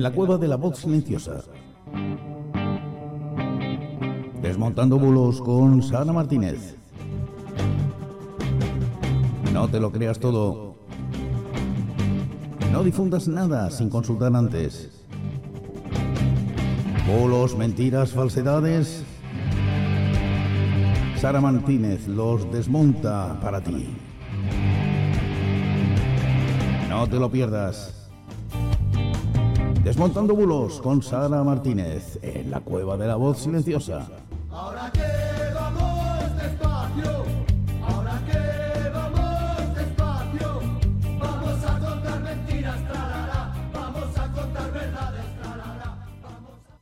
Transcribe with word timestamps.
en 0.00 0.04
la 0.04 0.12
cueva 0.12 0.38
de 0.38 0.48
la 0.48 0.56
voz 0.56 0.78
silenciosa. 0.78 1.42
Desmontando 4.40 4.98
bulos 4.98 5.42
con 5.42 5.82
Sara 5.82 6.10
Martínez. 6.10 6.74
No 9.52 9.68
te 9.68 9.78
lo 9.78 9.92
creas 9.92 10.18
todo. 10.18 10.74
No 12.72 12.82
difundas 12.82 13.28
nada 13.28 13.70
sin 13.70 13.90
consultar 13.90 14.34
antes. 14.34 15.04
Bulos, 17.06 17.54
mentiras, 17.54 18.12
falsedades. 18.12 19.04
Sara 21.16 21.42
Martínez 21.42 22.08
los 22.08 22.50
desmonta 22.50 23.38
para 23.42 23.60
ti. 23.60 23.94
No 26.88 27.06
te 27.06 27.16
lo 27.16 27.30
pierdas. 27.30 27.99
Desmontando 29.90 30.36
bulos 30.36 30.80
con 30.80 31.02
Sara 31.02 31.42
Martínez 31.42 32.16
en 32.22 32.48
la 32.48 32.60
cueva 32.60 32.96
de 32.96 33.08
la 33.08 33.16
voz 33.16 33.40
silenciosa. 33.40 34.08
Ahora 34.48 34.88
que 34.92 35.52
vamos 35.52 36.36
despacio, 36.40 37.24
ahora 37.82 38.22
que 38.24 38.88
vamos 38.90 39.74
despacio, 39.74 40.60
vamos 41.18 41.64
a 41.64 41.80
contar 41.80 42.20
mentiras, 42.20 42.86
trarara, 42.86 43.52
vamos 43.72 44.16
a 44.16 44.32
contar 44.32 44.72
verdades, 44.72 45.24
trarara, 45.42 45.98
vamos 46.22 46.52
a... 46.68 46.78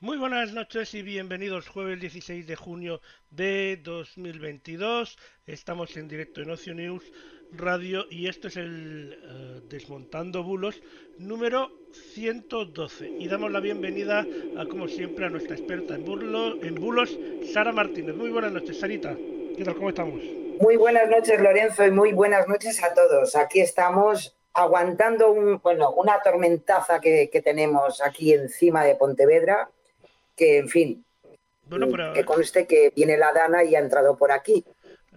Muy 0.00 0.16
buenas 0.16 0.54
noches 0.54 0.94
y 0.94 1.02
bienvenidos 1.02 1.68
jueves 1.68 2.00
16 2.00 2.46
de 2.46 2.56
junio 2.56 3.02
de 3.28 3.78
2022. 3.84 5.18
Estamos 5.44 5.94
en 5.98 6.08
directo 6.08 6.40
en 6.40 6.50
Ocio 6.50 6.72
News 6.72 7.04
Radio 7.52 8.06
y 8.10 8.28
esto 8.28 8.48
es 8.48 8.56
el 8.56 9.18
eh, 9.22 9.60
Desmontando 9.68 10.42
Bulos 10.42 10.80
número 11.18 11.70
112. 12.14 13.08
Y 13.18 13.28
damos 13.28 13.50
la 13.50 13.60
bienvenida, 13.60 14.24
a, 14.56 14.66
como 14.66 14.86
siempre, 14.88 15.26
a 15.26 15.30
nuestra 15.30 15.56
experta 15.56 15.94
en, 15.96 16.06
burlo- 16.06 16.58
en 16.64 16.76
bulos, 16.76 17.18
Sara 17.52 17.72
Martínez. 17.72 18.14
Muy 18.14 18.30
buenas 18.30 18.52
noches, 18.52 18.78
Sarita. 18.78 19.16
¿Qué 19.56 19.64
tal? 19.64 19.74
¿Cómo 19.74 19.88
estamos? 19.88 20.22
Muy 20.60 20.76
buenas 20.76 21.08
noches, 21.10 21.40
Lorenzo, 21.40 21.84
y 21.86 21.90
muy 21.90 22.12
buenas 22.12 22.46
noches 22.46 22.82
a 22.82 22.94
todos. 22.94 23.34
Aquí 23.34 23.60
estamos 23.60 24.36
aguantando 24.52 25.30
un, 25.32 25.58
bueno, 25.62 25.90
una 25.92 26.20
tormentaza 26.22 27.00
que, 27.00 27.30
que 27.30 27.42
tenemos 27.42 28.00
aquí 28.00 28.32
encima 28.32 28.84
de 28.84 28.94
Pontevedra, 28.94 29.68
que, 30.36 30.58
en 30.58 30.68
fin, 30.68 31.04
Bueno, 31.66 31.88
pero 31.90 32.12
que 32.12 32.24
conste 32.24 32.66
que 32.66 32.92
viene 32.94 33.16
la 33.16 33.32
Dana 33.32 33.64
y 33.64 33.74
ha 33.74 33.78
entrado 33.80 34.16
por 34.16 34.32
aquí, 34.32 34.64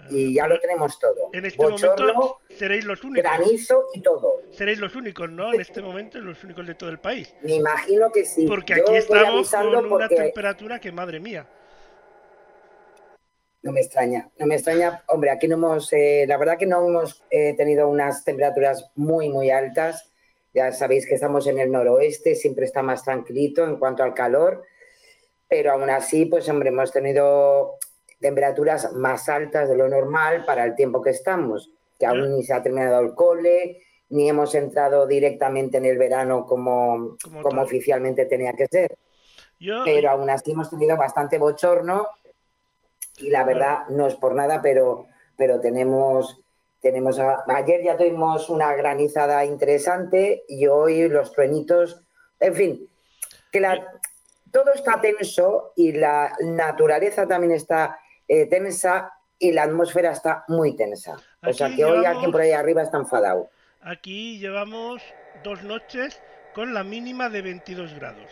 y 0.10 0.34
ya 0.34 0.48
lo 0.48 0.60
tenemos 0.60 1.00
todo. 1.00 1.30
en 1.34 1.46
este 1.46 1.58
Bochorno, 1.58 2.14
momento 2.14 2.40
seréis 2.50 2.86
los 2.86 3.04
únicos. 3.04 3.24
granizo 3.24 3.86
y 3.94 4.02
todo. 4.02 4.42
Seréis 4.52 4.80
los 4.80 4.96
únicos, 4.96 5.30
¿no? 5.30 5.54
En 5.54 5.62
este 5.62 5.82
momento, 5.82 6.20
los 6.20 6.44
únicos 6.44 6.66
de 6.68 6.76
todo 6.76 6.90
el 6.90 7.00
país. 7.00 7.34
Me 7.42 7.56
imagino 7.56 8.12
que 8.12 8.26
sí. 8.26 8.46
Porque 8.48 8.76
Yo 8.78 8.84
aquí 8.84 8.96
estamos 8.96 9.50
con 9.50 9.68
una 9.68 9.90
porque 9.90 10.16
temperatura 10.16 10.80
que, 10.80 10.92
madre 10.92 11.20
mía. 11.20 11.48
No 13.64 13.72
me 13.72 13.80
extraña, 13.80 14.30
no 14.38 14.46
me 14.46 14.56
extraña. 14.56 15.04
Hombre, 15.08 15.32
aquí 15.32 15.48
no 15.48 15.56
hemos, 15.56 15.92
eh, 15.94 16.26
la 16.28 16.38
verdad 16.38 16.58
que 16.58 16.66
no 16.66 16.86
hemos 16.86 17.24
eh, 17.30 17.54
tenido 17.56 17.88
unas 17.88 18.26
temperaturas 18.26 18.92
muy, 18.96 19.30
muy 19.30 19.52
altas. 19.52 20.12
Ya 20.54 20.72
sabéis 20.72 21.08
que 21.08 21.16
estamos 21.16 21.48
en 21.48 21.58
el 21.60 21.72
noroeste, 21.72 22.36
siempre 22.36 22.66
está 22.66 22.84
más 22.84 23.04
tranquilito 23.04 23.64
en 23.64 23.78
cuanto 23.78 24.04
al 24.04 24.14
calor, 24.14 24.66
pero 25.48 25.72
aún 25.72 25.90
así, 25.90 26.26
pues 26.26 26.48
hombre, 26.50 26.70
hemos 26.70 26.92
tenido 26.92 27.78
temperaturas 28.24 28.94
más 28.94 29.28
altas 29.30 29.68
de 29.70 29.76
lo 29.76 29.88
normal 29.90 30.46
para 30.46 30.64
el 30.64 30.76
tiempo 30.76 31.02
que 31.02 31.10
estamos, 31.12 31.70
que 32.00 32.06
aún 32.08 32.32
ni 32.36 32.44
se 32.44 32.54
ha 32.54 32.64
terminado 32.64 33.02
el 33.02 33.14
cole, 33.14 33.84
ni 34.10 34.30
hemos 34.30 34.56
entrado 34.56 35.06
directamente 35.06 35.78
en 35.78 35.86
el 35.86 35.98
verano 35.98 36.46
como, 36.46 37.18
Como 37.44 37.62
oficialmente 37.62 38.26
tenía 38.26 38.54
que 38.54 38.66
ser. 38.68 38.98
Yo, 39.60 39.84
pero 39.84 40.10
aún 40.12 40.30
así 40.30 40.52
hemos 40.52 40.70
tenido 40.70 40.96
bastante 40.98 41.38
bochorno 41.38 42.08
y 43.18 43.30
la 43.30 43.44
verdad 43.44 43.88
no 43.90 44.08
es 44.08 44.16
por 44.16 44.34
nada, 44.36 44.62
pero, 44.62 45.06
pero 45.38 45.60
tenemos, 45.60 46.42
tenemos 46.82 47.20
a- 47.20 47.44
ayer 47.48 47.84
ya 47.84 47.98
tuvimos 47.98 48.50
una 48.50 48.74
granizada 48.76 49.44
interesante 49.46 50.44
y 50.48 50.68
hoy 50.68 51.10
los 51.10 51.32
truenitos, 51.34 52.02
en 52.40 52.54
fin, 52.56 52.90
que 53.52 53.60
la, 53.60 53.86
todo 54.52 54.74
está 54.74 55.00
tenso 55.02 55.74
y 55.76 55.94
la 55.94 56.34
naturaleza 56.42 57.28
también 57.28 57.54
está 57.54 58.00
eh, 58.42 58.46
tensa 58.48 59.12
y 59.40 59.52
la 59.52 59.64
atmósfera 59.64 60.12
está 60.12 60.44
muy 60.48 60.76
tensa. 60.76 61.18
O 61.46 61.54
sea 61.54 61.68
Aquí 61.68 61.76
que 61.78 61.86
hoy 61.86 61.92
llevamos- 61.98 62.08
alguien 62.16 62.32
por 62.32 62.42
ahí 62.42 62.52
arriba 62.52 62.82
está 62.82 62.98
enfadado. 62.98 63.50
Aquí 63.82 64.40
llevamos 64.40 65.02
dos 65.44 65.62
noches 65.64 66.22
con 66.54 66.74
la 66.74 66.84
mínima 66.84 67.30
de 67.30 67.42
22 67.42 67.94
grados. 67.96 68.30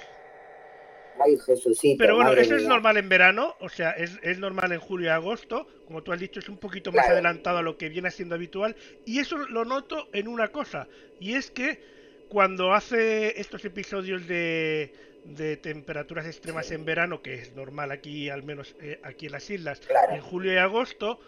Ay, 1.23 1.37
Jesucito. 1.45 1.97
Pero 1.99 2.15
bueno, 2.15 2.31
eso 2.31 2.55
es 2.55 2.61
mía. 2.61 2.69
normal 2.69 2.97
en 2.97 3.09
verano, 3.09 3.55
o 3.59 3.69
sea, 3.69 3.91
es, 3.91 4.17
es 4.23 4.39
normal 4.39 4.71
en 4.71 4.79
julio 4.79 5.07
y 5.07 5.09
agosto, 5.09 5.67
como 5.85 6.01
tú 6.01 6.13
has 6.13 6.19
dicho, 6.19 6.39
es 6.39 6.49
un 6.49 6.57
poquito 6.57 6.91
más 6.91 7.01
Claro. 7.05 7.13
adelantado 7.15 7.57
a 7.59 7.61
lo 7.61 7.77
que 7.77 7.89
viene 7.89 8.09
siendo 8.09 8.35
habitual, 8.35 8.75
y 9.05 9.19
eso 9.19 9.37
lo 9.37 9.65
noto 9.65 10.07
en 10.13 10.27
una 10.27 10.47
cosa, 10.47 10.87
y 11.19 11.35
es 11.35 11.51
que 11.51 11.83
cuando 12.31 12.73
hace 12.73 13.41
estos 13.41 13.65
episodios 13.65 14.25
de, 14.25 14.93
de 15.25 15.57
temperaturas 15.57 16.25
extremas 16.25 16.71
en 16.71 16.85
verano, 16.85 17.21
que 17.21 17.33
es 17.33 17.53
normal 17.57 17.91
aquí, 17.91 18.29
al 18.29 18.41
menos 18.43 18.73
eh, 18.79 19.01
aquí 19.03 19.25
en 19.25 19.33
las 19.33 19.49
islas, 19.49 19.81
Claro. 19.81 20.13
en 20.13 20.21
julio 20.21 20.53
y 20.53 20.57
agosto, 20.57 21.19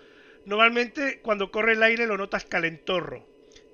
normalmente 0.46 1.20
cuando 1.20 1.52
corre 1.52 1.74
el 1.74 1.84
aire 1.84 2.08
lo 2.08 2.18
notas 2.18 2.46
calentorro. 2.46 3.26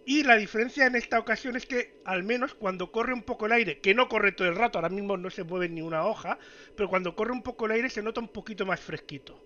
Y 0.07 0.23
la 0.23 0.38
diferencia 0.38 0.88
en 0.88 0.95
esta 0.95 1.19
ocasión 1.19 1.56
es 1.56 1.68
que, 1.68 2.01
al 2.03 2.23
menos 2.23 2.56
cuando 2.56 2.91
corre 2.91 3.13
un 3.13 3.22
poco 3.22 3.45
el 3.45 3.51
aire, 3.51 3.78
que 3.78 3.94
no 3.94 4.09
corre 4.09 4.31
todo 4.31 4.47
el 4.47 4.56
rato, 4.56 4.79
ahora 4.79 4.89
mismo 4.89 5.16
no 5.16 5.29
se 5.29 5.44
mueve 5.44 5.69
ni 5.69 5.84
una 5.84 6.07
hoja, 6.07 6.39
pero 6.75 6.89
cuando 6.89 7.16
corre 7.16 7.31
un 7.31 7.44
poco 7.44 7.68
el 7.68 7.73
aire 7.73 7.91
se 7.91 8.01
nota 8.01 8.19
un 8.19 8.29
poquito 8.29 8.66
más 8.66 8.79
fresquito. 8.79 9.39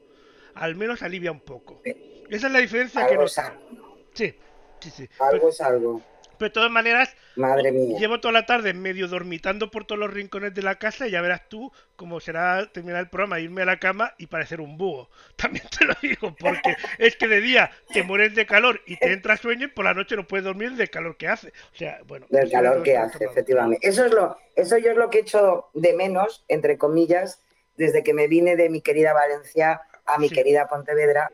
Al 0.54 0.76
menos 0.78 1.04
alivia 1.04 1.34
un 1.34 1.42
poco. 1.42 1.82
Esa 1.84 2.48
es 2.48 2.54
la 2.54 2.60
diferencia 2.60 3.02
que 3.08 3.12
Algo 3.16 3.24
noto. 3.24 3.42
algo, 3.42 3.98
Sí, 4.14 4.34
sí, 4.80 4.90
sí. 4.90 5.10
algo 5.20 5.34
Pero, 5.38 5.50
es 5.50 5.60
algo. 5.60 6.02
Pero 6.44 6.50
de 6.50 6.54
todas 6.54 6.72
maneras, 6.72 7.16
Madre 7.36 7.72
mía. 7.72 7.98
llevo 8.00 8.20
toda 8.20 8.32
la 8.34 8.46
tarde 8.46 8.74
medio 8.74 9.08
dormitando 9.08 9.72
por 9.72 9.86
todos 9.86 10.00
los 10.00 10.14
rincones 10.14 10.54
de 10.54 10.62
la 10.62 10.76
casa 10.76 11.08
y 11.08 11.12
ya 11.12 11.22
verás 11.22 11.48
tú 11.48 11.72
cómo 11.96 12.20
será 12.20 12.70
terminar 12.72 13.00
el 13.02 13.10
programa, 13.10 13.40
irme 13.40 13.62
a 13.62 13.66
la 13.66 13.80
cama 13.80 14.14
y 14.18 14.28
parecer 14.28 14.60
un 14.62 14.78
búho. 14.78 15.10
También 15.36 15.66
te 15.78 15.86
lo 15.86 15.94
digo, 16.02 16.36
porque 16.38 16.76
es 16.98 17.16
que 17.16 17.28
de 17.28 17.42
día 17.42 17.72
te 17.94 18.04
mueres 18.04 18.36
de 18.36 18.46
calor 18.46 18.82
y 18.86 18.98
te 18.98 19.14
entra 19.14 19.38
sueño 19.38 19.66
y 19.66 19.70
por 19.70 19.86
la 19.86 19.94
noche 19.94 20.16
no 20.16 20.28
puedes 20.28 20.44
dormir 20.44 20.72
del 20.74 20.90
calor 20.90 21.16
que 21.18 21.28
hace. 21.28 21.50
O 21.74 21.78
sea, 21.78 22.00
bueno. 22.06 22.26
del 22.30 22.52
calor 22.52 22.84
que 22.84 22.98
hace, 22.98 23.26
efectivamente. 23.26 23.88
Eso 23.88 24.06
es 24.06 24.12
lo, 24.12 24.38
eso 24.56 24.78
yo 24.78 24.92
es 24.92 24.98
lo 24.98 25.10
que 25.10 25.20
he 25.20 25.22
hecho 25.22 25.70
de 25.74 25.94
menos, 25.94 26.44
entre 26.48 26.78
comillas, 26.78 27.42
desde 27.78 28.04
que 28.04 28.14
me 28.14 28.28
vine 28.28 28.56
de 28.56 28.70
mi 28.70 28.82
querida 28.82 29.14
Valencia 29.14 29.82
a 30.06 30.18
mi 30.20 30.30
Sí. 30.30 30.36
querida 30.36 30.68
Pontevedra. 30.68 31.32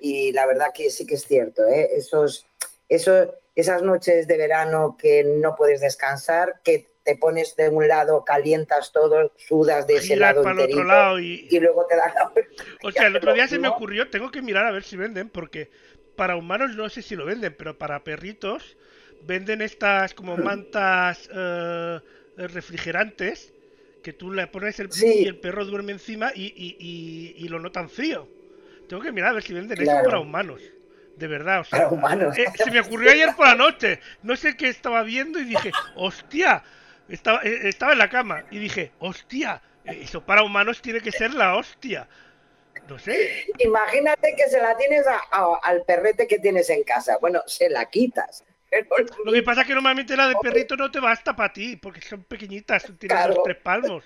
Y 0.00 0.32
la 0.32 0.46
verdad 0.46 0.68
que 0.74 0.90
sí 0.90 1.06
que 1.06 1.16
es 1.16 1.24
cierto, 1.26 1.66
¿eh? 1.66 1.90
Esos, 1.94 2.46
esos, 2.88 3.28
esas 3.60 3.82
noches 3.82 4.26
de 4.28 4.36
verano 4.36 4.96
que 4.98 5.24
no 5.24 5.56
puedes 5.56 5.80
descansar, 5.80 6.60
que 6.62 6.86
te 7.02 7.16
pones 7.16 7.56
de 7.56 7.68
un 7.70 7.88
lado, 7.88 8.24
calientas 8.24 8.92
todo, 8.92 9.32
sudas 9.36 9.86
de 9.86 9.96
ese 9.96 10.16
lado 10.16 10.42
para 10.42 10.64
el 10.64 10.70
otro 10.70 10.84
lado 10.84 11.18
y, 11.18 11.48
y 11.50 11.58
luego 11.58 11.86
te 11.86 11.96
da 11.96 12.12
la 12.14 12.32
O 12.82 12.92
sea, 12.92 13.06
el 13.06 13.16
otro 13.16 13.32
día 13.32 13.48
se 13.48 13.58
me 13.58 13.68
ocurrió, 13.68 14.10
tengo 14.10 14.30
que 14.30 14.42
mirar 14.42 14.66
a 14.66 14.70
ver 14.70 14.84
si 14.84 14.96
venden, 14.96 15.28
porque 15.28 15.70
para 16.16 16.36
humanos 16.36 16.76
no 16.76 16.88
sé 16.88 17.02
si 17.02 17.16
lo 17.16 17.24
venden, 17.24 17.54
pero 17.56 17.78
para 17.78 18.04
perritos 18.04 18.76
venden 19.26 19.62
estas 19.62 20.14
como 20.14 20.36
mantas 20.36 21.28
eh, 21.34 21.98
refrigerantes 22.36 23.52
que 24.02 24.12
tú 24.12 24.30
le 24.32 24.46
pones 24.46 24.78
el 24.78 24.92
Sí. 24.92 25.22
y 25.24 25.26
el 25.26 25.36
perro 25.38 25.64
duerme 25.64 25.92
encima 25.92 26.30
y, 26.34 26.44
y, 26.56 26.76
y- 26.78 27.44
y 27.44 27.48
lo 27.48 27.58
notan 27.58 27.88
frío. 27.88 28.28
Tengo 28.88 29.02
que 29.02 29.12
mirar 29.12 29.30
a 29.30 29.34
ver 29.34 29.42
si 29.42 29.52
venden 29.52 29.80
eso 29.82 29.92
para 30.04 30.20
humanos. 30.20 30.62
De 31.18 31.26
verdad, 31.26 31.60
o 31.60 31.64
sea, 31.64 31.78
Para 31.80 31.88
humanos. 31.90 32.38
eh, 32.38 32.46
se 32.56 32.70
me 32.70 32.80
ocurrió 32.80 33.10
ayer 33.10 33.34
por 33.34 33.46
la 33.48 33.54
noche. 33.56 34.00
No 34.22 34.36
sé 34.36 34.56
qué 34.56 34.68
estaba 34.68 35.02
viendo 35.02 35.38
y 35.40 35.44
dije, 35.44 35.72
hostia, 35.96 36.62
estaba, 37.08 37.40
eh, 37.42 37.68
estaba 37.68 37.92
en 37.92 37.98
la 37.98 38.08
cama 38.08 38.44
y 38.50 38.58
dije, 38.58 38.92
hostia, 39.00 39.60
eh, 39.84 40.00
eso 40.02 40.24
para 40.24 40.44
humanos 40.44 40.80
tiene 40.80 41.00
que 41.00 41.10
ser 41.10 41.34
la 41.34 41.56
hostia. 41.56 42.06
No 42.88 42.98
sé, 42.98 43.46
Imagínate 43.58 44.34
que 44.36 44.48
se 44.48 44.62
la 44.62 44.76
tienes 44.76 45.06
a- 45.06 45.20
a- 45.30 45.58
al 45.62 45.82
perrete 45.84 46.26
que 46.26 46.38
tienes 46.38 46.70
en 46.70 46.84
casa. 46.84 47.18
Bueno, 47.20 47.42
se 47.46 47.68
la 47.68 47.84
quitas. 47.90 48.44
Lo 49.24 49.32
que 49.32 49.42
pasa 49.42 49.62
es 49.62 49.66
que 49.66 49.74
normalmente 49.74 50.16
la 50.16 50.28
de 50.28 50.36
perrito 50.40 50.76
no 50.76 50.90
te 50.90 51.00
basta 51.00 51.34
para 51.34 51.52
ti, 51.52 51.76
porque 51.76 52.00
son 52.00 52.22
pequeñitas, 52.24 52.84
tienen 52.84 53.16
Claro. 53.16 53.34
dos, 53.34 53.42
tres 53.44 53.56
palmos. 53.56 54.04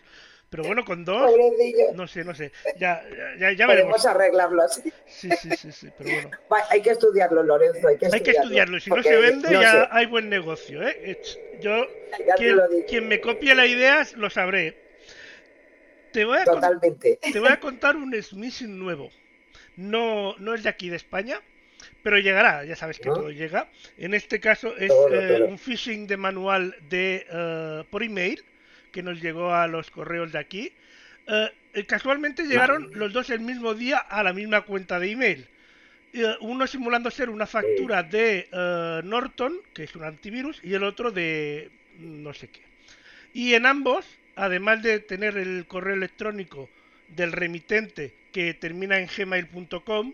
Pero 0.53 0.65
bueno, 0.65 0.85
con 0.85 1.03
dos, 1.03 1.31
Pobrecillo. 1.31 1.95
no 1.95 2.07
sé, 2.07 2.25
no 2.25 2.35
sé. 2.35 2.53
Ya, 2.77 3.03
ya, 3.39 3.53
ya 3.53 3.67
veremos. 3.67 3.93
Podemos 3.97 4.05
arreglarlo 4.07 4.63
así. 4.63 4.93
Sí, 5.07 5.31
sí, 5.41 5.49
sí, 5.57 5.73
sí, 5.73 5.89
pero 5.97 6.11
bueno. 6.11 6.31
Va, 6.53 6.59
Hay 6.69 6.83
que 6.83 6.91
estudiarlo, 6.91 7.43
Lorenzo. 7.43 7.89
Hay 7.89 7.97
que 7.97 8.05
Hay 8.05 8.21
que 8.21 8.33
estudiarlo. 8.33 8.43
estudiarlo, 8.43 8.77
y 8.77 8.81
si 8.83 8.91
no 8.91 9.03
se 9.03 9.17
vende 9.17 9.51
no 9.51 9.63
ya 9.63 9.73
sé, 9.73 9.89
hay 9.91 10.05
buen 10.05 10.29
negocio, 10.29 10.87
¿eh? 10.87 11.19
Yo, 11.63 11.87
quien, 12.87 13.09
me 13.09 13.19
copie 13.23 13.55
la 13.55 13.65
idea, 13.65 14.07
lo 14.17 14.29
sabré. 14.29 14.77
Te 16.13 16.27
voy 16.27 16.37
a, 16.37 16.45
con- 16.45 16.57
Totalmente. 16.57 17.19
te 17.33 17.41
voy 17.41 17.49
a 17.49 17.59
contar 17.59 17.97
un 17.97 18.15
smishing 18.23 18.79
nuevo. 18.79 19.11
No, 19.77 20.37
no 20.37 20.53
es 20.53 20.65
de 20.65 20.69
aquí 20.69 20.91
de 20.91 20.97
España, 20.97 21.41
pero 22.03 22.19
llegará, 22.19 22.63
ya 22.67 22.77
sabes 22.77 22.99
que 22.99 23.09
¿No? 23.09 23.15
todo 23.15 23.31
llega. 23.31 23.71
En 23.97 24.13
este 24.13 24.39
caso 24.39 24.77
es 24.77 24.89
Todo, 24.89 25.09
eh, 25.15 25.43
un 25.45 25.59
phishing 25.59 26.07
de 26.07 26.19
manual 26.19 26.77
de 26.91 27.27
eh, 27.31 27.85
por 27.91 28.03
email 28.03 28.45
que 28.93 29.03
nos 29.03 29.21
llegó 29.21 29.55
a 29.55 29.67
los 29.67 29.91
correos 29.91 30.33
de 30.33 30.39
aquí. 30.39 30.73
Eh, 31.27 31.51
eh, 31.75 31.87
casualmente 31.87 32.45
llegaron 32.45 32.91
los 32.95 33.13
dos 33.13 33.31
el 33.31 33.41
mismo 33.41 33.75
día 33.75 33.99
a 33.99 34.23
la 34.23 34.33
misma 34.33 34.63
cuenta 34.63 34.99
de 34.99 35.11
email. 35.11 35.49
Eh, 36.15 36.37
uno 36.41 36.67
simulando 36.67 37.11
ser 37.11 37.31
una 37.31 37.47
factura 37.47 38.03
de 38.03 38.49
eh, 38.53 39.01
Norton, 39.03 39.55
que 39.73 39.85
es 39.85 39.97
un 39.97 40.05
antivirus, 40.05 40.61
y 40.63 40.75
el 40.75 40.83
otro 40.83 41.11
de 41.11 41.71
mm, 41.99 42.23
no 42.23 42.35
sé 42.35 42.49
qué. 42.49 42.61
Y 43.33 43.55
en 43.55 43.65
ambos, 43.65 44.05
además 44.37 44.83
de 44.83 45.01
tener 45.01 45.39
el 45.39 45.65
correo 45.67 45.95
electrónico 45.95 46.69
del 47.09 47.33
remitente 47.33 48.13
que 48.31 48.53
termina 48.53 48.99
en 48.99 49.09
gmail.com, 49.09 50.13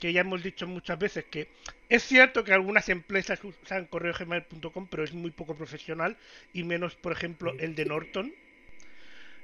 que 0.00 0.12
ya 0.12 0.20
hemos 0.20 0.42
dicho 0.42 0.66
muchas 0.66 0.98
veces 0.98 1.24
que 1.24 1.48
es 1.88 2.02
cierto 2.02 2.44
que 2.44 2.52
algunas 2.52 2.88
empresas 2.88 3.40
usan 3.44 3.86
correo 3.86 4.12
gmail.com, 4.18 4.88
pero 4.88 5.04
es 5.04 5.12
muy 5.12 5.30
poco 5.30 5.54
profesional 5.54 6.16
y 6.52 6.64
menos, 6.64 6.96
por 6.96 7.12
ejemplo, 7.12 7.54
el 7.58 7.74
de 7.74 7.84
Norton. 7.84 8.34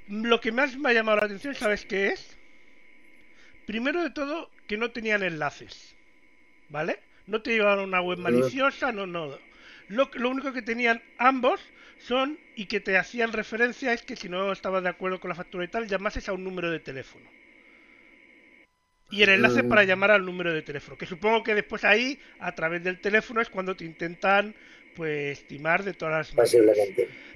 Lo 0.09 0.41
que 0.41 0.51
más 0.51 0.75
me 0.77 0.89
ha 0.89 0.93
llamado 0.93 1.19
la 1.19 1.25
atención, 1.25 1.55
¿sabes 1.55 1.85
qué 1.85 2.07
es? 2.07 2.37
Primero 3.65 4.03
de 4.03 4.09
todo, 4.09 4.51
que 4.67 4.77
no 4.77 4.91
tenían 4.91 5.23
enlaces, 5.23 5.95
¿vale? 6.69 6.99
No 7.27 7.41
te 7.41 7.51
llevaban 7.51 7.79
una 7.79 8.01
web 8.01 8.19
maliciosa, 8.19 8.91
no, 8.91 9.07
no. 9.07 9.37
Lo, 9.87 10.09
lo 10.13 10.29
único 10.29 10.51
que 10.51 10.61
tenían 10.61 11.01
ambos 11.17 11.61
son 11.99 12.37
y 12.55 12.65
que 12.65 12.81
te 12.81 12.97
hacían 12.97 13.31
referencia 13.31 13.93
es 13.93 14.03
que 14.03 14.17
si 14.17 14.27
no 14.27 14.51
estabas 14.51 14.83
de 14.83 14.89
acuerdo 14.89 15.21
con 15.21 15.29
la 15.29 15.35
factura 15.35 15.63
y 15.63 15.69
tal, 15.69 15.87
llamases 15.87 16.27
a 16.27 16.33
un 16.33 16.43
número 16.43 16.69
de 16.69 16.81
teléfono. 16.81 17.25
Y 19.13 19.23
el 19.23 19.29
enlace 19.29 19.63
Mm. 19.63 19.69
para 19.69 19.83
llamar 19.83 20.11
al 20.11 20.25
número 20.25 20.51
de 20.53 20.61
teléfono, 20.61 20.97
que 20.97 21.05
supongo 21.05 21.43
que 21.43 21.53
después 21.55 21.83
ahí, 21.83 22.19
a 22.39 22.53
través 22.53 22.83
del 22.83 22.99
teléfono, 22.99 23.41
es 23.41 23.49
cuando 23.49 23.75
te 23.75 23.85
intentan, 23.85 24.55
pues, 24.95 25.47
timar 25.47 25.83
de 25.83 25.93
todas 25.93 26.33
las 26.35 26.55
maneras. 26.55 26.77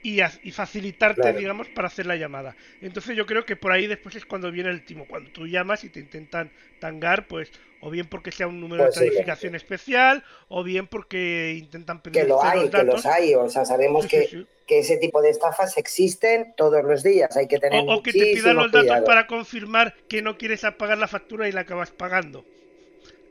y, 0.07 0.19
haz- 0.19 0.40
y 0.44 0.52
facilitarte, 0.52 1.22
Claro. 1.22 1.38
digamos, 1.40 1.68
para 1.69 1.88
hacer 1.88 2.06
la 2.06 2.16
llamada. 2.16 2.56
Entonces 2.81 3.16
yo 3.18 3.25
creo 3.25 3.44
que 3.46 3.56
por 3.56 3.72
ahí 3.72 3.88
después 3.88 4.16
es 4.16 4.25
cuando 4.25 4.52
viene 4.52 4.69
el 4.69 4.86
timo, 4.86 5.06
cuando 5.07 5.31
tú 5.31 5.48
llamas 5.48 5.84
y 5.84 5.90
te 5.90 6.00
intentan 6.00 6.52
tangar, 6.80 7.28
pues, 7.28 7.52
o 7.81 7.90
bien 7.90 8.06
porque 8.07 8.31
sea 8.31 8.48
un 8.48 8.60
número 8.60 8.84
Pues 8.84 8.96
de 9.00 9.06
tarificación 9.07 9.56
especial, 9.56 10.24
o 10.48 10.63
bien 10.63 10.88
porque 10.88 11.56
intentan 11.57 12.02
pedir 12.02 12.22
Que 12.24 12.28
lo 12.28 12.44
hay, 12.44 12.60
los 12.62 12.69
que 12.69 12.78
datos. 12.78 12.94
los 12.96 13.06
hay. 13.07 13.34
O 13.36 13.50
sea, 13.50 13.66
sabemos 13.66 14.04
Sí, 14.04 14.10
que, 14.10 14.28
sí. 14.28 14.48
que 14.68 14.80
ese 14.80 14.98
tipo 14.98 15.22
de 15.24 15.30
estafas 15.31 15.78
existen 15.78 16.54
todos 16.56 16.84
los 16.84 17.01
días. 17.04 17.36
Hay 17.36 17.48
que 17.48 17.58
tener 17.60 17.81
O, 17.88 17.96
o 17.96 18.04
que 18.04 18.12
te 18.13 18.19
pidan 18.34 18.56
los 18.58 18.72
datos 18.72 18.88
cuidado. 18.88 19.06
para 19.06 19.25
confirmar 19.28 19.96
que 20.08 20.22
no 20.22 20.38
quieres 20.38 20.62
pagar 20.78 20.98
la 21.00 21.08
factura 21.08 21.50
y 21.50 21.51
la 21.51 21.62
acabas 21.62 21.90
pagando. 21.92 22.46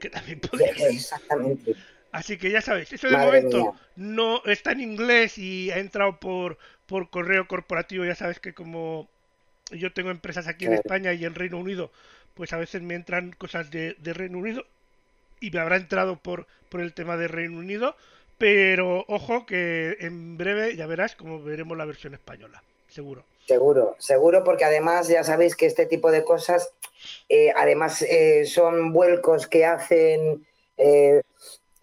Que 0.00 0.10
también 0.10 0.40
podría 0.40 0.74
ser. 0.76 0.90
Exactamente. 0.90 1.74
Así 2.14 2.38
que 2.38 2.48
ya 2.48 2.62
sabéis, 2.62 2.92
eso 2.92 3.08
de 3.08 3.14
Madre 3.14 3.26
momento 3.26 3.72
mía. 3.72 3.80
no 3.96 4.44
está 4.44 4.70
en 4.70 4.80
inglés 4.80 5.36
y 5.36 5.72
ha 5.72 5.78
entrado 5.78 6.20
por, 6.20 6.58
por 6.86 7.10
correo 7.10 7.48
corporativo. 7.48 8.04
Ya 8.04 8.14
sabes 8.14 8.38
que 8.38 8.54
como 8.54 9.08
yo 9.72 9.92
tengo 9.92 10.12
empresas 10.12 10.46
aquí 10.46 10.66
en. 10.66 10.74
España 10.74 11.12
y 11.12 11.24
en 11.24 11.34
Reino 11.34 11.58
Unido, 11.58 11.90
pues 12.34 12.52
a 12.52 12.56
veces 12.56 12.82
me 12.82 12.94
entran 12.94 13.32
cosas 13.32 13.72
de, 13.72 13.96
de 13.98 14.12
Reino 14.14 14.38
Unido 14.38 14.64
y 15.40 15.50
me 15.50 15.58
habrá 15.58 15.74
entrado 15.74 16.16
por, 16.16 16.46
por 16.68 16.82
el 16.82 16.94
tema 16.94 17.16
de 17.16 17.26
Reino 17.26 17.58
Unido. 17.58 17.96
Pero 18.38 19.04
ojo 19.08 19.44
que 19.44 19.96
en 19.98 20.36
breve 20.36 20.76
ya 20.76 20.86
verás 20.86 21.16
como 21.16 21.42
veremos 21.42 21.76
la 21.76 21.84
versión 21.84 22.14
española, 22.14 22.62
seguro. 22.86 23.24
Seguro, 23.48 23.96
seguro, 23.98 24.44
porque 24.44 24.64
además 24.64 25.08
ya 25.08 25.24
sabéis 25.24 25.56
que 25.56 25.66
este 25.66 25.86
tipo 25.86 26.12
de 26.12 26.22
cosas, 26.22 26.70
eh, 27.28 27.52
además 27.56 28.02
eh, 28.02 28.46
son 28.46 28.92
vuelcos 28.92 29.48
que 29.48 29.66
hacen 29.66 30.46
eh, 30.76 31.22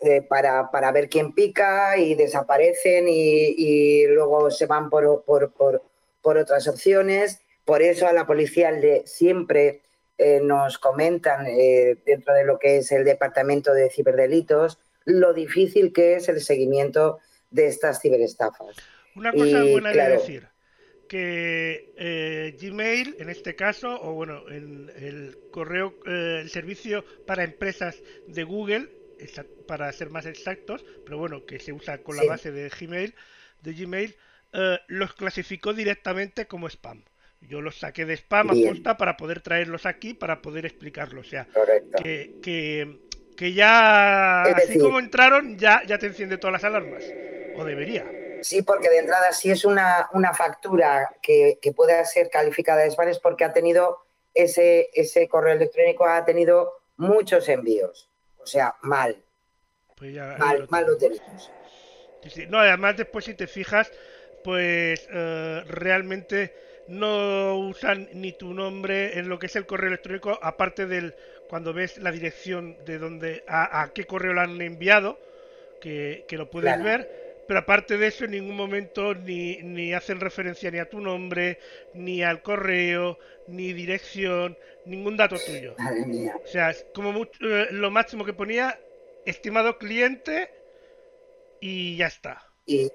eh, 0.01 0.21
para, 0.21 0.69
para 0.71 0.91
ver 0.91 1.09
quién 1.09 1.33
pica 1.33 1.97
y 1.97 2.15
desaparecen 2.15 3.07
y, 3.07 3.53
y 3.57 4.07
luego 4.07 4.51
se 4.51 4.65
van 4.65 4.89
por, 4.89 5.23
por, 5.23 5.51
por, 5.53 5.83
por 6.21 6.37
otras 6.37 6.67
opciones. 6.67 7.39
Por 7.65 7.81
eso 7.81 8.07
a 8.07 8.13
la 8.13 8.25
policía 8.25 8.71
le, 8.71 9.05
siempre 9.05 9.81
eh, 10.17 10.39
nos 10.41 10.77
comentan 10.77 11.45
eh, 11.47 11.97
dentro 12.05 12.33
de 12.33 12.43
lo 12.43 12.59
que 12.59 12.77
es 12.77 12.91
el 12.91 13.03
departamento 13.05 13.73
de 13.73 13.89
ciberdelitos 13.89 14.79
lo 15.05 15.33
difícil 15.33 15.93
que 15.93 16.15
es 16.15 16.29
el 16.29 16.41
seguimiento 16.41 17.19
de 17.49 17.67
estas 17.67 18.01
ciberestafas. 18.01 18.75
Una 19.15 19.31
cosa 19.31 19.63
Y, 19.65 19.71
buena 19.71 19.91
claro. 19.91 20.11
de 20.13 20.17
decir, 20.17 20.47
que 21.07 21.93
eh, 21.97 22.55
Gmail, 22.59 23.17
en 23.19 23.29
este 23.29 23.55
caso, 23.55 23.99
o 24.01 24.13
bueno, 24.13 24.47
el, 24.47 24.89
el 24.95 25.37
correo, 25.51 25.95
eh, 26.05 26.39
el 26.41 26.49
servicio 26.49 27.03
para 27.25 27.43
empresas 27.43 28.01
de 28.27 28.43
Google, 28.43 28.89
para 29.65 29.91
ser 29.93 30.09
más 30.09 30.25
exactos, 30.25 30.85
pero 31.05 31.17
bueno, 31.17 31.45
que 31.45 31.59
se 31.59 31.71
usa 31.73 31.99
con 31.99 32.15
la 32.17 32.23
base 32.23 32.51
de 32.51 32.69
Gmail, 32.69 33.15
de 33.61 33.73
Gmail, 33.73 34.15
eh, 34.53 34.79
los 34.87 35.13
clasificó 35.13 35.73
directamente 35.73 36.45
como 36.47 36.67
spam. 36.67 37.03
Yo 37.41 37.61
los 37.61 37.79
saqué 37.79 38.05
de 38.05 38.13
spam 38.15 38.51
a 38.51 38.53
Bien. 38.53 38.69
posta 38.69 38.97
para 38.97 39.17
poder 39.17 39.41
traerlos 39.41 39.85
aquí, 39.85 40.13
para 40.13 40.41
poder 40.41 40.65
explicarlo. 40.65 41.21
O 41.21 41.23
sea, 41.23 41.47
que, 42.03 42.35
que, 42.43 42.99
que 43.35 43.53
ya, 43.53 44.43
Es 44.47 44.55
así 44.55 44.67
decir- 44.67 44.81
como 44.81 44.99
entraron, 44.99 45.57
ya, 45.57 45.81
ya 45.87 45.97
te 45.97 46.05
enciende 46.07 46.37
todas 46.37 46.53
las 46.53 46.63
alarmas. 46.63 47.03
O 47.55 47.63
debería. 47.65 48.05
Sí, 48.43 48.61
porque 48.61 48.89
de 48.89 48.99
entrada, 48.99 49.31
si 49.33 49.49
es 49.51 49.65
una, 49.65 50.09
una 50.13 50.33
factura 50.33 51.15
que, 51.21 51.57
que 51.61 51.71
pueda 51.73 52.03
ser 52.05 52.29
calificada 52.29 52.81
de 52.83 52.89
spam 52.91 53.07
es 53.09 53.19
porque 53.19 53.43
ha 53.43 53.53
tenido 53.53 54.05
ese, 54.33 54.89
ese 54.93 55.27
correo 55.27 55.53
electrónico, 55.55 56.05
ha 56.05 56.23
tenido 56.25 56.71
muchos 56.97 57.49
envíos. 57.49 58.10
O 58.43 58.47
sea, 58.47 58.75
mal, 58.83 59.11
Pues 59.95 60.13
ya, 60.13 60.37
mal, 60.41 60.57
lo 60.57 60.67
mal 60.69 60.85
lo 60.85 60.97
tenemos. 60.97 61.21
tenemos. 61.23 61.51
Sí, 62.21 62.29
sí. 62.29 62.47
No, 62.47 62.59
además 62.59 62.97
después 62.97 63.25
si 63.25 63.33
te 63.35 63.47
fijas, 63.47 63.91
pues 64.41 65.07
eh, 65.11 65.63
realmente 65.67 66.53
no 66.87 67.57
usan 67.57 68.09
ni 68.13 68.33
tu 68.33 68.53
nombre 68.53 69.19
en 69.19 69.29
lo 69.29 69.39
que 69.39 69.47
es 69.47 69.55
el 69.55 69.65
correo 69.65 69.87
electrónico, 69.89 70.39
aparte 70.41 70.87
del 70.87 71.15
cuando 71.47 71.73
ves 71.73 71.97
la 71.97 72.11
dirección 72.11 72.83
de 72.85 72.97
donde 72.99 73.43
a, 73.47 73.81
a 73.83 73.93
qué 73.93 74.05
correo 74.05 74.33
lo 74.33 74.41
han 74.41 74.61
enviado, 74.61 75.21
que, 75.79 76.25
que 76.27 76.37
lo 76.37 76.49
puedes 76.49 76.79
Claro. 76.79 76.83
ver, 76.83 77.09
pero 77.47 77.59
aparte 77.59 77.97
de 77.97 78.07
eso 78.07 78.25
en 78.25 78.31
ningún 78.31 78.55
momento 78.55 79.13
ni, 79.13 79.57
ni 79.57 79.93
hacen 79.93 80.19
referencia 80.19 80.71
ni 80.71 80.79
a 80.79 80.89
tu 80.89 80.99
nombre, 81.01 81.57
ni 81.93 82.23
al 82.23 82.41
correo, 82.41 83.17
ni 83.47 83.73
dirección, 83.73 84.57
ningún 84.85 85.17
dato 85.17 85.37
tuyo. 85.37 85.75
Madre 85.77 86.05
mía. 86.05 86.35
O 86.43 86.47
sea, 86.47 86.69
es 86.71 86.85
como 86.93 87.11
mucho- 87.11 87.39
eh, 87.41 87.67
lo 87.71 87.91
máximo 87.91 88.23
que 88.25 88.33
ponía, 88.33 88.79
estimado 89.25 89.77
cliente, 89.77 90.49
y 91.59 91.95
ya 91.97 92.07
está. 92.07 92.43
Y, 92.65 92.85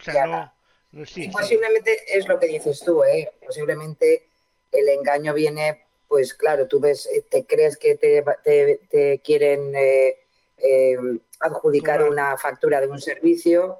O 0.00 0.02
sea, 0.02 0.26
no, 0.26 0.52
no 0.92 1.06
sí, 1.06 1.28
posiblemente 1.28 1.96
es 2.08 2.28
lo 2.28 2.38
que 2.38 2.46
dices 2.46 2.80
tú, 2.84 3.02
¿eh? 3.04 3.30
Posiblemente 3.44 4.28
el 4.72 4.88
engaño 4.90 5.32
viene, 5.32 5.84
pues 6.08 6.34
claro, 6.34 6.68
tú 6.68 6.80
ves, 6.80 7.06
eh, 7.06 7.22
te 7.30 7.46
crees 7.46 7.78
que 7.78 7.94
te, 7.94 8.22
te- 8.44 8.80
te 8.90 9.20
quieren 9.20 9.72
eh, 9.74 10.18
eh, 10.58 10.96
adjudicar 11.40 12.02
una 12.04 12.36
factura 12.36 12.80
de 12.80 12.86
un 12.88 13.00
servicio 13.00 13.78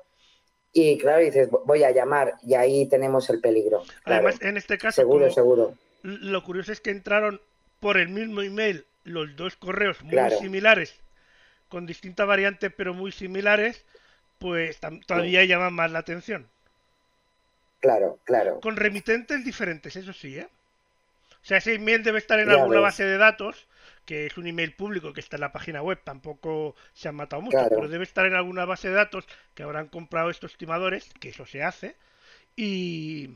y 0.73 0.99
claro, 0.99 1.21
dices, 1.25 1.49
voy 1.50 1.85
a 1.85 1.90
llamar 1.90 2.35
y 2.42 2.54
ahí 2.54 2.87
tenemos 2.88 3.30
el 3.30 3.40
peligro. 3.40 3.83
Claro. 4.04 4.26
Además, 4.28 4.42
en 4.42 4.56
este 4.59 4.76
caso, 4.78 5.00
seguro, 5.02 5.30
seguro. 5.30 5.75
lo 6.02 6.42
curioso 6.45 6.73
es 6.73 6.80
que 6.80 6.90
entraron 6.90 7.40
por 7.80 7.97
el 7.97 8.09
mismo 8.11 8.42
email 8.42 8.85
los 9.04 9.35
dos 9.37 9.56
correos 9.56 10.02
muy 10.02 10.11
Claro. 10.12 10.38
similares, 10.38 10.95
con 11.68 11.87
distinta 11.87 12.25
variante 12.25 12.71
pero 12.71 12.92
muy 12.92 13.11
similares, 13.12 13.85
pues 14.38 14.78
todavía 15.06 15.45
llaman 15.45 15.73
más 15.73 15.90
la 15.90 16.00
atención. 16.00 16.47
Claro, 17.80 18.18
claro. 18.25 18.61
Con 18.61 18.76
remitentes 18.76 19.45
diferentes, 19.45 19.97
eso 19.97 20.12
sí, 20.12 20.38
¿eh? 20.38 20.49
O 21.42 21.45
sea, 21.49 21.59
ese 21.59 21.75
email 21.75 22.02
debe 22.02 22.18
estar 22.18 22.38
en 22.40 22.49
Ya 22.49 22.54
alguna 22.54 22.76
ves. 22.80 22.83
base 22.83 23.04
de 23.04 23.16
datos, 23.18 23.66
que 24.06 24.26
es 24.26 24.38
un 24.38 24.46
email 24.46 24.75
público 24.75 25.12
que 25.12 25.20
está 25.20 25.36
en 25.36 25.42
la 25.42 25.52
página 25.52 25.82
web, 25.82 25.98
tampoco 26.04 26.75
se 26.94 27.08
han 27.08 27.16
matado 27.16 27.42
mucho, 27.42 27.58
Claro. 27.58 27.75
pero 27.76 27.88
debe 27.88 28.04
estar 28.04 28.25
en 28.25 28.34
alguna 28.34 28.64
base 28.64 28.88
de 28.88 28.94
datos 28.94 29.26
que 29.54 29.64
habrán 29.64 29.88
comprado 29.88 30.30
estos 30.30 30.56
timadores, 30.56 31.12
que 31.20 31.28
eso 31.30 31.44
se 31.44 31.62
hace, 31.62 31.96
y, 32.54 33.28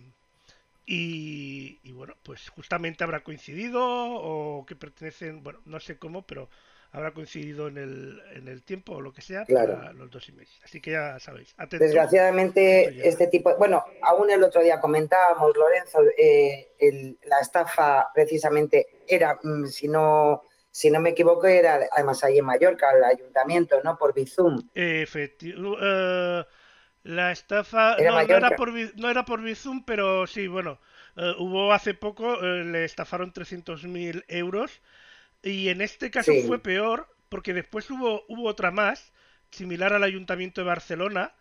y, 0.87 1.79
y 1.83 1.93
bueno, 1.93 2.15
pues 2.23 2.49
justamente 2.51 3.05
habrá 3.05 3.23
coincidido 3.23 3.81
o 3.83 4.65
que 4.67 4.77
pertenecen, 4.77 5.43
bueno, 5.43 5.61
no 5.65 5.79
sé 5.81 5.99
cómo, 5.99 6.23
pero 6.23 6.49
habrá 6.93 7.13
coincidido 7.13 7.69
en 7.69 7.79
el, 7.79 8.21
en 8.35 8.49
el 8.49 8.63
tiempo 8.63 8.95
o 8.95 9.01
lo 9.01 9.13
que 9.13 9.23
sea 9.23 9.45
Claro. 9.45 9.75
para 9.77 9.93
los 9.93 10.11
dos 10.11 10.29
emails. 10.29 10.51
Así 10.65 10.81
que 10.81 10.93
ya 10.93 11.19
sabéis, 11.21 11.55
atentos. 11.57 11.87
Desgraciadamente, 11.87 13.07
este 13.09 13.29
tipo, 13.29 13.57
bueno, 13.59 13.85
aún 14.03 14.31
el 14.31 14.43
otro 14.43 14.63
día 14.63 14.81
comentábamos, 14.81 15.57
Lorenzo, 15.57 16.01
eh, 16.19 16.73
el- 16.79 17.17
la 17.27 17.41
estafa 17.41 18.09
precisamente 18.13 18.89
era, 19.07 19.39
mm, 19.43 19.67
si 19.67 19.87
no, 19.87 20.43
si 20.71 20.91
no 20.91 21.01
me 21.01 21.11
equivoco, 21.11 21.47
era 21.47 21.81
además 21.93 22.23
ahí 22.25 22.39
en 22.39 22.45
Mallorca, 22.47 22.91
el 22.93 23.05
ayuntamiento, 23.05 23.81
¿no? 23.85 23.97
Por 23.99 24.15
Bizum. 24.15 24.59
Efecti- 24.75 25.55
eh, 25.81 26.45
la 27.05 27.33
estafa 27.33 28.01
Era 28.01 28.11
no, 28.11 28.25
no 28.27 28.37
era 28.37 28.55
por 28.57 28.73
no 28.73 29.11
era 29.11 29.25
por 29.25 29.43
Bizum, 29.43 29.85
pero 29.85 30.27
sí, 30.27 30.47
bueno, 30.49 30.81
eh, 31.17 31.35
hubo 31.39 31.73
hace 31.73 31.95
poco, 31.95 32.43
eh, 32.45 32.65
le 32.65 32.85
estafaron 32.85 33.33
300.000 33.33 34.25
euros 34.29 34.81
y 35.43 35.69
en 35.71 35.81
este 35.83 36.11
caso 36.11 36.35
Sí. 36.35 36.43
fue 36.47 36.61
peor 36.61 37.09
porque 37.31 37.55
después 37.55 37.91
hubo, 37.91 38.25
hubo 38.29 38.47
otra 38.49 38.71
más, 38.73 39.13
similar 39.51 39.93
al 39.95 40.05
Ayuntamiento 40.05 40.63
de 40.63 40.69
Barcelona, 40.69 41.35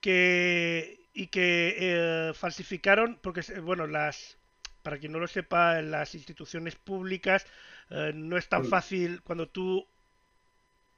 que 0.00 1.00
y 1.14 1.28
que 1.28 1.76
eh, 1.78 2.32
falsificaron, 2.34 3.18
porque 3.22 3.42
bueno, 3.62 3.86
las 3.86 4.35
para 4.86 4.98
quien 5.00 5.12
no 5.12 5.18
lo 5.24 5.28
sepa, 5.28 5.78
en 5.80 5.90
las 5.96 6.14
instituciones 6.20 6.74
públicas 6.76 7.40
eh, 7.90 8.12
no 8.14 8.36
es 8.36 8.46
tan 8.48 8.64
fácil 8.64 9.22
cuando 9.26 9.48
tú 9.56 9.86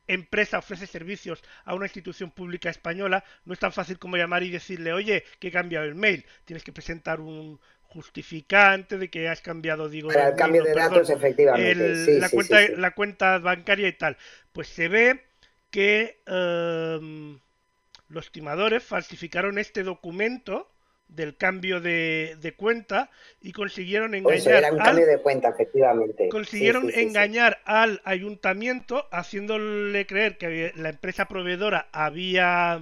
empresa 0.06 0.58
ofrece 0.58 0.86
servicios 0.86 1.42
a 1.64 1.74
una 1.74 1.84
institución 1.86 2.30
pública 2.30 2.70
española, 2.70 3.24
no 3.44 3.52
es 3.52 3.58
tan 3.58 3.72
fácil 3.72 3.98
como 3.98 4.16
llamar 4.16 4.42
y 4.42 4.50
decirle, 4.50 4.92
oye, 4.92 5.24
que 5.38 5.48
he 5.48 5.52
cambiado 5.52 5.84
el 5.84 5.94
mail. 5.94 6.24
Tienes 6.46 6.64
que 6.64 6.72
presentar 6.72 7.20
un 7.20 7.60
justificante 7.82 8.96
de 8.98 9.10
que 9.10 9.28
has 9.28 9.40
cambiado, 9.42 9.88
digo, 9.88 10.08
Para 10.08 10.28
el 10.28 10.36
cambio 10.36 10.62
no, 10.62 10.66
de 10.68 10.72
perdón, 10.74 10.92
datos, 10.92 11.10
efectivamente. 11.10 11.94
el- 11.94 12.04
sí, 12.04 12.20
la, 12.20 12.28
sí, 12.28 12.36
cuenta, 12.36 12.56
sí, 12.60 12.66
sí. 12.74 12.80
la 12.80 12.90
cuenta 12.92 13.38
bancaria 13.38 13.88
y 13.88 13.92
tal. 13.92 14.16
Pues 14.52 14.68
se 14.68 14.88
ve 14.88 15.24
que 15.70 16.22
em, 16.26 17.38
los 18.08 18.32
timadores 18.32 18.82
falsificaron 18.84 19.58
este 19.58 19.82
documento 19.82 20.70
del 21.08 21.36
cambio 21.36 21.80
de, 21.80 22.36
de 22.40 22.54
cuenta 22.54 23.10
y 23.40 23.52
consiguieron 23.52 24.14
engañar 24.14 24.64
era 24.64 24.72
un 24.72 24.80
al 24.80 24.86
cambio 24.86 25.06
de 25.06 25.18
cuenta, 25.18 25.48
efectivamente. 25.48 26.24
Sí, 26.24 26.28
consiguieron 26.28 26.86
sí, 26.86 26.92
sí, 26.92 26.94
sí. 26.94 27.06
engañar 27.06 27.60
al 27.64 28.00
ayuntamiento 28.04 29.08
haciéndole 29.10 30.06
creer 30.06 30.36
que 30.38 30.72
la 30.76 30.90
empresa 30.90 31.26
proveedora 31.26 31.88
había 31.92 32.80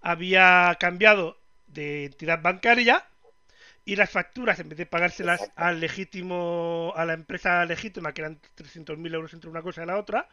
había 0.00 0.76
cambiado 0.78 1.38
de 1.66 2.06
entidad 2.06 2.42
bancaria 2.42 3.06
y 3.84 3.96
las 3.96 4.10
facturas 4.10 4.58
en 4.58 4.68
vez 4.68 4.78
de 4.78 4.86
pagárselas 4.86 5.40
Exacto. 5.40 5.62
al 5.62 5.80
legítimo 5.80 6.92
a 6.96 7.04
la 7.04 7.14
empresa 7.14 7.64
legítima 7.64 8.12
que 8.12 8.22
eran 8.22 8.40
300.000 8.56 9.14
euros 9.14 9.32
entre 9.34 9.50
una 9.50 9.62
cosa 9.62 9.82
y 9.82 9.86
la 9.86 9.98
otra 9.98 10.28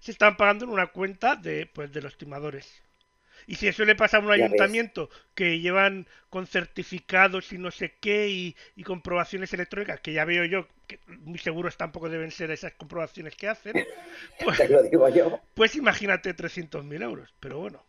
se 0.00 0.12
estaban 0.12 0.36
pagando 0.36 0.64
en 0.64 0.70
una 0.70 0.88
cuenta 0.88 1.36
de 1.36 1.66
pues 1.66 1.92
de 1.92 2.02
los 2.02 2.16
timadores 2.16 2.82
y 3.46 3.56
si 3.56 3.68
eso 3.68 3.84
le 3.84 3.94
pasa 3.96 4.18
a 4.18 4.20
un 4.20 4.32
Ya 4.34 4.48
ves. 4.48 4.72
ayuntamiento 4.72 5.08
que 5.34 5.60
llevan 5.60 6.06
con 6.30 6.46
certificados 6.46 7.52
y 7.52 7.58
no 7.58 7.70
sé 7.70 7.94
qué 8.00 8.28
y, 8.28 8.56
y 8.76 8.82
comprobaciones 8.84 9.52
electrónicas, 9.54 10.00
que 10.00 10.12
ya 10.12 10.24
veo 10.24 10.44
yo 10.44 10.68
que 10.86 11.00
muy 11.08 11.38
seguros 11.38 11.76
tampoco 11.76 12.08
deben 12.08 12.30
ser 12.30 12.50
esas 12.50 12.74
comprobaciones 12.74 13.34
que 13.36 13.48
hacen, 13.48 13.80
pues, 14.38 14.58
Te 14.58 14.68
lo 14.68 14.82
digo 14.82 15.08
yo. 15.08 15.40
pues 15.54 15.74
imagínate 15.76 16.34
300.000 16.34 17.02
euros. 17.02 17.34
Pero 17.40 17.58
bueno, 17.60 17.84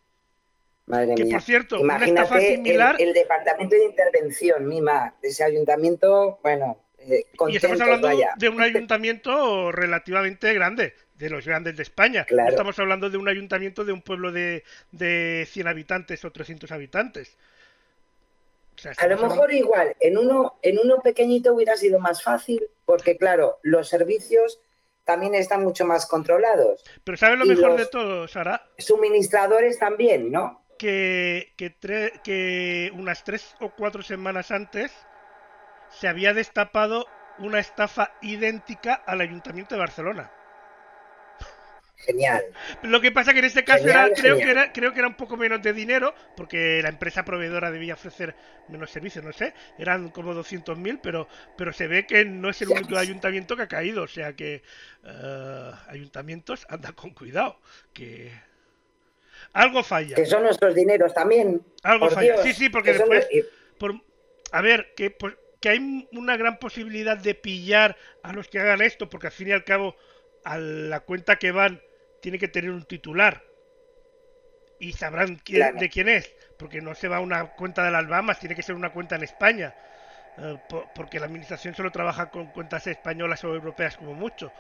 Madre 0.87 1.15
que 1.15 1.25
mía. 1.25 1.33
por 1.33 1.41
cierto, 1.41 1.81
una 1.89 2.05
estafa 2.05 2.39
Imagínate 2.39 2.47
el, 2.53 2.55
similar, 2.55 2.95
el 2.97 3.13
departamento 3.13 3.75
de 3.75 3.85
intervención, 3.85 4.67
Mima, 4.67 5.15
de 5.21 5.29
ese 5.29 5.43
ayuntamiento, 5.43 6.39
bueno, 6.43 6.77
eh, 6.99 7.25
y 7.45 7.55
estamos 7.55 7.79
hablando 7.81 8.07
vaya. 8.07 8.31
de 8.33 8.49
un 8.49 8.61
ayuntamiento 8.61 9.71
relativamente 9.71 10.53
grande, 10.53 10.93
de 11.17 11.29
los 11.29 11.45
grandes 11.45 11.75
de 11.77 11.83
España. 11.83 12.25
No 12.29 12.47
estamos 12.47 12.77
hablando 12.79 13.09
de 13.09 13.17
un 13.17 13.27
ayuntamiento 13.27 13.83
de 13.83 13.91
un 13.91 14.01
pueblo 14.01 14.31
de, 14.31 14.63
de 14.91 15.47
100 15.50 15.67
habitantes 15.67 16.24
o 16.25 16.31
300 16.31 16.71
habitantes. 16.71 17.38
O 18.75 18.79
sea, 18.79 18.91
A 18.97 19.07
lo 19.07 19.15
hablando- 19.15 19.36
mejor 19.36 19.53
igual, 19.53 19.95
en 20.00 20.17
uno, 20.17 20.59
en 20.62 20.77
uno 20.79 21.01
pequeñito 21.01 21.53
hubiera 21.53 21.75
sido 21.75 22.00
más 22.00 22.21
fácil, 22.21 22.63
porque 22.86 23.17
claro, 23.17 23.57
los 23.63 23.89
servicios 23.89 24.59
también 25.03 25.33
están 25.36 25.63
mucho 25.63 25.86
más 25.86 26.05
controlados. 26.05 26.83
Pero 27.03 27.17
¿sabes 27.17 27.39
lo 27.39 27.45
y 27.45 27.50
mejor 27.50 27.77
de 27.77 27.86
todo, 27.88 28.27
Sara? 28.27 28.67
Suministradores 28.77 29.79
también, 29.79 30.31
¿no? 30.31 30.63
que, 30.77 31.53
que, 31.57 31.75
tre- 31.75 32.21
que 32.21 32.91
unas 32.93 33.24
tres 33.24 33.55
o 33.62 33.71
cuatro 33.71 34.03
semanas 34.03 34.51
antes 34.51 34.91
se 35.89 36.07
había 36.07 36.36
destapado 36.36 37.07
una 37.39 37.57
estafa 37.59 38.12
idéntica 38.21 38.93
al 38.93 39.21
Ayuntamiento 39.21 39.74
de 39.74 39.79
Barcelona. 39.79 40.31
Genial. 41.98 42.44
Lo 42.84 43.01
que 43.01 43.12
pasa 43.12 43.34
que 43.34 43.39
en 43.39 43.46
este 43.46 43.63
caso 43.63 43.84
Genial, 43.84 44.08
era, 44.12 44.16
creo, 44.22 44.38
que 44.38 44.51
era, 44.51 44.72
creo 44.72 44.94
que 44.94 45.00
era 45.00 45.08
un 45.08 45.16
poco 45.16 45.36
menos 45.36 45.62
de 45.63 45.74
dinero, 45.74 46.13
porque 46.36 46.80
la 46.84 46.89
empresa 46.89 47.25
proveedora 47.25 47.72
debía 47.72 47.96
ofrecer 47.96 48.36
menos 48.70 48.92
servicios, 48.92 49.25
no 49.25 49.34
sé, 49.34 49.54
eran 49.80 50.10
como 50.10 50.34
200.000, 50.36 51.00
pero, 51.01 51.27
pero 51.58 51.74
se 51.74 51.88
ve 51.88 52.06
que 52.06 52.24
no 52.24 52.50
es 52.50 52.62
el 52.62 52.70
único 52.70 52.98
ayuntamiento 52.98 53.56
que 53.58 53.63
ha 53.63 53.68
caído, 53.68 54.04
o 54.04 54.08
sea 54.08 54.34
que 54.34 54.62
eh, 55.06 55.72
ayuntamientos 55.88 56.68
anda 56.70 56.92
con 56.92 57.12
cuidado, 57.12 57.60
que 57.94 58.32
algo 59.54 59.84
falla. 59.84 60.16
Que 60.16 60.25
son 60.25 60.44
nuestros 60.44 60.75
dineros 60.75 61.13
también. 61.16 61.62
Algo 61.84 62.10
falla. 62.12 62.34
Dios, 62.34 62.46
Sí, 62.46 62.54
sí, 62.54 62.70
porque 62.70 62.94
después- 62.94 63.27
por, 63.80 63.96
a 64.51 64.62
ver, 64.62 64.94
que, 64.96 65.10
por- 65.10 65.39
que 65.60 65.70
hay 65.70 66.08
una 66.12 66.38
gran 66.38 66.60
posibilidad 66.60 67.18
de 67.18 67.34
pillar 67.34 67.98
a 68.22 68.34
los 68.34 68.48
que 68.48 68.60
hagan 68.60 68.82
esto, 68.84 69.10
porque 69.10 69.27
al 69.27 69.34
fin 69.34 69.48
y 69.48 69.51
al 69.51 69.63
cabo, 69.63 69.96
a 70.44 70.60
la 70.60 71.00
cuenta 71.01 71.38
que 71.38 71.51
van, 71.51 71.82
tiene 72.21 72.38
que 72.39 72.47
tener 72.47 72.71
un 72.71 72.83
titular. 72.86 73.43
Y 74.79 74.93
sabrán 74.93 75.38
quién- 75.43 75.62
Claro. 75.62 75.79
de 75.79 75.89
quién 75.89 76.07
es, 76.09 76.31
porque 76.57 76.81
no 76.81 76.93
se 76.93 77.07
va 77.07 77.17
a 77.17 77.21
una 77.21 77.51
cuenta 77.55 77.83
de 77.83 77.91
las 77.91 78.07
Bahamas, 78.07 78.39
tiene 78.39 78.55
que 78.55 78.62
ser 78.63 78.75
una 78.75 78.91
cuenta 78.91 79.15
en 79.15 79.24
España. 79.24 79.74
eh, 80.39 80.55
po- 80.69 80.88
porque 80.93 81.19
la 81.19 81.25
administración 81.25 81.74
solo 81.74 81.91
trabaja 81.91 82.29
con 82.29 82.51
cuentas 82.51 82.86
españolas 82.86 83.43
o 83.43 83.55
europeas 83.55 83.97
como 83.97 84.13
mucho. 84.13 84.51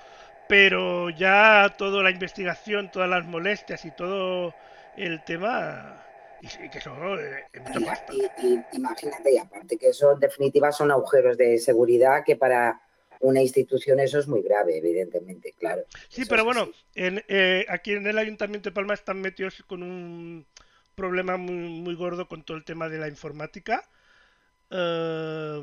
Pero 0.49 1.11
ya 1.11 1.75
toda 1.77 2.01
la 2.01 2.09
investigación, 2.09 2.89
todas 2.89 3.07
las 3.07 3.27
molestias 3.27 3.85
y 3.85 3.91
todo 3.91 4.55
el 4.95 5.23
tema, 5.23 6.03
y, 6.41 6.47
que 6.69 6.79
eso 6.79 7.19
eh, 7.19 7.45
y 8.41 8.59
imagínate, 8.75 9.33
y 9.33 9.37
aparte 9.37 9.77
que 9.77 9.89
eso 9.89 10.13
en 10.13 10.19
definitiva 10.19 10.71
son 10.71 10.89
agujeros 10.89 11.37
de 11.37 11.59
seguridad 11.59 12.23
que 12.25 12.35
para 12.35 12.81
una 13.21 13.41
institución 13.41 13.99
eso 13.99 14.19
es 14.19 14.27
muy 14.27 14.41
grave, 14.41 14.77
evidentemente, 14.77 15.53
claro. 15.57 15.83
Sí, 16.09 16.21
Eso 16.21 16.29
pero 16.29 16.45
bueno, 16.45 16.69
en, 16.95 17.23
eh, 17.27 17.65
aquí 17.69 17.93
en 17.93 18.05
el 18.07 18.17
Ayuntamiento 18.17 18.69
de 18.69 18.73
Palma 18.73 18.93
están 18.93 19.21
metidos 19.21 19.63
con 19.67 19.83
un 19.83 20.45
problema 20.95 21.37
muy, 21.37 21.81
muy 21.81 21.95
gordo 21.95 22.27
con 22.27 22.43
todo 22.43 22.57
el 22.57 22.63
tema 22.63 22.89
de 22.89 22.99
la 22.99 23.07
informática. 23.07 23.87
Eh, 24.69 25.61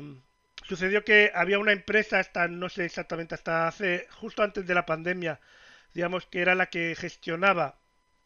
sucedió 0.63 1.03
que 1.03 1.31
había 1.33 1.59
una 1.59 1.71
empresa 1.71 2.19
hasta, 2.19 2.47
no 2.47 2.69
sé 2.69 2.85
exactamente, 2.85 3.35
hasta 3.35 3.67
hace, 3.67 4.07
justo 4.11 4.43
antes 4.43 4.65
de 4.65 4.73
la 4.73 4.85
pandemia, 4.85 5.39
digamos 5.93 6.25
que 6.25 6.41
era 6.41 6.55
la 6.55 6.67
que 6.67 6.95
gestionaba 6.95 7.77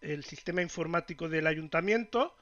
el 0.01 0.23
sistema 0.23 0.61
informático 0.61 1.27
del 1.29 1.47
ayuntamiento. 1.47 2.35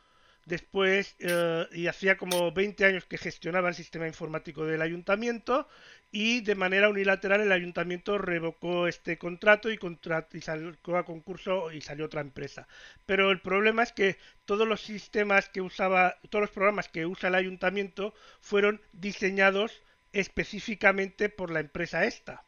Después, 0.48 1.16
eh, 1.20 1.68
y 1.74 1.88
hacía 1.88 2.16
como 2.18 2.54
20 2.54 2.86
años 2.86 3.04
que 3.06 3.18
gestionaba 3.18 3.68
el 3.68 3.76
sistema 3.76 4.08
informático 4.08 4.66
del 4.66 4.82
ayuntamiento 4.82 5.68
y 6.10 6.40
de 6.40 6.56
manera 6.56 6.88
unilateral 6.88 7.42
el 7.42 7.52
ayuntamiento 7.52 8.18
revocó 8.18 8.88
este 8.88 9.18
contrato 9.18 9.70
y, 9.70 9.78
contra- 9.78 10.26
y 10.32 10.40
salió 10.40 10.74
a 10.96 11.04
concurso 11.04 11.70
y 11.74 11.82
salió 11.82 12.06
otra 12.06 12.22
empresa. 12.22 12.66
Pero 13.06 13.30
el 13.32 13.42
problema 13.42 13.84
es 13.84 13.92
que 13.92 14.18
todos 14.46 14.66
los 14.66 14.80
sistemas 14.80 15.50
que 15.50 15.60
usaba, 15.62 16.16
todos 16.30 16.44
los 16.44 16.52
programas 16.52 16.88
que 16.88 17.06
usa 17.06 17.28
el 17.28 17.36
ayuntamiento 17.36 18.14
fueron 18.40 18.80
diseñados 18.94 19.84
específicamente 20.14 21.28
por 21.28 21.52
la 21.52 21.60
empresa 21.60 22.06
esta. 22.06 22.46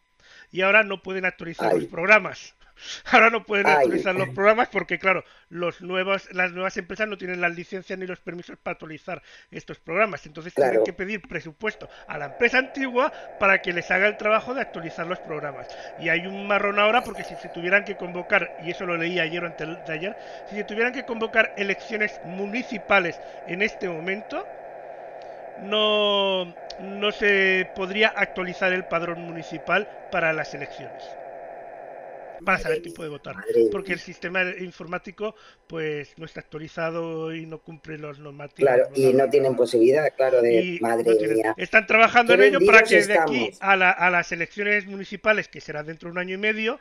Y 0.51 0.61
ahora 0.61 0.83
no 0.83 1.01
pueden 1.03 1.25
actualizar 1.25 1.73
Ay. 1.73 1.81
los 1.81 1.89
programas. 1.89 2.55
Ahora 3.05 3.29
no 3.29 3.45
pueden 3.45 3.67
Ay. 3.67 3.75
actualizar 3.75 4.15
los 4.15 4.29
programas 4.29 4.69
porque, 4.69 4.99
claro, 4.99 5.23
los 5.49 5.81
nuevos, 5.81 6.31
las 6.31 6.51
nuevas 6.51 6.77
empresas 6.77 7.07
no 7.07 7.17
tienen 7.17 7.41
las 7.41 7.55
licencias 7.55 7.97
ni 7.99 8.05
los 8.05 8.19
permisos 8.19 8.57
para 8.57 8.73
actualizar 8.73 9.21
estos 9.51 9.79
programas. 9.79 10.25
Entonces 10.25 10.53
tienen 10.53 10.83
que 10.83 10.93
pedir 10.93 11.21
presupuesto 11.27 11.89
a 12.07 12.17
la 12.17 12.25
empresa 12.25 12.57
antigua 12.57 13.11
para 13.37 13.61
que 13.61 13.73
les 13.73 13.89
haga 13.91 14.07
el 14.07 14.17
trabajo 14.17 14.53
de 14.53 14.61
actualizar 14.61 15.07
los 15.07 15.19
programas. 15.19 15.67
Y 15.97 16.09
hay 16.09 16.27
un 16.27 16.47
marrón 16.47 16.79
ahora 16.79 17.03
porque 17.03 17.23
si 17.23 17.35
se 17.35 17.49
tuvieran 17.49 17.83
que 17.85 17.97
convocar, 17.97 18.51
y 18.57 18.71
eso 18.71 18.85
lo 18.85 18.97
leí 18.97 19.19
ayer 19.19 19.43
o 19.43 19.47
antes 19.47 19.83
de 19.85 19.93
ayer, 19.93 20.17
si 20.45 20.55
se 20.55 20.63
tuvieran 20.63 20.93
que 20.93 21.05
convocar 21.05 21.51
elecciones 21.55 22.19
municipales 22.23 23.21
en 23.45 23.61
este 23.61 23.89
momento, 23.89 24.49
no, 25.55 26.55
no 26.77 27.11
se 27.11 27.69
podría 27.75 28.07
actualizar 28.09 28.73
el 28.73 28.85
padrón 28.85 29.21
municipal 29.21 29.89
para 30.09 30.33
las 30.33 30.53
elecciones 30.53 31.19
para 32.43 32.57
saber 32.59 32.81
quién 32.81 32.93
puede 32.93 33.09
votar. 33.09 33.35
Porque 33.71 33.93
el 33.93 33.99
sistema 33.99 34.43
informático 34.59 35.35
pues 35.67 36.17
no 36.17 36.25
está 36.25 36.39
actualizado 36.39 37.33
y 37.33 37.45
no 37.45 37.59
cumple 37.59 37.97
los 37.97 38.19
normativos. 38.19 38.71
Claro, 38.73 38.89
y 38.95 39.13
no 39.13 39.29
tienen 39.29 39.55
posibilidad, 39.55 40.07
claro, 40.15 40.41
de 40.41 40.77
madre 40.81 41.15
mía. 41.33 41.53
Están 41.57 41.85
trabajando 41.85 42.33
en 42.33 42.43
ello 42.43 42.59
para 42.65 42.81
que 42.81 43.03
de 43.03 43.19
aquí 43.19 43.51
a, 43.59 43.73
a 43.73 44.09
las 44.09 44.31
elecciones 44.31 44.85
municipales, 44.85 45.47
que 45.47 45.61
será 45.61 45.83
dentro 45.83 46.09
de 46.09 46.13
un 46.13 46.19
año 46.19 46.35
y 46.35 46.39
medio, 46.39 46.79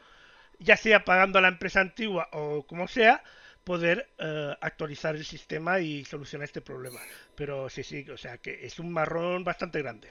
ya 0.59 0.77
sea 0.77 1.05
pagando 1.05 1.39
a 1.39 1.43
la 1.43 1.49
empresa 1.49 1.81
antigua 1.81 2.29
o 2.33 2.67
como 2.67 2.89
sea, 2.89 3.23
poder 3.69 4.09
eh, 4.19 4.57
actualizar 4.63 5.15
el 5.15 5.27
sistema 5.27 5.79
y 5.79 6.05
solucionar 6.05 6.47
este 6.47 6.63
problema. 6.63 7.01
Pero 7.35 7.69
sí, 7.69 7.83
sí, 7.83 8.09
o 8.09 8.17
sea 8.17 8.39
que 8.39 8.65
es 8.65 8.79
un 8.79 8.91
marrón 8.91 9.45
bastante 9.45 9.83
grande. 9.83 10.11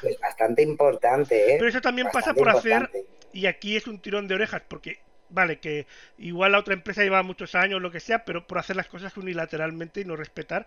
Pues 0.00 0.18
bastante 0.20 0.62
importante, 0.62 1.52
¿eh? 1.52 1.56
Pero 1.58 1.68
eso 1.68 1.80
también 1.80 2.08
pasa 2.12 2.34
por 2.34 2.48
hacer 2.48 2.90
y 3.32 3.46
aquí 3.46 3.76
es 3.76 3.86
un 3.86 4.00
tirón 4.00 4.28
de 4.28 4.34
orejas, 4.34 4.62
porque, 4.68 5.00
vale, 5.28 5.58
que 5.58 5.86
igual 6.18 6.52
la 6.52 6.58
otra 6.58 6.74
empresa 6.74 7.02
lleva 7.02 7.22
muchos 7.22 7.54
años, 7.54 7.80
lo 7.80 7.90
que 7.90 8.00
sea, 8.00 8.24
pero 8.24 8.46
por 8.46 8.58
hacer 8.58 8.76
las 8.76 8.88
cosas 8.88 9.16
unilateralmente 9.16 10.00
y 10.00 10.04
no 10.04 10.16
respetar 10.16 10.66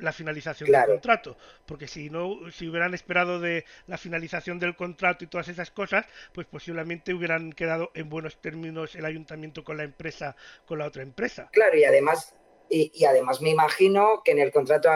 la 0.00 0.12
finalización 0.12 0.70
del 0.70 0.84
contrato. 0.86 1.36
Porque 1.66 1.88
si 1.88 2.10
no, 2.10 2.50
si 2.50 2.68
hubieran 2.68 2.94
esperado 2.94 3.40
de 3.40 3.64
la 3.86 3.98
finalización 3.98 4.58
del 4.58 4.76
contrato 4.76 5.24
y 5.24 5.28
todas 5.28 5.48
esas 5.48 5.70
cosas, 5.70 6.06
pues 6.32 6.46
posiblemente 6.46 7.14
hubieran 7.14 7.52
quedado 7.52 7.90
en 7.94 8.08
buenos 8.08 8.40
términos 8.40 8.94
el 8.94 9.04
ayuntamiento 9.04 9.64
con 9.64 9.76
la 9.76 9.84
empresa, 9.84 10.36
con 10.66 10.78
la 10.78 10.86
otra 10.86 11.02
empresa. 11.02 11.48
Claro, 11.52 11.76
y 11.76 11.84
además, 11.84 12.34
y, 12.70 12.92
y 12.94 13.04
además 13.04 13.40
me 13.40 13.50
imagino 13.50 14.22
que 14.24 14.32
en 14.32 14.38
el 14.38 14.52
contrato 14.52 14.90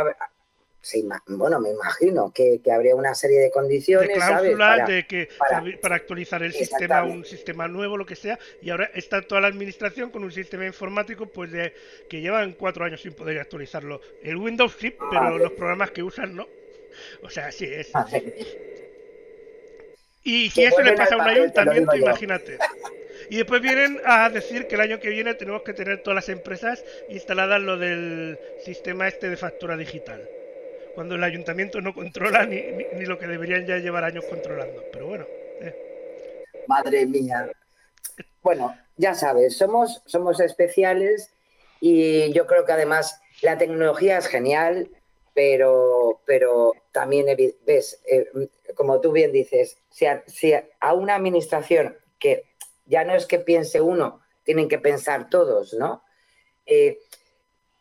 bueno, 1.27 1.61
me 1.61 1.71
imagino 1.71 2.33
que, 2.33 2.61
habría 2.73 2.95
una 2.95 3.15
serie 3.15 3.41
de 3.41 3.51
condiciones. 3.51 4.09
De 4.09 4.15
cláusulas 4.15 4.87
de 4.87 5.07
que 5.07 5.29
para, 5.81 5.97
actualizar 5.97 6.43
el 6.43 6.53
sistema, 6.53 7.05
un 7.05 7.25
sistema 7.25 7.69
nuevo, 7.69 7.97
lo 7.97 8.07
que 8.07 8.17
sea, 8.17 8.39
y 8.63 8.71
ahora 8.71 8.91
está 8.95 9.23
toda 9.23 9.41
la 9.41 9.49
administración 9.49 10.11
con 10.11 10.25
un 10.25 10.33
sistema 10.33 10.67
informático 10.67 11.27
pues 11.27 11.51
de 11.53 11.75
que 12.09 12.21
llevan 12.21 12.53
cuatro 12.53 12.85
años 12.85 13.03
sin 13.03 13.13
poder 13.13 13.39
actualizarlo. 13.39 14.01
El 14.23 14.37
Windows 14.37 14.77
sí, 14.79 14.95
pero 15.11 15.39
los 15.39 15.53
programas 15.53 15.91
que 15.91 16.03
usan 16.03 16.37
no. 16.37 16.47
O 17.23 17.31
sea, 17.31 17.53
sí 17.53 17.67
es. 17.67 17.91
Y 20.25 20.51
si 20.51 20.65
eso 20.65 20.83
le 20.83 20.93
pasa 20.93 21.15
a 21.15 21.19
un 21.19 21.29
ayuntamiento, 21.29 21.97
imagínate. 21.97 22.59
Y 23.31 23.37
después 23.37 23.61
vienen 23.61 24.01
a 24.05 24.31
decir 24.31 24.67
que 24.67 24.77
el 24.77 24.81
año 24.81 25.01
que 25.01 25.11
viene 25.11 25.35
tenemos 25.35 25.63
que 25.63 25.75
tener 25.75 26.03
todas 26.03 26.15
las 26.15 26.29
empresas 26.29 26.85
instaladas 27.09 27.61
lo 27.61 27.77
del 27.77 28.39
sistema 28.65 29.07
este 29.07 29.29
de 29.29 29.37
factura 29.37 29.77
digital 29.77 30.27
cuando 30.99 31.15
el 31.15 31.23
ayuntamiento 31.23 31.81
no 31.81 31.95
controla 31.95 32.45
ni, 32.45 32.61
ni, 32.61 33.05
lo 33.05 33.21
que 33.21 33.29
deberían 33.29 33.65
ya 33.65 33.77
llevar 33.77 34.03
años 34.03 34.25
controlando. 34.25 34.83
Pero 34.93 35.07
bueno. 35.07 35.27
Eh. 35.61 36.45
Madre 36.67 37.07
mía. 37.07 37.53
Bueno, 38.43 38.77
ya 38.97 39.15
sabes, 39.15 39.57
somos, 39.57 40.03
somos 40.07 40.41
especiales 40.41 41.31
y 41.81 42.33
yo 42.33 42.49
creo 42.49 42.65
que 42.65 42.73
además 42.73 43.21
la 43.43 43.57
tecnología 43.57 44.19
es 44.19 44.27
genial, 44.27 44.91
pero, 45.35 46.21
pero 46.27 46.73
también 46.91 47.27
ves, 47.65 48.03
eh, 48.05 48.49
como 48.75 49.01
tú 49.01 49.13
bien 49.13 49.31
dices, 49.31 49.77
si 49.91 50.05
a, 50.05 50.25
a, 50.81 50.95
una 50.95 51.15
administración 51.15 51.97
que 52.19 52.43
ya 52.87 53.05
no 53.05 53.15
es 53.15 53.27
que 53.27 53.39
piense 53.39 53.81
uno, 53.81 54.21
tienen 54.43 54.69
que 54.69 54.81
pensar 54.81 55.31
todos, 55.31 55.75
¿no? 55.75 56.03
Eh, 56.67 56.99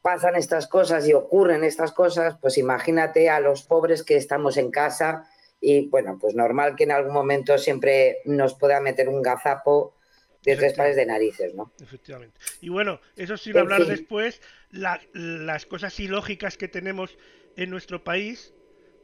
pasan 0.08 0.38
estas 0.38 0.68
cosas 0.68 1.06
y 1.06 1.12
ocurren 1.12 1.65
estas 1.65 1.91
cosas, 1.91 2.38
pues 2.39 2.58
imagínate 2.58 3.30
a 3.30 3.41
los 3.41 3.63
pobres 3.63 4.04
que 4.04 4.15
estamos 4.15 4.56
en 4.56 4.72
casa 4.72 5.28
y 5.60 5.89
bueno, 5.89 6.17
pues 6.17 6.34
normal 6.34 6.78
que 6.78 6.86
en 6.86 6.93
algún 6.93 7.12
momento 7.12 7.58
siempre 7.58 8.20
nos 8.24 8.54
pueda 8.54 8.80
meter 8.80 9.10
un 9.10 9.22
gazapo 9.22 9.98
de 10.43 10.56
tres 10.56 10.76
pares 10.76 10.96
de 10.96 11.06
narices, 11.06 11.54
¿no? 11.56 11.74
Efectivamente. 11.82 12.39
Y 12.62 12.70
bueno, 12.70 13.02
eso 13.17 13.36
sin 13.36 13.58
hablar 13.58 13.86
después, 13.86 14.41
las 14.72 15.65
cosas 15.65 16.00
ilógicas 16.00 16.56
que 16.56 16.70
tenemos 16.70 17.17
en 17.58 17.70
nuestro 17.70 18.06
país 18.06 18.54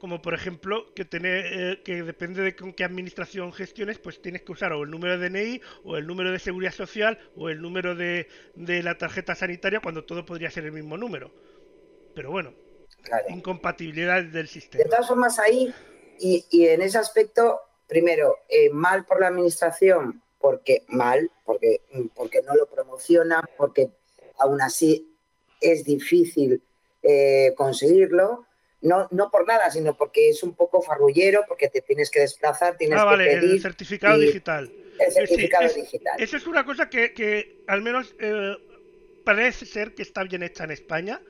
como 0.04 0.22
por 0.22 0.34
ejemplo 0.34 0.94
que 0.94 1.06
tener 1.06 1.46
eh, 1.46 1.82
que 1.82 2.04
depende 2.04 2.42
de 2.42 2.58
con 2.58 2.74
qué 2.74 2.84
administración 2.84 3.54
gestiones, 3.54 4.00
pues 4.00 4.22
tienes 4.22 4.42
que 4.42 4.52
usar 4.52 4.74
o 4.74 4.84
el 4.84 4.92
número 4.92 5.18
de 5.18 5.30
DNI 5.30 5.62
o 5.86 5.96
el 5.96 6.06
número 6.06 6.30
de 6.34 6.39
seguridad 6.39 6.74
social 6.74 7.18
o 7.38 7.48
el 7.48 7.62
número 7.62 7.96
de, 7.96 8.28
la 8.54 8.98
tarjeta 8.98 9.34
sanitaria 9.34 9.80
cuando 9.80 10.04
todo 10.04 10.26
podría 10.26 10.52
ser 10.52 10.66
el 10.66 10.74
mismo 10.74 10.98
número. 10.98 11.32
Pero 12.13 12.32
bueno, 12.32 12.54
incompatibilidad 13.30 14.22
del 14.26 14.50
sistema. 14.50 14.84
De 14.84 14.89
todas 14.89 15.08
formas 15.08 15.39
ahí 15.39 15.74
y, 16.20 16.44
y 16.50 16.68
en 16.68 16.82
ese 16.82 16.98
aspecto, 16.98 17.62
primero, 17.88 18.39
eh, 18.50 18.72
mal 18.72 19.06
por 19.06 19.22
la 19.22 19.30
administración, 19.30 20.22
porque 20.38 20.84
mal, 20.89 21.32
porque, 21.46 21.80
porque 22.13 22.42
no 22.42 22.56
lo 22.56 22.66
promociona, 22.66 23.42
porque 23.56 23.92
aún 24.38 24.60
así 24.60 25.16
es 25.62 25.86
difícil 25.86 26.62
eh, 27.04 27.54
conseguirlo 27.56 28.48
no, 28.84 29.08
no 29.12 29.32
por 29.32 29.48
nada, 29.48 29.72
sino 29.72 29.96
porque 29.96 30.30
es 30.30 30.43
un 30.43 30.54
poco 30.54 30.82
farrullero, 30.82 31.46
porque 31.48 31.69
te 31.69 31.82
tienes 31.82 32.12
que 32.12 32.19
desplazar, 32.19 32.78
tienes 32.78 33.00
ah, 33.00 33.06
vale, 33.06 33.32
el 33.34 33.62
certificado 33.62 34.19
digital. 34.19 34.72
El 35.00 35.12
certificado 35.12 35.74
digital. 35.74 36.13
Eso 36.19 36.38
es 36.38 36.46
una 36.46 36.65
cosa 36.65 36.89
que, 36.89 37.13
que 37.13 37.63
al 37.67 37.82
menos 37.82 38.13
eh, 38.19 38.56
parece 39.24 39.65
ser 39.65 39.96
que 39.96 40.04
está 40.04 40.24
bien 40.24 40.43
hecha 40.43 40.65
en 40.65 40.72
España, 40.72 41.22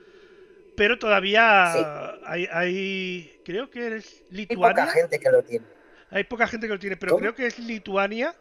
pero 0.76 0.98
todavía 0.98 2.18
hay, 2.26 2.48
hay, 2.50 3.40
creo 3.44 3.70
que 3.70 3.96
es 3.96 4.24
Lituania. 4.30 4.82
Hay 4.82 4.86
poca 4.86 4.86
gente 4.92 5.20
que 5.20 5.30
lo 5.30 5.42
tiene. 5.44 5.66
Hay 6.10 6.24
poca 6.24 6.46
gente 6.48 6.66
que 6.66 6.72
lo 6.72 6.78
tiene, 6.78 6.96
pero 6.96 7.16
creo 7.16 7.34
que 7.34 7.46
es 7.46 7.58
Lituania 7.58 8.34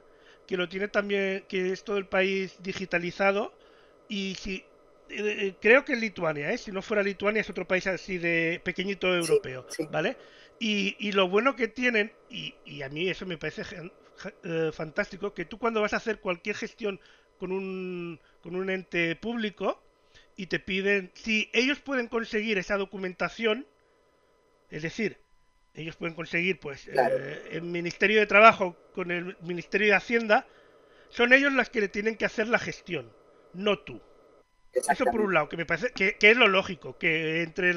que 0.48 0.58
lo 0.58 0.68
tiene 0.68 0.88
también, 0.88 1.46
que 1.48 1.72
es 1.72 1.84
todo 1.84 1.98
el 1.98 2.08
país 2.08 2.56
digitalizado. 2.62 3.54
Y 4.10 4.36
si 4.36 4.66
eh, 5.16 5.48
eh, 5.48 5.56
creo 5.62 5.86
que 5.86 5.94
es 5.94 6.00
Lituania, 6.00 6.52
¿eh? 6.52 6.58
si 6.58 6.72
no 6.72 6.82
fuera 6.82 7.04
Lituania 7.04 7.42
es 7.42 7.50
otro 7.50 7.68
país 7.68 7.88
así 7.88 8.18
de 8.18 8.62
pequeñito 8.64 9.14
europeo, 9.14 9.66
¿vale? 9.92 10.18
Y, 10.60 11.12
lo 11.12 11.28
bueno 11.28 11.56
que 11.56 11.68
tienen, 11.68 12.14
y, 12.30 12.82
a 12.82 12.90
mí 12.90 13.10
eso 13.10 13.26
me 13.26 13.38
parece 13.38 13.64
fantástico, 14.72 15.34
que 15.34 15.44
tú 15.44 15.58
cuando 15.58 15.82
vas 15.82 15.94
a 15.94 15.98
hacer 15.98 16.20
cualquier 16.20 16.56
gestión 16.56 17.02
con 17.38 17.52
un, 17.52 18.20
con 18.42 18.56
un 18.56 18.70
ente 18.70 19.18
público 19.18 19.84
y 20.38 20.48
te 20.48 20.60
piden, 20.60 21.12
si 21.16 21.50
ellos 21.54 21.80
pueden 21.80 22.08
conseguir 22.08 22.58
esa 22.58 22.78
documentación, 22.78 23.68
es 24.70 24.84
decir, 24.84 25.20
ellos 25.74 25.98
pueden 25.98 26.16
conseguir 26.16 26.60
pues 26.60 26.88
el 26.88 27.64
Ministerio 27.64 28.20
de 28.20 28.28
Trabajo 28.28 28.78
con 28.94 29.12
el 29.12 29.36
Ministerio 29.42 29.88
de 29.88 29.96
Hacienda, 29.96 30.48
son 31.10 31.34
ellos 31.34 31.52
las 31.52 31.70
que 31.70 31.82
le 31.82 31.90
tienen 31.90 32.16
que 32.16 32.26
hacer 32.26 32.48
la 32.48 32.60
gestión, 32.60 33.12
no 33.54 33.80
tú. 33.80 34.02
Eso 34.74 35.06
por 35.06 35.22
un 35.22 35.34
lado, 35.34 35.50
que 35.50 35.58
me 35.58 35.66
parece 35.66 35.92
que, 35.92 36.18
es 36.20 36.38
lo 36.38 36.48
lógico, 36.48 36.98
que 36.98 37.44
entre 37.44 37.74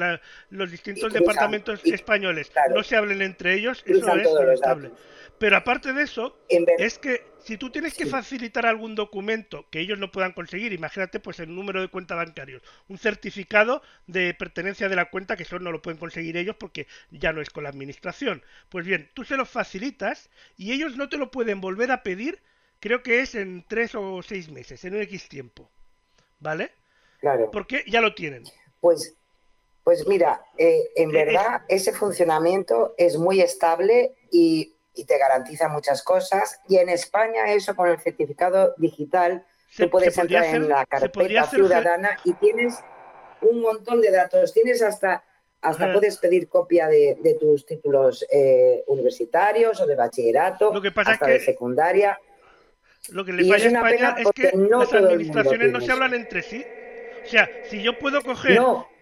los 0.49 0.71
distintos 0.71 1.13
departamentos 1.13 1.81
españoles 1.85 2.51
no 2.73 2.83
se 2.83 2.95
hablen 2.95 3.21
entre 3.21 3.53
ellos, 3.53 3.83
eso 3.85 4.15
es 4.15 4.33
lamentable. 4.33 4.91
Pero 5.37 5.55
aparte 5.55 5.93
de 5.93 6.01
eso, 6.01 6.35
es 6.79 6.97
que 6.97 7.23
si 7.37 7.57
tú 7.57 7.69
tienes 7.69 7.93
que 7.93 8.07
facilitar 8.07 8.65
algún 8.65 8.95
documento 8.95 9.67
que 9.69 9.79
ellos 9.79 9.99
no 9.99 10.11
puedan 10.11 10.33
conseguir, 10.33 10.73
imagínate 10.73 11.19
pues 11.19 11.39
el 11.39 11.53
número 11.53 11.79
de 11.79 11.89
cuenta 11.89 12.15
bancarios, 12.15 12.63
un 12.87 12.97
certificado 12.97 13.83
de 14.07 14.33
pertenencia 14.33 14.89
de 14.89 14.95
la 14.95 15.11
cuenta 15.11 15.37
que 15.37 15.43
eso 15.43 15.59
no 15.59 15.71
lo 15.71 15.81
pueden 15.81 15.99
conseguir 15.99 16.37
ellos 16.37 16.55
porque 16.59 16.87
ya 17.11 17.33
no 17.33 17.41
es 17.41 17.51
con 17.51 17.63
la 17.63 17.69
administración. 17.69 18.41
Pues 18.69 18.85
bien, 18.85 19.11
tú 19.13 19.23
se 19.23 19.37
lo 19.37 19.45
facilitas 19.45 20.31
y 20.57 20.71
ellos 20.71 20.97
no 20.97 21.07
te 21.07 21.17
lo 21.17 21.29
pueden 21.29 21.61
volver 21.61 21.91
a 21.91 22.01
pedir, 22.01 22.39
creo 22.79 23.03
que 23.03 23.19
es 23.19 23.35
en 23.35 23.63
tres 23.67 23.93
o 23.93 24.23
seis 24.23 24.49
meses, 24.49 24.83
en 24.85 24.95
un 24.95 25.01
X 25.01 25.29
tiempo. 25.29 25.69
¿Vale? 26.39 26.71
Claro. 27.19 27.49
Porque 27.51 27.83
ya 27.87 28.01
lo 28.01 28.13
tienen. 28.13 28.43
Pues, 28.79 29.15
pues 29.83 30.07
mira, 30.07 30.41
eh, 30.57 30.89
en 30.95 31.09
eh, 31.09 31.25
verdad 31.25 31.61
ese 31.67 31.91
funcionamiento 31.93 32.93
es 32.97 33.17
muy 33.17 33.41
estable 33.41 34.15
y, 34.31 34.73
te 35.05 35.19
garantiza 35.19 35.69
muchas 35.69 36.01
cosas. 36.01 36.59
Y 36.67 36.77
en 36.77 36.89
España 36.89 37.53
eso 37.53 37.75
con 37.75 37.87
el 37.87 37.99
certificado 37.99 38.73
digital, 38.77 39.45
tú 39.75 39.87
puedes 39.91 40.17
entrar 40.17 40.45
en 40.45 40.67
la 40.67 40.87
carpeta 40.87 41.45
ciudadana 41.45 42.17
y 42.23 42.33
tienes 42.33 42.79
un 43.41 43.61
montón 43.61 44.01
de 44.01 44.09
datos. 44.09 44.53
Tienes 44.53 44.81
hasta 44.81 45.23
hasta 45.61 45.93
puedes 45.93 46.17
pedir 46.17 46.47
copia 46.47 46.87
de, 46.87 47.37
tus 47.39 47.65
títulos 47.65 48.25
eh, 48.31 48.83
universitarios 48.87 49.79
o 49.81 49.85
de 49.85 49.95
bachillerato, 49.95 50.73
lo 50.73 50.81
que 50.81 50.91
pasa 50.91 51.11
hasta 51.11 51.25
es 51.25 51.31
que, 51.31 51.39
de 51.39 51.45
secundaria. 51.45 52.19
Lo 53.09 53.23
que 53.25 53.33
le 53.33 53.47
falla 53.47 53.65
a 53.65 53.67
España 53.67 54.15
es 54.19 54.31
que 54.31 54.51
las 54.57 54.93
administraciones 54.93 55.71
no 55.71 55.81
se 55.81 55.91
hablan 55.91 56.13
entre 56.13 56.41
sí. 56.41 56.65
O 57.27 57.29
sea, 57.29 57.49
si 57.69 57.83
yo 57.83 57.99
puedo 57.99 58.21
coger 58.21 58.59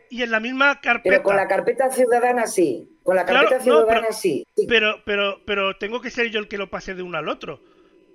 y 0.09 0.23
en 0.23 0.31
la 0.31 0.39
misma 0.39 0.79
carpeta. 0.81 1.09
Pero 1.09 1.23
con 1.23 1.35
la 1.35 1.47
carpeta 1.47 1.89
ciudadana 1.89 2.47
sí. 2.47 2.99
Con 3.03 3.15
la 3.15 3.25
carpeta 3.25 3.59
ciudadana 3.59 4.11
sí, 4.11 4.45
Pero, 4.67 5.03
pero, 5.05 5.41
pero 5.45 5.77
tengo 5.77 6.01
que 6.01 6.09
ser 6.09 6.29
yo 6.29 6.39
el 6.39 6.47
que 6.47 6.57
lo 6.57 6.69
pase 6.69 6.95
de 6.95 7.03
uno 7.03 7.17
al 7.17 7.29
otro. 7.29 7.59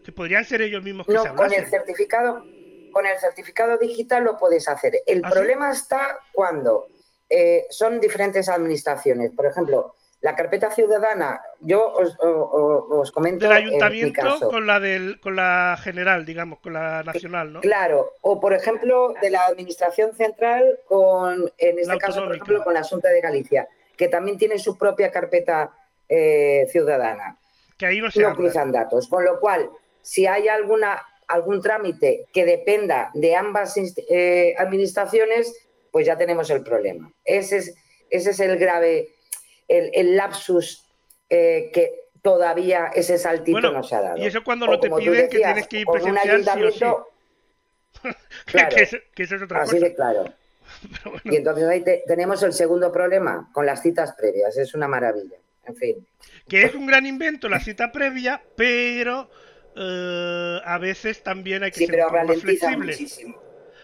Que 0.05 0.13
podrían 0.13 0.45
ser 0.45 0.63
ellos 0.63 0.83
mismos 0.83 1.07
que 1.07 1.13
no, 1.13 1.23
se 1.23 1.29
con 1.35 1.53
el 1.53 1.67
certificado, 1.67 2.45
con 2.91 3.07
el 3.07 3.19
certificado 3.19 3.77
digital 3.79 4.25
lo 4.25 4.37
puedes 4.37 4.67
hacer. 4.67 4.95
El 5.07 5.23
¿Ah, 5.25 5.31
problema 5.31 5.71
está 5.71 6.19
cuando 6.33 6.89
eh, 7.29 7.67
son 7.71 8.01
diferentes 8.01 8.49
administraciones. 8.49 9.31
Por 9.33 9.47
ejemplo, 9.47 9.95
la 10.21 10.37
carpeta 10.37 10.71
ciudadana, 10.71 11.41
yo 11.61 11.93
os, 11.93 12.17
os, 12.21 12.85
os 12.91 13.13
comento. 13.13 13.49
Del 13.49 13.57
en 13.57 13.65
mi 13.65 13.69
ayuntamiento 13.71 14.21
caso. 14.21 14.51
con 14.51 14.67
la 14.67 14.79
del, 14.79 15.19
con 15.21 15.37
la 15.37 15.79
general, 15.83 16.27
digamos, 16.27 16.61
con 16.61 16.75
la 16.75 17.03
nacional, 17.03 17.53
¿no? 17.53 17.61
Claro, 17.61 18.13
o 18.21 18.39
por 18.39 18.53
ejemplo, 18.53 19.15
de 19.21 19.31
la 19.31 19.47
administración 19.47 20.15
central 20.15 20.81
con, 20.87 21.51
en 21.57 21.79
este 21.79 21.99
caso, 21.99 22.25
por 22.25 22.35
ejemplo, 22.35 22.63
con 22.63 22.75
la 22.75 22.81
Asunta 22.81 23.09
de 23.09 23.21
Galicia, 23.21 23.69
que 23.97 24.09
también 24.09 24.37
tiene 24.37 24.59
su 24.59 24.77
propia 24.77 25.11
carpeta 25.11 25.73
eh, 26.09 26.67
ciudadana. 26.71 27.39
Que 27.79 27.87
ahí 27.87 28.01
no 28.01 28.11
se 28.11 28.21
no 28.21 28.35
cruzan 28.35 28.73
datos. 28.73 29.09
Con 29.09 29.25
lo 29.25 29.41
cual, 29.41 29.71
si 30.03 30.27
hay 30.27 30.49
alguna 30.49 31.03
algún 31.31 31.63
trámite 31.63 32.27
que 32.33 32.45
dependa 32.45 33.11
de 33.15 33.37
ambas 33.37 33.77
eh, 33.77 34.55
administraciones, 34.59 35.55
pues 35.93 36.05
ya 36.07 36.19
tenemos 36.19 36.51
el 36.51 36.63
problema. 36.63 37.13
Ese 37.25 37.59
es, 37.59 37.75
ese 38.11 38.31
es 38.31 38.41
el 38.41 38.59
grave, 38.59 39.09
el, 39.71 39.91
el 39.95 40.17
lapsus 40.17 40.85
eh, 41.29 41.71
que 41.73 42.01
todavía 42.23 42.91
ese 42.95 43.17
saltito 43.19 43.53
Bueno, 43.61 43.73
no 43.73 43.83
se 43.83 43.95
ha 43.95 44.01
dado. 44.03 44.19
y 44.19 44.27
eso 44.27 44.45
cuando 44.45 44.67
O 44.67 44.71
no 44.73 44.81
te 44.81 44.91
piden 44.91 45.29
que 45.29 45.39
tienes 45.39 45.67
que 45.69 45.81
ir 45.81 45.87
presencial 45.87 46.45
sí 46.45 46.85
o 46.85 47.07
claro. 48.47 48.77
que, 48.77 48.83
eso, 48.83 48.97
que 49.15 49.23
eso 49.25 49.37
es 49.37 49.43
otra 49.43 49.63
así 49.63 49.73
cosa. 49.77 49.87
de 49.87 49.95
claro. 49.95 50.25
Pero 50.93 51.11
bueno, 51.13 51.33
Y 51.33 51.37
entonces 51.37 51.65
ahí 51.69 51.83
te- 51.83 52.03
tenemos 52.07 52.43
el 52.43 52.53
segundo 52.53 52.93
problema 52.93 53.51
con 53.53 53.67
las 53.67 53.83
citas 53.83 54.15
previas. 54.17 54.57
Es 54.57 54.75
una 54.75 54.89
maravilla. 54.89 55.37
En 55.67 55.77
fin. 55.77 56.07
que 56.49 56.63
es 56.65 56.75
un 56.75 56.87
gran 56.87 57.07
invento 57.07 57.49
la 57.49 57.61
cita 57.61 57.93
previa, 57.93 58.43
pero 58.57 59.31
eh, 59.77 60.59
a 60.65 60.79
veces 60.79 61.23
también 61.23 61.63
hay 61.63 61.71
que 61.71 61.79
Sí, 61.79 61.87
ser 61.87 61.95
pero 61.97 62.11
más 62.11 62.41
flexible. 62.41 62.93
muchísimo. 62.93 63.41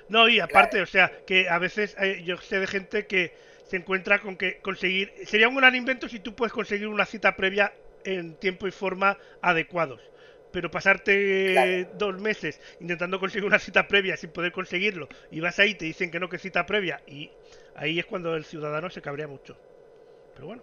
No, 0.08 0.28
y 0.28 0.40
aparte, 0.40 0.80
o 0.80 0.86
sea, 0.86 1.12
que 1.26 1.48
a 1.48 1.58
veces 1.58 1.94
hay- 1.98 2.24
yo 2.24 2.38
sé 2.38 2.58
de 2.58 2.66
gente 2.66 3.06
que 3.06 3.34
se 3.66 3.76
encuentra 3.76 4.20
con 4.20 4.36
que 4.36 4.58
conseguir. 4.58 5.12
Sería 5.24 5.48
un 5.48 5.56
gran 5.56 5.74
invento 5.74 6.08
si 6.08 6.20
tú 6.20 6.34
puedes 6.34 6.52
conseguir 6.52 6.88
una 6.88 7.04
cita 7.04 7.36
previa 7.36 7.72
en 8.04 8.36
tiempo 8.36 8.66
y 8.66 8.70
forma 8.70 9.18
adecuados. 9.40 10.00
Pero 10.52 10.70
pasarte 10.70 11.52
Claro. 11.52 11.88
dos 11.98 12.20
meses 12.20 12.60
intentando 12.80 13.20
conseguir 13.20 13.46
una 13.46 13.58
cita 13.58 13.88
previa 13.88 14.16
sin 14.16 14.30
poder 14.30 14.52
conseguirlo 14.52 15.08
y 15.30 15.40
vas 15.40 15.58
ahí 15.58 15.70
y 15.70 15.74
te 15.74 15.84
dicen 15.84 16.10
que 16.10 16.20
no, 16.20 16.28
que 16.28 16.38
cita 16.38 16.64
previa 16.64 17.02
y 17.06 17.30
ahí 17.74 17.98
es 17.98 18.06
cuando 18.06 18.34
el 18.36 18.44
ciudadano 18.44 18.88
se 18.88 19.02
cabrea 19.02 19.26
mucho. 19.26 19.58
Pero 20.34 20.46
bueno. 20.46 20.62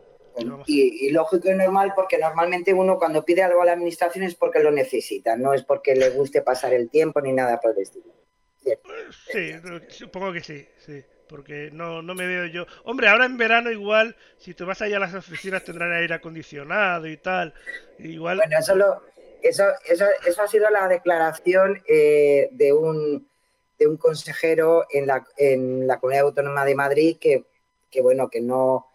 Y, 0.65 1.05
y 1.07 1.11
lógico 1.11 1.51
y 1.51 1.55
normal 1.55 1.93
porque 1.95 2.17
normalmente 2.17 2.73
uno 2.73 2.97
cuando 2.97 3.23
pide 3.23 3.43
algo 3.43 3.61
a 3.61 3.65
la 3.65 3.73
administración 3.73 4.23
es 4.23 4.33
porque 4.33 4.61
lo 4.63 4.71
necesita, 4.71 5.35
no 5.37 5.53
es 5.53 5.61
porque 5.63 5.93
le 5.95 6.09
guste 6.09 6.41
pasar 6.41 6.73
el 6.73 6.89
tiempo 6.89 7.21
ni 7.21 7.33
nada 7.33 7.59
por 7.59 7.71
el 7.75 7.83
estilo. 7.83 8.05
Cierto. 8.57 8.89
Sí, 9.31 9.51
supongo 9.89 10.33
que 10.33 10.41
sí, 10.41 10.65
sí. 10.79 11.03
Porque 11.27 11.69
no, 11.71 12.01
no 12.01 12.13
me 12.15 12.27
veo 12.27 12.45
yo. 12.45 12.65
Hombre, 12.83 13.07
ahora 13.07 13.25
en 13.25 13.37
verano 13.37 13.71
igual, 13.71 14.15
si 14.37 14.53
te 14.53 14.63
vas 14.63 14.81
allá 14.81 14.97
a 14.97 14.99
las 15.01 15.13
oficinas 15.13 15.63
tendrán 15.63 15.91
aire 15.93 16.13
acondicionado 16.13 17.07
y 17.07 17.17
tal. 17.17 17.53
Igual, 17.99 18.37
Bueno, 18.37 18.57
eso, 18.59 18.75
lo- 18.75 19.01
eso, 19.41 19.63
eso, 19.85 20.05
eso 20.25 20.41
ha 20.41 20.47
sido 20.47 20.69
la 20.69 20.87
declaración 20.87 21.81
eh, 21.87 22.49
de, 22.51 22.73
un, 22.73 23.27
de 23.79 23.87
un 23.87 23.97
consejero 23.97 24.85
en 24.91 25.07
la, 25.07 25.25
en 25.37 25.87
la 25.87 25.99
Comunidad 25.99 26.25
Autónoma 26.25 26.65
de 26.65 26.75
Madrid 26.75 27.17
que, 27.19 27.45
que 27.89 28.01
bueno, 28.01 28.29
que 28.29 28.41
no, 28.41 28.87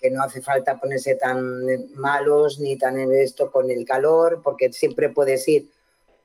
que 0.00 0.10
no 0.10 0.22
hace 0.22 0.42
falta 0.42 0.78
ponerse 0.78 1.14
tan 1.14 1.92
malos 1.94 2.58
ni 2.58 2.76
tan 2.76 2.98
en 2.98 3.12
esto 3.12 3.50
con 3.50 3.70
el 3.70 3.84
calor, 3.84 4.40
porque 4.42 4.72
siempre 4.72 5.08
puedes 5.10 5.46
ir 5.48 5.68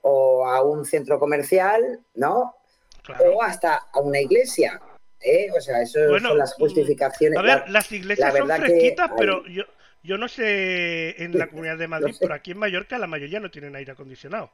o 0.01 0.45
a 0.47 0.61
un 0.63 0.85
centro 0.85 1.19
comercial, 1.19 1.99
¿no? 2.15 2.55
claro. 3.03 3.35
o 3.35 3.43
hasta 3.43 3.75
a 3.93 3.99
una 3.99 4.19
iglesia. 4.19 4.81
¿Eh? 5.21 5.47
O 5.55 5.61
sea, 5.61 5.81
eso 5.81 5.99
Bueno, 6.09 6.29
son 6.29 6.37
las 6.37 6.53
justificaciones. 6.53 7.37
A 7.39 7.41
ver, 7.41 7.59
La- 7.61 7.67
las 7.67 7.91
iglesias 7.91 8.33
la 8.33 8.39
son 8.39 8.47
que 8.49 8.55
fresquitas, 8.55 9.11
pero 9.17 9.45
yo, 9.47 9.63
yo 10.03 10.17
no 10.17 10.27
sé 10.27 11.21
en 11.23 11.37
la 11.37 11.47
comunidad 11.47 11.77
de 11.77 11.87
Madrid, 11.87 12.13
sé. 12.13 12.19
pero 12.21 12.33
aquí 12.33 12.51
en 12.51 12.57
Mallorca 12.59 12.97
la 12.97 13.07
mayoría 13.07 13.39
no 13.39 13.49
tienen 13.51 13.75
aire 13.75 13.91
acondicionado. 13.91 14.51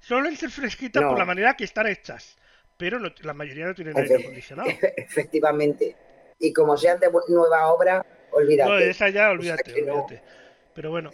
Suelen 0.00 0.36
ser 0.36 0.50
fresquitas 0.50 1.02
No. 1.02 1.10
por 1.10 1.18
la 1.18 1.24
manera 1.24 1.54
que 1.56 1.64
están 1.64 1.86
hechas, 1.86 2.36
pero 2.76 2.98
no- 2.98 3.12
la 3.22 3.34
mayoría 3.34 3.66
no 3.66 3.74
tienen 3.74 3.94
Efe- 3.94 4.02
aire 4.02 4.16
acondicionado. 4.22 4.68
Efectivamente. 4.96 5.96
Y 6.38 6.52
como 6.52 6.76
sean 6.76 6.98
de 7.00 7.08
nueva 7.28 7.68
obra, 7.68 8.04
olvídate. 8.32 8.70
No, 8.70 8.78
esa 8.78 9.08
ya, 9.08 9.22
O 9.22 9.24
sea 9.24 9.30
olvídate, 9.30 9.82
no. 9.82 9.94
olvídate. 10.04 10.22
Pero 10.74 10.90
bueno, 10.90 11.10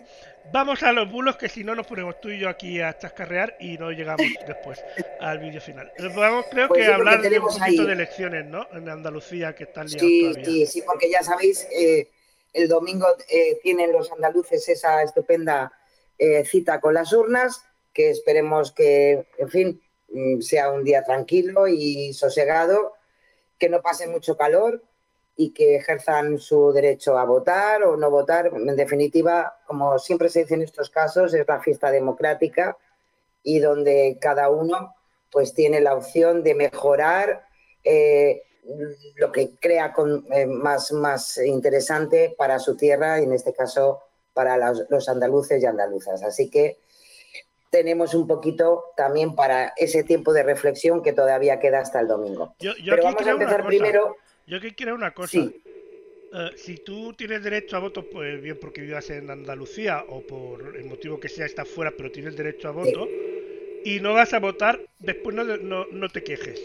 vamos 0.52 0.82
a 0.82 0.92
los 0.92 1.10
bulos 1.10 1.36
que 1.36 1.48
si 1.48 1.62
no 1.64 1.74
nos 1.74 1.86
ponemos 1.86 2.18
tú 2.20 2.30
y 2.30 2.38
yo 2.38 2.48
aquí 2.48 2.80
a 2.80 2.96
chascarrear 2.96 3.56
y 3.60 3.76
no 3.76 3.90
llegamos 3.90 4.26
después 4.46 4.82
al 5.20 5.38
vídeo 5.38 5.60
final. 5.60 5.92
Vamos, 6.16 6.46
creo 6.50 6.68
Pues 6.68 6.80
que 6.80 6.86
hablar 6.92 7.20
de 7.20 7.38
un 7.38 7.46
poquito 7.46 7.62
ahí- 7.62 7.86
de 7.86 7.92
elecciones, 7.92 8.46
¿no? 8.46 8.66
En 8.72 8.88
Andalucía, 8.88 9.54
que 9.54 9.64
están 9.64 9.86
liados 9.86 10.00
Sí, 10.00 10.20
todavía. 10.20 10.44
sí, 10.44 10.66
sí, 10.66 10.82
porque 10.86 11.10
ya 11.10 11.22
sabéis, 11.22 11.66
eh, 11.72 12.08
el 12.54 12.68
domingo 12.68 13.06
eh, 13.28 13.60
tienen 13.62 13.92
los 13.92 14.10
andaluces 14.10 14.66
esa 14.68 15.02
estupenda 15.02 15.72
eh, 16.18 16.44
cita 16.44 16.80
con 16.80 16.94
las 16.94 17.12
urnas, 17.12 17.62
que 17.92 18.10
esperemos 18.10 18.72
que, 18.72 19.26
en 19.38 19.48
fin, 19.50 19.82
mm, 20.08 20.40
sea 20.40 20.70
un 20.70 20.84
día 20.84 21.04
tranquilo 21.04 21.68
y 21.68 22.12
sosegado, 22.14 22.94
que 23.58 23.68
no 23.68 23.82
pase 23.82 24.06
mucho 24.06 24.36
calor 24.38 24.82
y 25.36 25.52
que 25.52 25.76
ejerzan 25.76 26.38
su 26.38 26.72
derecho 26.72 27.18
a 27.18 27.24
votar 27.24 27.82
o 27.82 27.96
no 27.96 28.10
votar. 28.10 28.50
En 28.54 28.76
definitiva, 28.76 29.58
como 29.66 29.98
siempre 29.98 30.28
se 30.28 30.40
dice 30.40 30.54
en 30.54 30.62
estos 30.62 30.90
casos, 30.90 31.32
es 31.34 31.46
la 31.46 31.60
fiesta 31.60 31.90
democrática 31.90 32.76
y 33.42 33.58
donde 33.58 34.18
cada 34.20 34.50
uno 34.50 34.94
pues 35.30 35.54
tiene 35.54 35.80
la 35.80 35.94
opción 35.94 36.42
de 36.42 36.54
mejorar 36.54 37.44
eh, 37.84 38.42
lo 39.16 39.32
que 39.32 39.54
crea 39.58 39.92
con, 39.92 40.26
eh, 40.32 40.46
más, 40.46 40.92
más 40.92 41.38
interesante 41.38 42.34
para 42.36 42.58
su 42.58 42.76
tierra 42.76 43.20
y 43.20 43.24
en 43.24 43.32
este 43.32 43.52
caso 43.52 44.00
para 44.34 44.56
los, 44.56 44.84
los 44.90 45.08
andaluces 45.08 45.62
y 45.62 45.66
andaluzas. 45.66 46.22
Así 46.22 46.50
que 46.50 46.78
tenemos 47.70 48.14
un 48.14 48.26
poquito 48.26 48.92
también 48.96 49.34
para 49.34 49.72
ese 49.76 50.02
tiempo 50.02 50.32
de 50.32 50.42
reflexión 50.42 51.02
que 51.02 51.12
todavía 51.12 51.60
queda 51.60 51.80
hasta 51.80 52.00
el 52.00 52.08
domingo. 52.08 52.54
Yo, 52.58 52.72
yo 52.82 52.90
Pero 52.90 53.04
vamos 53.04 53.26
a 53.26 53.30
empezar 53.30 53.64
primero. 53.64 54.16
Yo 54.50 54.56
aquí 54.56 54.72
quiero 54.72 54.96
una 54.96 55.12
cosa. 55.12 55.30
Sí, 55.30 55.62
Eh, 56.32 56.50
si 56.56 56.76
tú 56.76 57.12
tienes 57.14 57.42
derecho 57.42 57.76
a 57.76 57.80
voto, 57.80 58.04
pues 58.04 58.40
bien 58.40 58.56
porque 58.60 58.80
vivas 58.80 59.10
en 59.10 59.30
Andalucía 59.30 60.04
o 60.08 60.20
por 60.20 60.76
el 60.76 60.84
motivo 60.84 61.18
que 61.18 61.28
sea 61.28 61.46
estás 61.46 61.68
fuera, 61.68 61.92
pero 61.96 62.10
tienes 62.10 62.36
derecho 62.36 62.68
a 62.68 62.70
voto 62.70 63.08
y 63.84 63.98
no 64.00 64.14
vas 64.14 64.32
a 64.32 64.38
votar, 64.38 64.80
después 64.98 65.34
no, 65.34 65.44
no, 65.44 65.86
no 65.90 66.08
te 66.08 66.22
quejes 66.22 66.60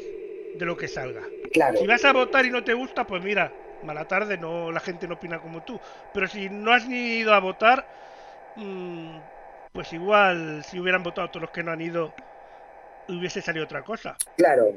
de 0.55 0.65
lo 0.65 0.77
que 0.77 0.87
salga. 0.87 1.23
claro. 1.51 1.77
Si 1.79 1.87
vas 1.87 2.05
a 2.05 2.13
votar 2.13 2.45
y 2.45 2.51
no 2.51 2.63
te 2.63 2.73
gusta, 2.73 3.05
pues 3.07 3.23
mira, 3.23 3.51
mala 3.83 4.07
tarde, 4.07 4.37
no 4.37 4.71
la 4.71 4.79
gente 4.79 5.07
no 5.07 5.15
opina 5.15 5.39
como 5.39 5.63
tú. 5.63 5.79
Pero 6.13 6.27
si 6.27 6.49
no 6.49 6.71
has 6.71 6.87
ni 6.87 7.17
ido 7.17 7.33
a 7.33 7.39
votar, 7.39 7.87
mm, 8.55 9.17
pues 9.73 9.93
igual 9.93 10.63
si 10.63 10.79
hubieran 10.79 11.03
votado 11.03 11.29
todos 11.29 11.41
los 11.41 11.51
que 11.51 11.63
no 11.63 11.71
han 11.71 11.81
ido, 11.81 12.13
hubiese 13.07 13.41
salido 13.41 13.65
otra 13.65 13.83
cosa. 13.83 14.15
Claro, 14.37 14.73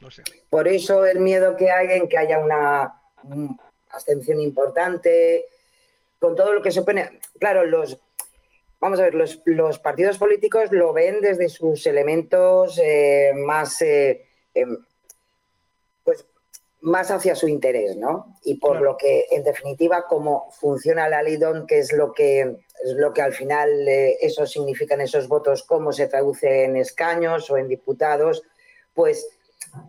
No 0.00 0.10
sé. 0.10 0.22
Por 0.48 0.68
eso 0.68 1.04
el 1.04 1.20
miedo 1.20 1.56
que 1.56 1.70
hay 1.70 1.92
en 1.92 2.08
que 2.08 2.18
haya 2.18 2.38
una 2.38 3.00
abstención 3.90 4.40
importante, 4.40 5.46
con 6.18 6.34
todo 6.36 6.52
lo 6.52 6.62
que 6.62 6.70
se 6.70 6.80
opone. 6.80 7.20
Claro, 7.38 7.64
los, 7.64 7.98
vamos 8.80 8.98
a 9.00 9.04
ver, 9.04 9.14
los, 9.14 9.40
los 9.44 9.78
partidos 9.78 10.18
políticos 10.18 10.70
lo 10.72 10.92
ven 10.92 11.20
desde 11.20 11.48
sus 11.48 11.86
elementos 11.86 12.78
eh, 12.82 13.32
más, 13.34 13.80
eh, 13.82 14.26
em, 14.54 14.76
pues, 16.04 16.26
más 16.80 17.10
hacia 17.10 17.34
su 17.34 17.48
interés, 17.48 17.96
¿no? 17.96 18.36
Y 18.44 18.54
por 18.54 18.72
Claro. 18.72 18.84
lo 18.92 18.96
que, 18.96 19.26
en 19.30 19.42
definitiva, 19.42 20.06
cómo 20.08 20.50
funciona 20.52 21.08
la 21.08 21.22
Lidón, 21.22 21.66
que 21.66 21.78
es 21.78 21.92
lo 21.92 22.12
que, 22.12 22.40
es 22.40 22.92
lo 22.94 23.12
que 23.12 23.22
al 23.22 23.32
final 23.32 23.88
eh, 23.88 24.16
eso 24.20 24.46
significan 24.46 25.00
esos 25.00 25.26
votos, 25.26 25.64
cómo 25.64 25.92
se 25.92 26.06
traduce 26.06 26.64
en 26.64 26.76
escaños 26.76 27.50
o 27.50 27.56
en 27.58 27.66
diputados, 27.68 28.44
pues 28.94 29.37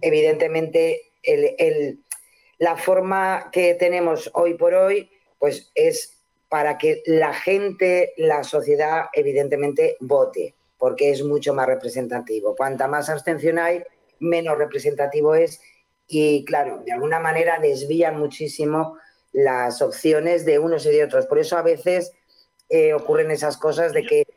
evidentemente 0.01 1.11
el- 1.23 1.55
el- 1.57 1.99
la 2.57 2.75
forma 2.75 3.49
que 3.51 3.73
tenemos 3.75 4.29
hoy 4.33 4.55
por 4.55 4.73
hoy 4.73 5.09
pues 5.37 5.71
es 5.75 6.21
para 6.49 6.77
que 6.77 7.01
la 7.05 7.33
gente, 7.33 8.13
la 8.17 8.43
sociedad 8.43 9.05
evidentemente 9.13 9.95
vote, 9.99 10.55
porque 10.77 11.11
es 11.11 11.23
mucho 11.23 11.53
más 11.53 11.67
representativo. 11.67 12.55
Cuanta 12.55 12.87
más 12.87 13.09
abstención 13.09 13.59
hay, 13.59 13.83
menos 14.19 14.57
representativo 14.57 15.35
es 15.35 15.61
y 16.07 16.43
claro, 16.43 16.81
de 16.85 16.91
alguna 16.91 17.19
manera 17.19 17.59
desvían 17.59 18.17
muchísimo 18.19 18.97
las 19.31 19.81
opciones 19.81 20.43
de 20.43 20.57
unos 20.57 20.85
y 20.87 20.89
de 20.89 21.03
otros. 21.03 21.27
Por 21.27 21.37
eso 21.39 21.55
a 21.57 21.61
veces 21.61 22.11
eh, 22.67 22.93
ocurren 22.93 23.31
esas 23.31 23.57
cosas 23.57 23.93
de 23.93 24.03
que 24.03 24.27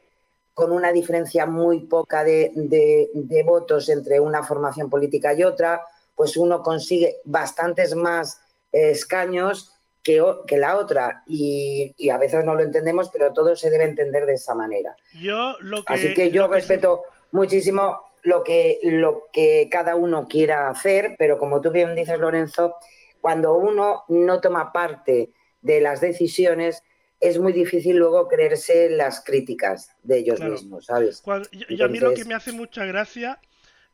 con 0.54 0.72
una 0.72 0.92
diferencia 0.92 1.46
muy 1.46 1.80
poca 1.80 2.24
de, 2.24 2.52
de- 2.54 3.10
de 3.14 3.42
votos 3.42 3.88
entre 3.88 4.20
una 4.20 4.42
formación 4.42 4.90
política 4.90 5.32
y 5.34 5.44
otra, 5.44 5.82
pues 6.14 6.36
uno 6.36 6.62
consigue 6.62 7.16
bastantes 7.24 7.94
más 7.94 8.40
eh, 8.72 8.90
escaños 8.90 9.72
que, 10.02 10.22
que 10.46 10.58
la 10.58 10.76
otra. 10.78 11.22
Y, 11.26 11.94
y 11.96 12.10
a 12.10 12.18
veces 12.18 12.44
no 12.44 12.54
lo 12.54 12.62
entendemos, 12.62 13.08
pero 13.10 13.32
todo 13.32 13.56
se 13.56 13.70
debe 13.70 13.84
entender 13.84 14.26
de 14.26 14.34
esa 14.34 14.54
manera. 14.54 14.94
Yo 15.20 15.56
lo 15.60 15.84
que. 15.84 15.92
Así 15.94 16.14
que 16.14 16.30
yo 16.30 16.46
sí- 16.46 16.52
respeto 16.52 17.02
muchísimo 17.30 18.00
lo 18.22 18.44
que, 18.44 18.78
lo 18.82 19.24
que 19.32 19.68
cada 19.70 19.96
uno 19.96 20.28
quiera 20.28 20.68
hacer, 20.68 21.16
pero 21.18 21.38
como 21.38 21.60
tú 21.60 21.70
bien 21.70 21.94
dices, 21.94 22.18
Lorenzo, 22.18 22.76
cuando 23.20 23.54
uno 23.54 24.04
no 24.08 24.40
toma 24.40 24.72
parte 24.72 25.30
de 25.60 25.80
las 25.80 26.00
decisiones, 26.00 26.82
es 27.22 27.38
muy 27.38 27.52
difícil 27.52 27.96
luego 27.96 28.26
creerse 28.28 28.90
las 28.90 29.24
críticas 29.24 29.96
de 30.02 30.18
ellos 30.18 30.40
mismos, 30.40 30.86
¿sabes? 30.86 31.22
y, 31.52 31.80
a 31.80 31.88
mí 31.88 32.00
lo 32.00 32.12
que 32.14 32.24
me 32.24 32.34
hace 32.34 32.52
mucha 32.52 32.84
gracia 32.84 33.40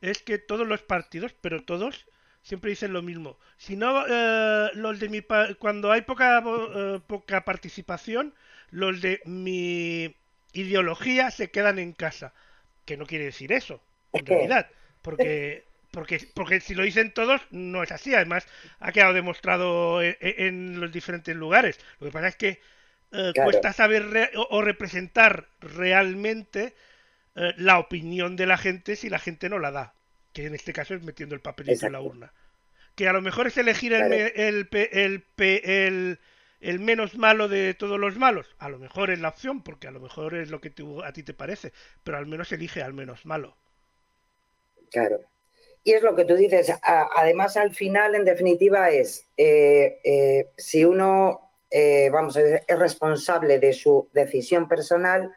es 0.00 0.22
que 0.22 0.38
todos 0.38 0.66
los 0.66 0.82
partidos, 0.82 1.34
pero 1.40 1.62
todos, 1.62 2.06
siempre 2.42 2.70
dicen 2.70 2.94
lo 2.94 3.02
mismo. 3.02 3.38
Si 3.58 3.76
no, 3.76 4.04
eh, 4.08 4.70
los 4.74 4.98
de 4.98 5.10
mi 5.10 5.20
cuando 5.58 5.92
hay 5.92 6.02
poca, 6.02 6.42
eh, 6.74 7.00
poca 7.06 7.44
participación, 7.44 8.34
los 8.70 9.02
de 9.02 9.20
mi 9.26 10.16
ideología 10.54 11.30
se 11.30 11.50
quedan 11.50 11.78
en 11.78 11.92
casa. 11.92 12.32
Que 12.86 12.96
no 12.96 13.04
quiere 13.06 13.26
decir 13.26 13.52
eso, 13.52 13.82
en 14.14 14.24
realidad. 14.24 14.68
Porque, 15.02 15.64
porque, 15.90 16.26
porque 16.34 16.60
si 16.60 16.74
lo 16.74 16.82
dicen 16.82 17.12
todos, 17.12 17.42
no 17.50 17.82
es 17.82 17.92
así. 17.92 18.14
Además, 18.14 18.46
ha 18.80 18.92
quedado 18.92 19.12
demostrado 19.12 20.00
en, 20.00 20.80
los 20.80 20.90
diferentes 20.90 21.36
lugares. 21.36 21.78
Lo 22.00 22.06
que 22.06 22.12
pasa 22.12 22.28
es 22.28 22.36
que 22.36 22.60
eh, 23.12 23.32
cuesta 23.34 23.72
saber 23.72 24.30
o, 24.34 24.62
representar 24.62 25.48
realmente 25.60 26.74
la 27.56 27.78
opinión 27.78 28.34
de 28.34 28.46
la 28.46 28.58
gente 28.58 28.96
si 28.96 29.08
la 29.08 29.20
gente 29.20 29.48
no 29.48 29.60
la 29.60 29.70
da. 29.70 29.94
Que 30.32 30.46
en 30.46 30.56
este 30.56 30.72
caso 30.72 30.94
es 30.94 31.02
metiendo 31.02 31.36
el 31.36 31.40
papelito 31.40 31.86
en 31.86 31.92
la 31.92 32.00
urna 32.00 32.32
que 32.98 33.06
a 33.06 33.12
lo 33.12 33.22
mejor 33.22 33.46
es 33.46 33.56
elegir 33.56 33.92
el, 33.92 34.12
el, 34.12 34.68
el, 34.72 36.18
el, 36.60 36.80
menos 36.80 37.16
malo 37.16 37.46
de 37.46 37.74
todos 37.74 37.96
los 37.96 38.16
malos. 38.16 38.56
A 38.58 38.68
lo 38.68 38.80
mejor 38.80 39.10
es 39.10 39.20
la 39.20 39.28
opción, 39.28 39.62
porque 39.62 39.86
a 39.86 39.92
lo 39.92 40.00
mejor 40.00 40.34
es 40.34 40.50
lo 40.50 40.60
que 40.60 40.72
a 41.04 41.12
ti 41.12 41.22
te 41.22 41.32
parece, 41.32 41.72
pero 42.02 42.18
al 42.18 42.26
menos 42.26 42.50
elige 42.50 42.82
al 42.82 42.94
menos 42.94 43.24
malo. 43.24 43.56
Claro. 44.90 45.20
Y 45.84 45.92
es 45.92 46.02
lo 46.02 46.16
que 46.16 46.24
tú 46.24 46.34
dices. 46.34 46.72
además, 46.82 47.56
al 47.56 47.72
final, 47.72 48.16
en 48.16 48.24
definitiva, 48.24 48.90
es 48.90 49.28
eh, 49.36 50.00
eh, 50.02 50.50
si 50.56 50.84
uno, 50.84 51.47
eh, 51.70 52.10
vamos, 52.10 52.36
es 52.36 52.78
responsable 52.78 53.58
de 53.58 53.72
su 53.72 54.08
decisión 54.12 54.68
personal, 54.68 55.32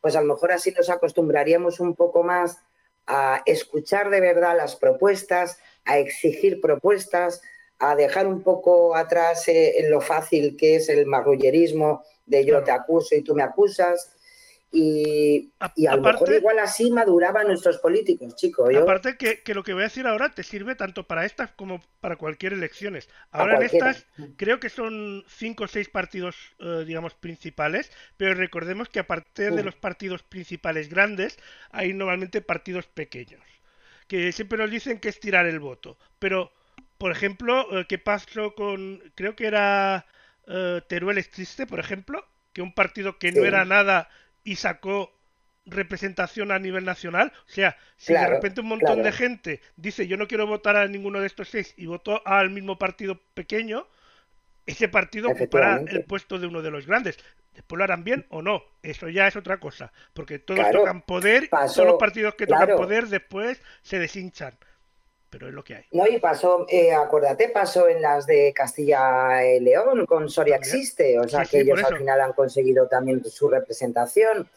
pues 0.00 0.16
a 0.16 0.20
lo 0.22 0.34
mejor 0.34 0.52
así 0.52 0.72
nos 0.72 0.90
acostumbraríamos 0.90 1.80
un 1.80 1.94
poco 1.94 2.22
más 2.22 2.58
a 3.06 3.42
escuchar 3.46 4.10
de 4.10 4.20
verdad 4.20 4.56
las 4.56 4.76
propuestas, 4.76 5.58
a 5.84 5.98
exigir 5.98 6.60
propuestas, 6.60 7.42
a 7.78 7.96
dejar 7.96 8.26
un 8.26 8.42
poco 8.42 8.94
atrás 8.94 9.48
eh, 9.48 9.74
lo 9.88 10.00
fácil 10.00 10.56
que 10.56 10.76
es 10.76 10.88
el 10.88 11.06
marrullerismo 11.06 12.04
de 12.26 12.44
yo 12.44 12.62
te 12.62 12.70
acuso 12.70 13.14
y 13.14 13.22
tú 13.22 13.34
me 13.34 13.42
acusas. 13.42 14.16
Y, 14.72 15.52
a, 15.58 15.96
lo 15.96 16.02
mejor 16.02 16.32
igual 16.32 16.60
así 16.60 16.92
maduraban 16.92 17.48
nuestros 17.48 17.78
políticos, 17.78 18.36
chicos. 18.36 18.72
Aparte 18.76 19.16
que, 19.16 19.42
lo 19.52 19.64
que 19.64 19.72
voy 19.72 19.82
a 19.82 19.86
decir 19.86 20.06
ahora 20.06 20.30
te 20.30 20.44
sirve 20.44 20.76
tanto 20.76 21.08
para 21.08 21.24
estas 21.24 21.50
como 21.50 21.82
para 22.00 22.16
cualquier 22.16 22.52
elecciones. 22.52 23.08
Ahora 23.32 23.56
en 23.56 23.62
estas 23.62 24.06
creo 24.36 24.60
que 24.60 24.68
son 24.68 25.24
cinco 25.26 25.64
o 25.64 25.68
seis 25.68 25.88
partidos, 25.88 26.36
eh, 26.60 26.84
digamos, 26.86 27.14
principales, 27.14 27.90
pero 28.16 28.34
recordemos 28.34 28.88
que 28.88 29.00
aparte 29.00 29.50
de 29.50 29.64
los 29.64 29.74
partidos 29.74 30.22
principales 30.22 30.88
grandes, 30.88 31.38
hay 31.72 31.92
normalmente 31.92 32.40
partidos 32.40 32.86
pequeños 32.86 33.42
que 34.10 34.32
siempre 34.32 34.58
nos 34.58 34.72
dicen 34.72 34.98
que 34.98 35.08
es 35.08 35.20
tirar 35.20 35.46
el 35.46 35.60
voto. 35.60 35.96
Pero, 36.18 36.52
por 36.98 37.12
ejemplo, 37.12 37.78
eh, 37.78 37.86
¿qué 37.88 37.96
pasó 37.96 38.56
con, 38.56 39.00
creo 39.14 39.36
que 39.36 39.46
era 39.46 40.04
eh, 40.48 40.82
Teruel 40.88 41.16
Existe, 41.16 41.64
por 41.64 41.78
ejemplo, 41.78 42.26
que 42.52 42.60
un 42.60 42.74
partido 42.74 43.20
que 43.20 43.30
no 43.30 43.44
era 43.44 43.64
nada 43.64 44.08
y 44.44 44.56
sacó 44.56 45.12
representación 45.66 46.52
a 46.52 46.58
nivel 46.58 46.84
nacional. 46.84 47.32
O 47.46 47.50
sea, 47.50 47.76
si 47.96 48.12
de 48.12 48.26
repente 48.26 48.60
un 48.60 48.68
montón 48.68 49.02
de 49.02 49.12
gente 49.12 49.60
dice 49.76 50.06
yo 50.06 50.16
no 50.16 50.28
quiero 50.28 50.46
votar 50.46 50.76
a 50.76 50.86
ninguno 50.88 51.20
de 51.20 51.26
estos 51.26 51.48
seis 51.48 51.74
y 51.76 51.86
votó 51.86 52.26
al 52.26 52.50
mismo 52.50 52.78
partido 52.78 53.20
pequeño, 53.34 53.86
ese 54.66 54.88
partido 54.88 55.30
ocupará 55.30 55.80
el 55.86 56.04
puesto 56.04 56.38
de 56.38 56.46
uno 56.46 56.62
de 56.62 56.70
los 56.70 56.86
grandes. 56.86 57.18
Después 57.54 57.78
lo 57.78 57.84
harán 57.84 58.04
bien 58.04 58.26
o 58.30 58.42
no, 58.42 58.62
eso 58.82 59.08
ya 59.08 59.26
es 59.26 59.34
otra 59.36 59.58
cosa, 59.58 59.92
porque 60.14 60.38
todos 60.38 60.70
tocan 60.70 61.02
poder, 61.02 61.48
todos 61.48 61.76
los 61.78 61.98
partidos 61.98 62.34
que 62.36 62.46
tocan 62.46 62.76
poder 62.76 63.08
después 63.08 63.60
se 63.82 63.98
deshinchan. 63.98 64.56
Pero 65.30 65.48
es 65.48 65.54
lo 65.54 65.62
que 65.62 65.76
hay. 65.76 65.84
No, 65.92 66.06
y 66.06 66.18
pasó, 66.18 66.66
eh, 66.68 66.92
acuérdate, 66.92 67.48
pasó 67.50 67.88
en 67.88 68.02
las 68.02 68.26
de 68.26 68.52
Castilla 68.52 69.46
y 69.46 69.60
León 69.60 70.04
con 70.06 70.28
Soria 70.28 70.56
Existe, 70.56 71.18
o 71.18 71.28
sea 71.28 71.44
que 71.44 71.60
ellos 71.60 71.82
al 71.84 71.98
final 71.98 72.20
han 72.20 72.32
conseguido 72.32 72.88
también 72.88 73.24
su 73.24 73.48
representación. 73.48 74.50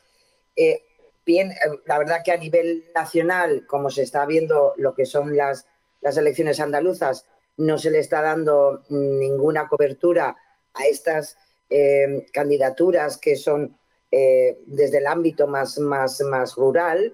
Eh, 0.55 0.83
bien, 1.25 1.51
eh, 1.51 1.55
la 1.85 1.99
verdad 1.99 2.21
que 2.25 2.31
a 2.31 2.37
nivel 2.37 2.85
nacional, 2.95 3.65
como 3.67 3.89
se 3.89 4.01
está 4.01 4.25
viendo 4.25 4.73
lo 4.77 4.95
que 4.95 5.05
son 5.05 5.37
las, 5.37 5.67
las 6.01 6.17
elecciones 6.17 6.59
andaluzas, 6.59 7.27
no 7.57 7.77
se 7.77 7.91
le 7.91 7.99
está 7.99 8.21
dando 8.21 8.83
ninguna 8.89 9.67
cobertura 9.67 10.35
a 10.73 10.85
estas 10.85 11.37
eh, 11.69 12.25
candidaturas 12.31 13.17
que 13.17 13.35
son 13.35 13.77
eh, 14.11 14.59
desde 14.65 14.99
el 14.99 15.07
ámbito 15.07 15.47
más, 15.47 15.79
más, 15.79 16.21
más 16.21 16.55
rural 16.55 17.13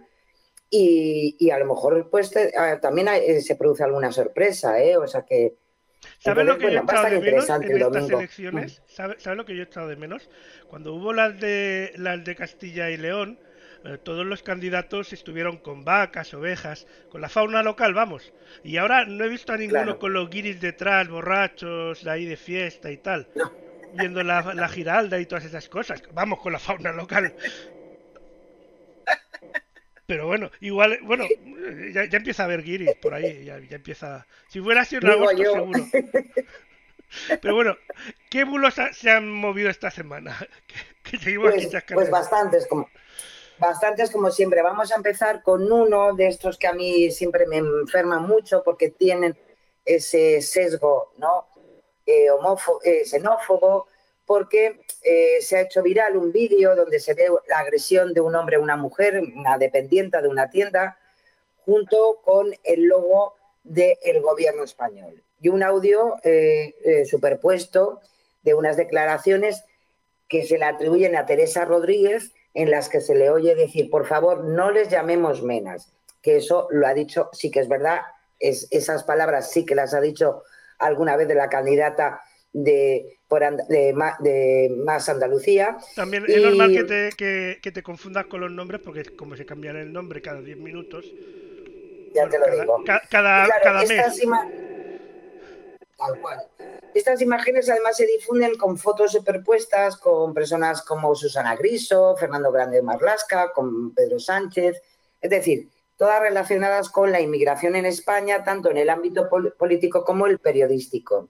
y, 0.69 1.49
a 1.49 1.60
lo 1.60 1.65
mejor 1.65 2.10
pues 2.10 2.32
ah, 2.58 2.79
también 2.82 3.08
se 3.41 3.55
produce 3.55 3.84
alguna 3.84 4.12
sorpresa, 4.12 4.82
¿eh? 4.82 4.97
O 4.97 5.08
sea 5.08 5.23
que... 5.23 5.55
¿Sabes 6.19 6.45
lo 6.45 6.58
que 6.58 6.71
yo 6.71 6.79
he 6.79 6.84
echado 6.84 7.10
de 7.10 7.19
menos 7.19 7.49
en 7.49 7.82
estas 7.82 8.10
elecciones? 8.10 8.84
¿Sabes 8.88 9.38
lo 9.38 9.45
que 9.45 9.55
yo 9.55 9.63
he 9.63 9.65
echado 9.65 9.88
de 9.88 9.95
menos? 9.95 10.29
Cuando 10.67 10.93
hubo 10.93 11.13
las 11.13 11.39
de, 11.39 11.93
las 11.97 12.23
de 12.23 12.36
Castilla 12.36 12.89
y 12.89 12.97
León, 12.97 13.39
todos 14.03 14.25
los 14.25 14.43
candidatos 14.43 15.13
estuvieron 15.13 15.58
con 15.58 15.86
vacas, 15.86 16.34
ovejas, 16.34 16.88
con 17.10 17.21
la 17.21 17.29
fauna 17.29 17.63
local, 17.63 17.93
vamos. 17.93 18.34
Y 18.63 18.77
ahora 18.77 19.05
no 19.05 19.23
he 19.23 19.29
visto 19.29 19.53
a 19.53 19.58
ninguno 19.58 19.97
con 19.97 20.13
los 20.13 20.29
guiris 20.29 20.60
detrás, 20.60 21.08
borrachos, 21.10 22.03
de 22.03 22.12
ahí 22.12 22.25
de 22.25 22.38
fiesta 22.38 22.91
y 22.91 22.97
tal 22.97 23.27
viendo 23.93 24.23
la, 24.23 24.67
giralda 24.67 25.19
y 25.19 25.25
todas 25.25 25.45
esas 25.45 25.67
cosas. 25.69 26.01
Vamos 26.13 26.39
con 26.39 26.53
la 26.53 26.60
fauna 26.60 26.91
local. 26.91 27.34
Pero 30.09 30.25
bueno, 30.25 30.49
igual, 30.59 30.97
bueno, 31.03 31.23
ya, 31.93 32.01
empieza 32.01 32.41
a 32.41 32.45
haber 32.47 32.63
guiris 32.63 32.95
por 32.95 33.13
ahí, 33.13 33.45
ya, 33.45 33.57
empieza... 33.57 34.25
Si 34.47 34.59
fuera 34.59 34.81
así 34.81 34.95
en 34.95 35.05
agosto, 35.05 35.37
seguro. 35.37 35.85
Pero 37.39 37.53
bueno, 37.53 37.77
¿qué 38.31 38.43
bulos 38.43 38.73
se 38.93 39.11
han 39.11 39.31
movido 39.31 39.69
esta 39.69 39.91
semana? 39.91 40.35
pues, 41.11 41.69
pues 41.93 42.09
bastantes, 42.09 42.65
como, 42.65 42.89
bastantes 43.59 44.09
como 44.09 44.31
siempre. 44.31 44.63
Vamos 44.63 44.91
a 44.91 44.95
empezar 44.95 45.43
con 45.43 45.71
uno 45.71 46.15
de 46.15 46.25
estos 46.25 46.57
que 46.57 46.65
a 46.65 46.73
mí 46.73 47.11
siempre 47.11 47.45
me 47.45 47.57
enferman 47.57 48.23
mucho 48.23 48.63
porque 48.63 48.89
tienen 48.89 49.37
ese 49.85 50.41
sesgo, 50.41 51.13
¿no? 51.17 51.49
Eh, 52.07 52.29
eh, 52.83 53.05
xenófobo, 53.05 53.85
porque 54.29 54.81
eh, 55.01 55.41
se 55.41 55.57
ha 55.57 55.61
hecho 55.61 55.81
viral 55.81 56.15
un 56.15 56.31
vídeo 56.31 56.75
donde 56.75 56.99
se 56.99 57.15
ve 57.15 57.29
la 57.47 57.57
agresión 57.57 58.13
de 58.13 58.21
un 58.21 58.35
hombre 58.35 58.57
a 58.57 58.59
una 58.59 58.75
mujer, 58.75 59.19
una 59.35 59.57
dependiente 59.57 60.21
de 60.21 60.27
una 60.27 60.51
tienda, 60.51 60.99
junto 61.65 62.19
con 62.23 62.53
el 62.63 62.83
logo 62.83 63.33
del 63.63 64.21
gobierno 64.21 64.63
español. 64.63 65.23
Y 65.41 65.49
un 65.49 65.63
audio 65.63 66.17
superpuesto 67.05 68.01
de 68.43 68.53
unas 68.53 68.77
declaraciones 68.77 69.63
que 70.27 70.45
se 70.45 70.59
le 70.59 70.65
atribuyen 70.65 71.15
a 71.15 71.25
Teresa 71.25 71.65
Rodríguez, 71.65 72.31
en 72.53 72.69
las 72.69 72.87
que 72.87 73.01
se 73.01 73.15
le 73.15 73.31
oye 73.31 73.55
decir, 73.55 73.89
por 73.89 74.05
favor, 74.05 74.43
no 74.43 74.69
les 74.69 74.89
llamemos 74.89 75.41
menas, 75.41 75.91
que 76.21 76.37
eso 76.37 76.67
lo 76.69 76.85
ha 76.85 76.93
dicho, 76.93 77.29
sí 77.33 77.49
que 77.49 77.61
es 77.61 77.67
verdad, 77.67 78.01
es, 78.37 78.67
esas 78.69 79.03
palabras 79.03 79.49
sí 79.49 79.65
que 79.65 79.73
las 79.73 79.95
ha 79.95 80.01
dicho 80.01 80.43
alguna 80.77 81.15
vez 81.15 81.27
de 81.27 81.33
la 81.33 81.49
candidata 81.49 82.21
de, 82.53 83.18
por 83.29 83.43
de, 83.67 84.75
Más 84.83 85.07
Andalucía. 85.07 85.77
También 85.95 86.25
es 86.27 86.41
normal 86.41 86.73
que 86.73 86.83
te, 86.83 87.59
que, 87.61 87.71
te, 87.71 87.83
confundas 87.83 88.25
con 88.25 88.41
los 88.41 88.51
nombres 88.51 88.81
porque 88.83 89.03
como 89.15 89.37
se 89.37 89.45
cambian 89.45 89.77
el 89.77 89.93
nombre 89.93 90.21
cada 90.21 90.41
10 90.41 90.57
minutos. 90.57 91.05
Ya 92.13 92.27
te 92.27 92.39
lo 92.39 92.59
digo. 92.59 92.83
cada, 93.09 93.47
mes. 93.87 94.19
Tal 95.95 96.19
cual. 96.19 96.39
Estas 96.95 97.21
imágenes 97.21 97.69
además 97.69 97.97
se 97.97 98.07
difunden 98.07 98.57
con 98.57 98.77
fotos 98.77 99.11
superpuestas 99.11 99.97
con 99.97 100.33
personas 100.33 100.81
como 100.81 101.13
Susana 101.13 101.55
Griso, 101.55 102.15
Fernando 102.17 102.51
Grande 102.51 102.81
Marlasca, 102.81 103.51
con 103.51 103.93
Pedro 103.93 104.19
Sánchez. 104.19 104.81
Es 105.21 105.29
decir, 105.29 105.69
todas 105.97 106.19
relacionadas 106.19 106.89
con 106.89 107.11
la 107.11 107.21
inmigración 107.21 107.75
en 107.75 107.85
España, 107.85 108.43
tanto 108.43 108.71
en 108.71 108.77
el 108.77 108.89
ámbito 108.89 109.29
político 109.55 110.03
como 110.03 110.25
el 110.25 110.39
periodístico. 110.39 111.29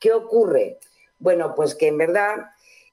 ¿Qué 0.00 0.12
ocurre? 0.12 0.78
Bueno, 1.20 1.54
pues 1.54 1.74
que 1.74 1.86
en 1.88 1.98
verdad 1.98 2.36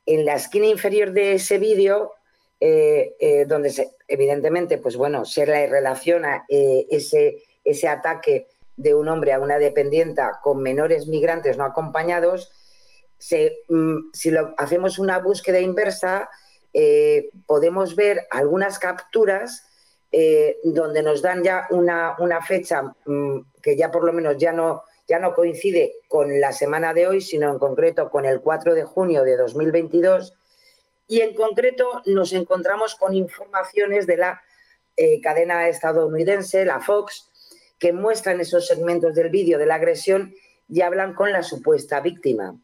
en 0.06 0.26
la 0.26 0.36
esquina 0.36 0.68
inferior 0.68 1.12
de 1.12 1.34
ese 1.34 1.58
vídeo, 1.58 2.14
eh, 2.60 3.16
eh, 3.20 3.46
donde 3.46 3.70
se, 3.70 3.92
evidentemente, 4.08 4.78
pues 4.78 4.96
bueno, 4.96 5.26
se 5.26 5.46
le 5.46 5.68
relaciona 5.68 6.46
eh, 6.50 6.86
ese, 6.90 7.44
ese 7.64 7.88
ataque 7.88 8.48
de 8.76 8.94
un 8.94 9.08
hombre 9.10 9.34
a 9.34 9.40
una 9.40 9.60
dependienta 9.60 10.40
con 10.42 10.62
menores 10.62 11.08
migrantes 11.08 11.58
no 11.58 11.66
acompañados, 11.66 12.52
mm, 13.70 13.98
si 14.14 14.32
lo, 14.32 14.54
hacemos 14.58 15.00
una 15.00 15.20
búsqueda 15.20 15.60
inversa, 15.60 16.30
podemos 17.48 17.96
ver 17.96 18.28
algunas 18.30 18.78
capturas 18.78 19.64
donde 20.64 21.02
nos 21.02 21.24
dan 21.24 21.44
ya 21.44 21.66
una, 21.72 22.42
fecha 22.46 22.84
mm, 23.06 23.40
que 23.64 23.76
ya 23.76 23.90
por 23.90 24.04
lo 24.04 24.14
menos 24.14 24.38
ya 24.38 24.52
no, 24.52 24.84
ya 25.08 25.20
no 25.20 25.34
coincide 25.34 25.96
con 26.08 26.40
la 26.40 26.52
semana 26.52 26.94
de 26.94 27.08
hoy, 27.08 27.22
sino 27.22 27.50
en 27.52 27.60
concreto 27.60 28.10
con 28.10 28.26
el 28.26 28.42
4 28.42 28.76
de 28.76 28.84
junio 28.84 29.24
de 29.24 29.38
2022. 29.38 30.34
Y 31.08 31.22
en 31.22 31.34
concreto 31.34 32.02
nos 32.06 32.34
encontramos 32.34 32.96
con 32.96 33.14
informaciones 33.16 34.06
de 34.06 34.18
la 34.18 34.42
eh, 34.98 35.22
cadena 35.22 35.70
estadounidense, 35.70 36.66
la 36.66 36.82
Fox, 36.82 37.30
que 37.80 37.94
muestran 37.94 38.42
esos 38.42 38.68
segmentos 38.68 39.14
del 39.16 39.30
vídeo 39.30 39.58
de 39.58 39.66
la 39.66 39.76
agresión 39.76 40.34
y 40.68 40.82
hablan 40.82 41.14
con 41.14 41.32
la 41.32 41.44
supuesta 41.44 42.02
víctima. 42.02 42.60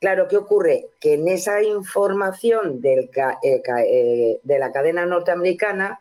Claro, 0.00 0.26
¿qué 0.28 0.36
ocurre? 0.36 0.90
Que 1.00 1.14
en 1.14 1.28
esa 1.28 1.62
información 1.62 2.80
eh, 2.82 3.10
eh, 3.42 4.40
de 4.42 4.58
la 4.58 4.72
cadena 4.72 5.06
norteamericana 5.06 6.00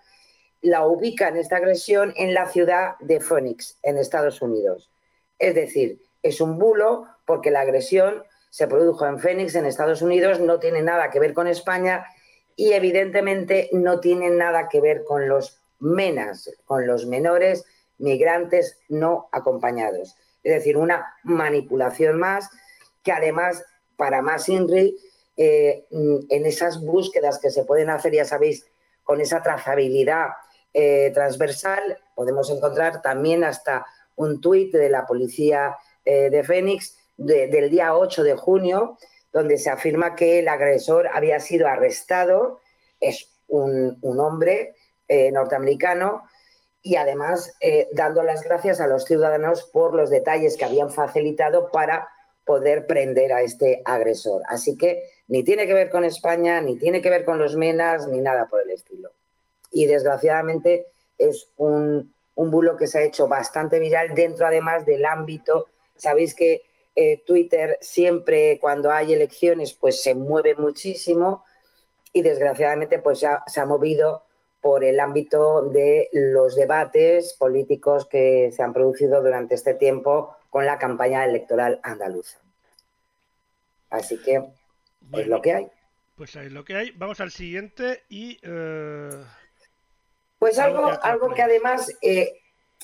la 0.62 0.88
ubican 0.88 1.38
esta 1.38 1.58
agresión 1.58 2.13
en 2.17 2.34
la 2.34 2.48
ciudad 2.48 2.95
de 3.00 3.19
Phoenix, 3.19 3.78
en 3.84 3.98
Estados 3.98 4.41
Unidos. 4.41 4.89
Es 5.39 5.56
decir, 5.56 6.02
es 6.24 6.41
un 6.41 6.58
bulo 6.58 7.06
porque 7.26 7.52
la 7.52 7.62
agresión 7.62 8.24
se 8.50 8.67
produjo 8.67 9.06
en 9.06 9.19
Phoenix, 9.19 9.56
en 9.56 9.65
Estados 9.65 10.02
Unidos, 10.02 10.39
no 10.39 10.60
tiene 10.60 10.82
nada 10.82 11.10
que 11.10 11.19
ver 11.19 11.34
con 11.34 11.48
España 11.48 12.06
y 12.56 12.71
evidentemente 12.71 13.69
no 13.74 14.00
tiene 14.00 14.30
nada 14.30 14.69
que 14.69 14.80
ver 14.80 15.04
con 15.04 15.28
los 15.28 15.60
menas, 15.80 16.50
con 16.65 16.88
los 16.88 17.06
menores 17.06 17.65
migrantes 17.98 18.80
no 18.88 19.28
acompañados. 19.32 20.15
Es 20.43 20.54
decir, 20.54 20.78
una 20.78 21.15
manipulación 21.24 22.17
más 22.17 22.50
que 23.04 23.12
además, 23.12 23.63
para 23.98 24.21
más 24.21 24.50
INRI, 24.50 24.98
eh, 25.38 25.86
en 25.91 26.45
esas 26.45 26.82
búsquedas 26.82 27.39
que 27.39 27.52
se 27.52 27.65
pueden 27.65 27.89
hacer, 27.89 28.13
ya 28.13 28.26
sabéis, 28.26 28.65
con 29.04 29.21
esa 29.21 29.43
trazabilidad 29.43 30.30
eh, 30.74 31.12
transversal, 31.13 32.00
podemos 32.15 32.50
encontrar 32.50 33.02
también 33.02 33.43
hasta 33.43 33.86
un 34.15 34.41
tuit 34.41 34.73
de 34.73 34.89
la 34.89 35.06
policía 35.06 35.78
eh, 36.04 36.30
de 36.30 36.43
Fénix 36.43 36.97
del 37.17 37.69
día 37.69 37.95
8 37.95 38.23
de 38.23 38.36
junio, 38.36 38.97
donde 39.32 39.58
se 39.58 39.69
afirma 39.69 40.15
que 40.15 40.39
el 40.39 40.47
agresor 40.47 41.08
había 41.08 41.39
sido 41.39 41.67
arrestado, 41.67 42.60
es 42.99 43.32
un, 43.47 43.99
hombre 44.01 44.75
eh, 45.08 45.32
norteamericano, 45.32 46.23
y 46.82 46.97
además 46.97 47.54
eh, 47.62 47.89
dando 47.93 48.21
las 48.23 48.43
gracias 48.43 48.80
a 48.80 48.88
los 48.88 49.06
ciudadanos 49.06 49.63
por 49.63 49.95
los 49.95 50.10
detalles 50.10 50.56
que 50.56 50.65
habían 50.65 50.91
facilitado 50.91 51.71
para 51.71 52.08
poder 52.45 52.86
prender 52.86 53.34
a 53.34 53.41
este 53.41 53.82
agresor. 53.86 54.43
Así 54.47 54.78
que 54.78 55.04
ni 55.28 55.43
tiene 55.43 55.65
que 55.65 55.73
ver 55.73 55.89
con 55.89 56.06
España, 56.06 56.62
ni 56.62 56.78
tiene 56.78 57.01
que 57.01 57.10
ver 57.10 57.25
con 57.25 57.39
los 57.39 57.56
menas, 57.56 58.08
ni 58.08 58.21
nada 58.21 58.47
por 58.47 58.62
el 58.62 58.69
estilo. 58.69 59.12
Y 59.71 59.88
desgraciadamente 59.88 60.88
es 61.17 61.49
un, 61.58 62.14
un 62.36 62.52
bulo 62.52 62.78
que 62.78 62.88
se 62.88 63.00
ha 63.00 63.04
hecho 63.04 63.28
bastante 63.28 63.80
viral 63.80 64.13
dentro 64.13 64.45
además 64.45 64.86
del 64.86 65.06
ámbito, 65.06 65.67
sabéis 65.95 66.36
que 66.36 66.63
eh, 66.95 67.24
Twitter 67.26 67.78
siempre 67.82 68.60
cuando 68.60 68.91
hay 68.91 69.13
elecciones 69.13 69.74
pues 69.74 70.02
se 70.02 70.15
mueve 70.15 70.56
muchísimo 70.56 71.43
y 72.13 72.21
desgraciadamente 72.21 73.00
pues 73.00 73.19
ya 73.19 73.43
se 73.48 73.60
ha 73.60 73.65
movido 73.65 74.24
por 74.62 74.84
el 74.84 75.00
ámbito 75.00 75.69
de 75.69 76.10
los 76.13 76.56
debates 76.56 77.34
políticos 77.34 78.08
que 78.08 78.52
se 78.52 78.63
han 78.63 78.74
producido 78.74 79.21
durante 79.21 79.56
este 79.56 79.74
tiempo 79.74 80.36
con 80.50 80.65
la 80.65 80.80
campaña 80.80 81.26
electoral 81.26 81.80
andaluza. 81.84 82.39
Así 83.89 84.17
que 84.21 84.43
es 85.13 85.28
lo 85.28 85.41
que 85.41 85.54
hay. 85.54 85.67
Pues 86.15 86.36
es 86.36 86.52
lo 86.52 86.63
que 86.63 86.78
hay. 86.78 86.91
Vamos 86.91 87.19
al 87.19 87.32
siguiente 87.32 88.04
y 88.10 88.39
eh, 88.41 89.24
pues 90.39 90.60
algo, 90.60 90.91
algo 91.02 91.34
que 91.34 91.41
además, 91.41 91.91
eh, 92.02 92.34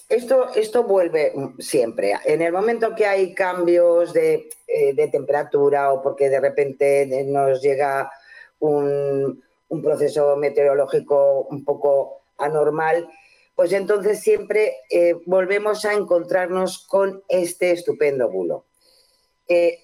esto, 0.09 0.53
esto 0.55 0.83
vuelve 0.83 1.33
siempre. 1.59 2.13
En 2.25 2.41
el 2.41 2.53
momento 2.53 2.95
que 2.95 3.05
hay 3.05 3.33
cambios 3.33 4.13
de, 4.13 4.49
eh, 4.67 5.09
temperatura 5.09 5.91
o 5.91 6.01
porque 6.01 6.29
de 6.29 6.39
repente 6.39 7.25
nos 7.25 7.61
llega 7.61 8.11
un, 8.59 9.43
proceso 9.81 10.35
meteorológico 10.35 11.47
un 11.49 11.63
poco 11.63 12.23
anormal, 12.37 13.07
pues 13.55 13.71
entonces 13.71 14.19
siempre 14.19 14.77
eh, 14.89 15.15
volvemos 15.25 15.85
a 15.85 15.93
encontrarnos 15.93 16.85
con 16.87 17.23
este 17.29 17.71
estupendo 17.71 18.29
bulo. 18.29 18.65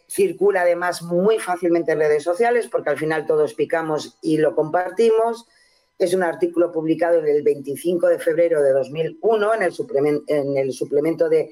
circula 0.08 0.62
además 0.62 1.02
muy 1.04 1.40
fácilmente 1.40 1.92
en 1.92 2.00
redes 2.00 2.24
sociales 2.24 2.68
porque 2.68 2.90
al 2.90 2.98
final 2.98 3.26
todos 3.26 3.54
picamos 3.54 4.18
y 4.22 4.38
lo 4.38 4.56
compartimos 4.56 5.46
es 6.00 6.14
un 6.14 6.24
artículo 6.24 6.72
publicado 6.72 7.20
el 7.20 7.42
25 7.42 8.08
de 8.08 8.20
febrero 8.20 8.62
de 8.62 8.72
2001 8.72 9.54
en 9.56 9.64
el, 9.64 10.72
suplemento, 10.72 11.28
de, 11.30 11.52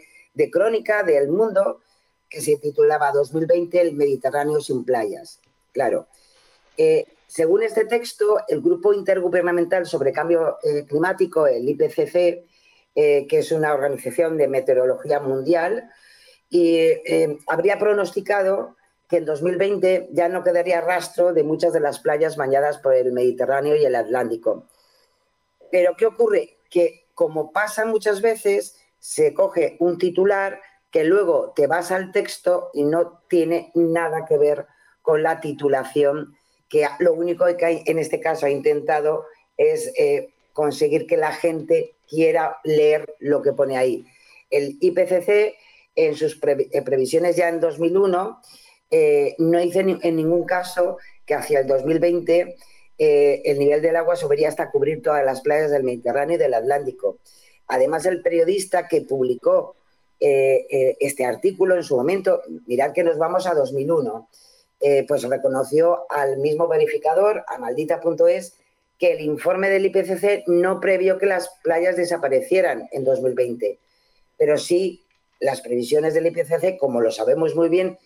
Crónica 0.51 1.03
de 1.03 1.17
El 1.17 1.29
Mundo, 1.29 1.81
que 2.29 2.41
se 2.41 2.57
titulaba 2.57 3.11
2020 3.11 3.81
El 3.81 3.95
Mediterráneo 3.95 4.61
sin 4.61 4.85
playas. 4.85 5.39
Claro. 5.71 6.07
Eh, 6.77 7.05
según 7.27 7.63
este 7.63 7.85
texto, 7.85 8.37
el 8.47 8.61
Grupo 8.61 8.93
Intergubernamental 8.93 9.85
sobre 9.87 10.13
Cambio 10.13 10.57
eh, 10.63 10.85
Climático, 10.85 11.47
el 11.47 11.67
IPCC, 11.67 12.45
eh, 12.95 13.27
que 13.27 13.39
es 13.39 13.51
una 13.51 13.73
organización 13.73 14.37
de 14.37 14.47
meteorología 14.47 15.19
mundial, 15.19 15.89
habría 17.47 17.77
pronosticado 17.77 18.75
que 19.07 19.17
en 19.17 19.25
2020 19.25 20.09
ya 20.11 20.29
no 20.29 20.43
quedaría 20.43 20.81
rastro 20.81 21.33
de 21.33 21.43
muchas 21.43 21.73
de 21.73 21.79
las 21.79 21.99
playas 21.99 22.35
bañadas 22.37 22.79
por 22.79 22.95
el 22.95 23.11
Mediterráneo 23.11 23.75
y 23.75 23.85
el 23.85 23.95
Atlántico. 23.95 24.67
Pero 25.71 25.95
¿qué 25.97 26.05
ocurre? 26.05 26.57
Que 26.69 27.05
como 27.13 27.51
pasa 27.51 27.85
muchas 27.85 28.21
veces, 28.21 28.77
se 28.99 29.33
coge 29.33 29.77
un 29.79 29.97
titular 29.97 30.59
que 30.91 31.03
luego 31.03 31.53
te 31.55 31.67
vas 31.67 31.91
al 31.91 32.11
texto 32.11 32.69
y 32.73 32.83
no 32.83 33.21
tiene 33.27 33.71
nada 33.75 34.25
que 34.25 34.37
ver 34.37 34.65
con 35.01 35.23
la 35.23 35.39
titulación, 35.39 36.35
que 36.69 36.87
lo 36.99 37.13
único 37.13 37.45
que 37.57 37.65
hay, 37.65 37.83
en 37.85 37.99
este 37.99 38.19
caso 38.19 38.45
ha 38.45 38.49
intentado 38.49 39.25
es 39.57 39.91
eh, 39.97 40.33
conseguir 40.53 41.05
que 41.05 41.17
la 41.17 41.31
gente 41.31 41.95
quiera 42.07 42.57
leer 42.63 43.15
lo 43.19 43.41
que 43.41 43.53
pone 43.53 43.77
ahí. 43.77 44.05
El 44.49 44.77
IPCC, 44.79 45.55
en 45.95 46.15
sus 46.15 46.39
eh, 46.43 46.81
previsiones 46.81 47.35
ya 47.35 47.49
en 47.49 47.59
2001, 47.59 48.41
eh, 48.91 49.35
no 49.39 49.59
dice 49.59 49.79
en 49.79 50.15
ningún 50.15 50.45
caso 50.45 50.97
que 51.25 51.33
hacia 51.33 51.59
el 51.59 51.67
2020 51.67 52.55
eh, 52.97 53.41
el 53.43 53.59
nivel 53.59 53.81
del 53.81 53.95
agua 53.95 54.15
subiría 54.15 54.47
hasta 54.47 54.69
cubrir 54.71 55.01
todas 55.01 55.25
las 55.25 55.41
playas 55.41 55.71
del 55.71 55.83
Mediterráneo 55.83 56.35
y 56.35 56.39
del 56.39 56.53
Atlántico. 56.53 57.17
Además, 57.67 58.05
el 58.05 58.21
periodista 58.21 58.87
que 58.87 59.01
publicó 59.01 59.75
eh, 60.19 60.95
este 60.99 61.25
artículo 61.25 61.75
en 61.75 61.83
su 61.83 61.97
momento, 61.97 62.41
mirad 62.67 62.93
que 62.93 63.03
nos 63.03 63.17
vamos 63.17 63.47
a 63.47 63.53
2001, 63.53 64.29
pues 65.07 65.23
reconoció 65.23 66.05
al 66.11 66.37
mismo 66.37 66.67
verificador, 66.67 67.43
a 67.47 67.57
maldita.es, 67.57 68.53
que 68.99 69.13
el 69.13 69.21
informe 69.21 69.69
del 69.69 69.87
IPCC 69.87 70.43
no 70.47 70.79
previó 70.79 71.17
que 71.17 71.25
las 71.25 71.49
playas 71.63 71.95
desaparecieran 71.95 72.87
en 72.91 73.03
2020, 73.03 73.79
pero 74.37 74.57
sí 74.59 75.03
las 75.39 75.61
previsiones 75.61 76.13
del 76.13 76.27
IPCC, 76.27 76.77
como 76.77 77.01
lo 77.01 77.11
sabemos 77.11 77.55
muy 77.55 77.69
bien, 77.69 77.97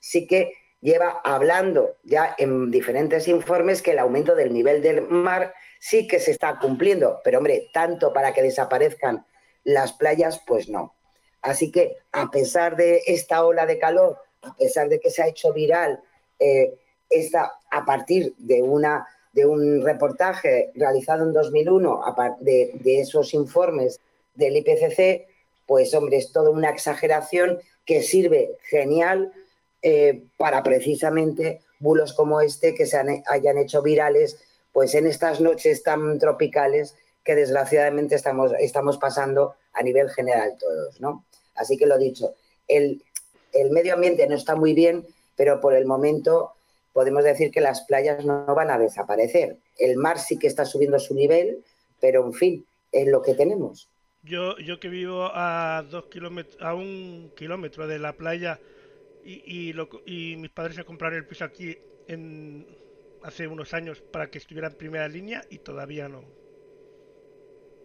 sí 0.00 0.26
que 0.26 0.54
lleva 0.80 1.20
hablando 1.24 1.96
ya 2.02 2.34
en 2.38 2.70
diferentes 2.70 3.28
informes 3.28 3.82
que 3.82 3.92
el 3.92 3.98
aumento 3.98 4.34
del 4.34 4.52
nivel 4.52 4.82
del 4.82 5.02
mar 5.02 5.54
sí 5.78 6.06
que 6.06 6.18
se 6.18 6.30
está 6.30 6.58
cumpliendo, 6.58 7.20
pero 7.22 7.38
hombre, 7.38 7.68
tanto 7.72 8.12
para 8.12 8.32
que 8.32 8.42
desaparezcan 8.42 9.26
las 9.64 9.92
playas, 9.92 10.40
pues 10.46 10.68
no. 10.68 10.94
Así 11.42 11.70
que 11.70 11.96
a 12.12 12.30
pesar 12.30 12.76
de 12.76 13.02
esta 13.06 13.44
ola 13.44 13.66
de 13.66 13.78
calor, 13.78 14.18
a 14.42 14.54
pesar 14.56 14.88
de 14.88 15.00
que 15.00 15.10
se 15.10 15.22
ha 15.22 15.28
hecho 15.28 15.52
viral 15.52 16.02
eh, 16.38 16.78
esta, 17.08 17.52
a 17.70 17.84
partir 17.84 18.34
de, 18.38 18.62
una, 18.62 19.06
de 19.32 19.46
un 19.46 19.82
reportaje 19.82 20.70
realizado 20.74 21.24
en 21.24 21.32
2001 21.32 22.02
de, 22.40 22.72
de 22.74 23.00
esos 23.00 23.34
informes 23.34 24.00
del 24.34 24.56
IPCC, 24.56 25.26
pues 25.66 25.94
hombre, 25.94 26.16
es 26.18 26.32
toda 26.32 26.50
una 26.50 26.70
exageración 26.70 27.58
que 27.84 28.02
sirve 28.02 28.56
genial 28.62 29.32
eh, 29.82 30.22
para 30.36 30.62
precisamente 30.62 31.60
bulos 31.78 32.12
como 32.12 32.40
este 32.40 32.74
que 32.74 32.86
se 32.86 32.98
hayan 33.26 33.58
hecho 33.58 33.82
virales 33.82 34.38
pues 34.72 34.94
en 34.94 35.06
estas 35.06 35.40
noches 35.40 35.82
tan 35.82 36.18
tropicales 36.18 36.94
que 37.24 37.34
desgraciadamente 37.34 38.14
estamos, 38.14 38.52
estamos 38.58 38.98
pasando 38.98 39.54
a 39.72 39.82
nivel 39.82 40.10
general 40.10 40.56
todos, 40.58 41.00
¿no? 41.00 41.24
Así 41.54 41.76
que 41.76 41.86
lo 41.86 41.98
dicho, 41.98 42.34
el, 42.68 43.02
el 43.52 43.70
medio 43.70 43.94
ambiente 43.94 44.26
no 44.26 44.36
está 44.36 44.54
muy 44.54 44.74
bien, 44.74 45.04
pero 45.36 45.60
por 45.60 45.74
el 45.74 45.86
momento 45.86 46.52
podemos 46.92 47.24
decir 47.24 47.50
que 47.50 47.60
las 47.60 47.82
playas 47.82 48.24
no 48.24 48.46
van 48.54 48.70
a 48.70 48.78
desaparecer. 48.78 49.56
El 49.78 49.96
mar 49.96 50.18
sí 50.18 50.38
que 50.38 50.46
está 50.46 50.64
subiendo 50.64 50.98
su 50.98 51.14
nivel, 51.14 51.64
pero 52.00 52.24
en 52.24 52.32
fin, 52.32 52.66
es 52.92 53.06
lo 53.08 53.22
que 53.22 53.34
tenemos. 53.34 53.88
Yo, 54.22 54.58
yo 54.58 54.80
que 54.80 54.88
vivo 54.88 55.30
a 55.32 55.84
dos 55.90 56.06
kilómetros, 56.06 56.60
a 56.60 56.74
un 56.74 57.32
kilómetro 57.36 57.86
de 57.86 57.98
la 57.98 58.12
playa 58.12 58.60
y, 59.24 59.72
y, 60.06 60.36
mis 60.36 60.50
padres 60.50 60.76
se 60.76 60.84
compraron 60.84 61.18
el 61.18 61.26
piso 61.26 61.44
aquí 61.44 61.76
en, 62.06 62.66
hace 63.22 63.46
unos 63.46 63.74
años 63.74 64.00
para 64.00 64.30
que 64.30 64.38
estuviera 64.38 64.68
en 64.68 64.74
primera 64.74 65.08
línea 65.08 65.42
y 65.50 65.58
todavía 65.58 66.08
no. 66.08 66.24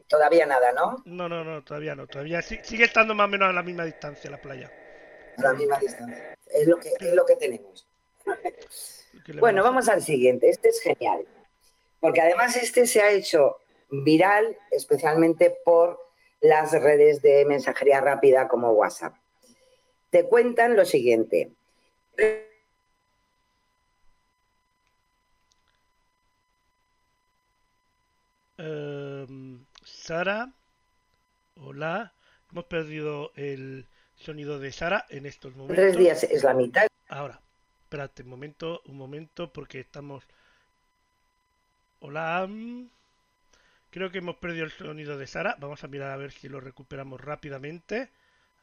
Todavía 0.08 0.46
nada, 0.46 0.72
¿no? 0.72 0.98
No, 1.06 1.28
no, 1.28 1.44
no, 1.44 1.64
todavía 1.64 1.96
no. 1.96 2.08
Todavía 2.08 2.42
sigue 2.42 2.84
estando 2.84 3.16
más 3.16 3.26
o 3.26 3.30
menos 3.30 3.50
a 3.50 3.54
la 3.54 3.64
misma 3.64 3.86
distancia 3.86 4.30
la 4.30 4.40
playa. 4.40 4.72
a 5.38 5.42
la 5.42 5.54
misma 5.54 5.80
distancia. 5.80 6.38
Es 6.46 6.68
lo 6.68 6.78
que, 6.78 6.90
es 7.00 7.14
lo 7.14 7.26
que 7.26 7.36
tenemos. 7.36 7.88
¿Qué 9.26 9.34
le 9.34 9.40
Bueno, 9.40 9.64
vamos 9.64 9.90
al 9.90 10.02
siguiente. 10.02 10.50
Este 10.50 10.70
es 10.70 10.80
genial. 10.80 11.26
Porque 12.00 12.22
además 12.22 12.56
este 12.56 12.86
se 12.86 13.02
ha 13.02 13.12
hecho 13.12 13.58
viral 13.90 14.58
especialmente 14.72 15.58
por 15.66 16.00
las 16.40 16.72
redes 16.72 17.22
de 17.22 17.46
mensajería 17.46 18.02
rápida 18.02 18.48
como 18.48 18.72
WhatsApp. 18.72 19.16
Te 20.16 20.24
cuentan 20.24 20.78
lo 20.78 20.86
siguiente. 20.86 21.52
Em, 28.58 29.66
Sara, 29.84 30.54
hola. 31.60 32.14
Hemos 32.50 32.64
perdido 32.64 33.34
el 33.36 33.88
sonido 34.16 34.58
de 34.58 34.72
Sara 34.72 35.06
en 35.10 35.26
estos 35.26 35.52
En 35.52 35.58
momentos. 35.58 35.84
tres 35.84 35.98
días 35.98 36.24
es 36.24 36.46
la 36.46 36.54
mitad. 36.54 36.88
Ahora, 37.10 37.42
espérate 37.84 38.24
un 38.24 38.30
momento, 38.30 38.82
un 38.86 38.96
momento, 38.96 39.52
porque 39.52 39.82
estamos. 39.82 40.24
Hola. 42.00 42.48
Creo 43.92 44.10
que 44.12 44.20
hemos 44.20 44.38
perdido 44.38 44.64
el 44.64 44.72
sonido 44.72 45.18
de 45.18 45.28
Sara. 45.28 45.58
Vamos 45.60 45.84
a 45.84 45.90
mirar 45.90 46.12
a 46.12 46.16
ver 46.16 46.32
si 46.32 46.48
lo 46.48 46.62
recuperamos 46.62 47.20
rápidamente. 47.20 48.08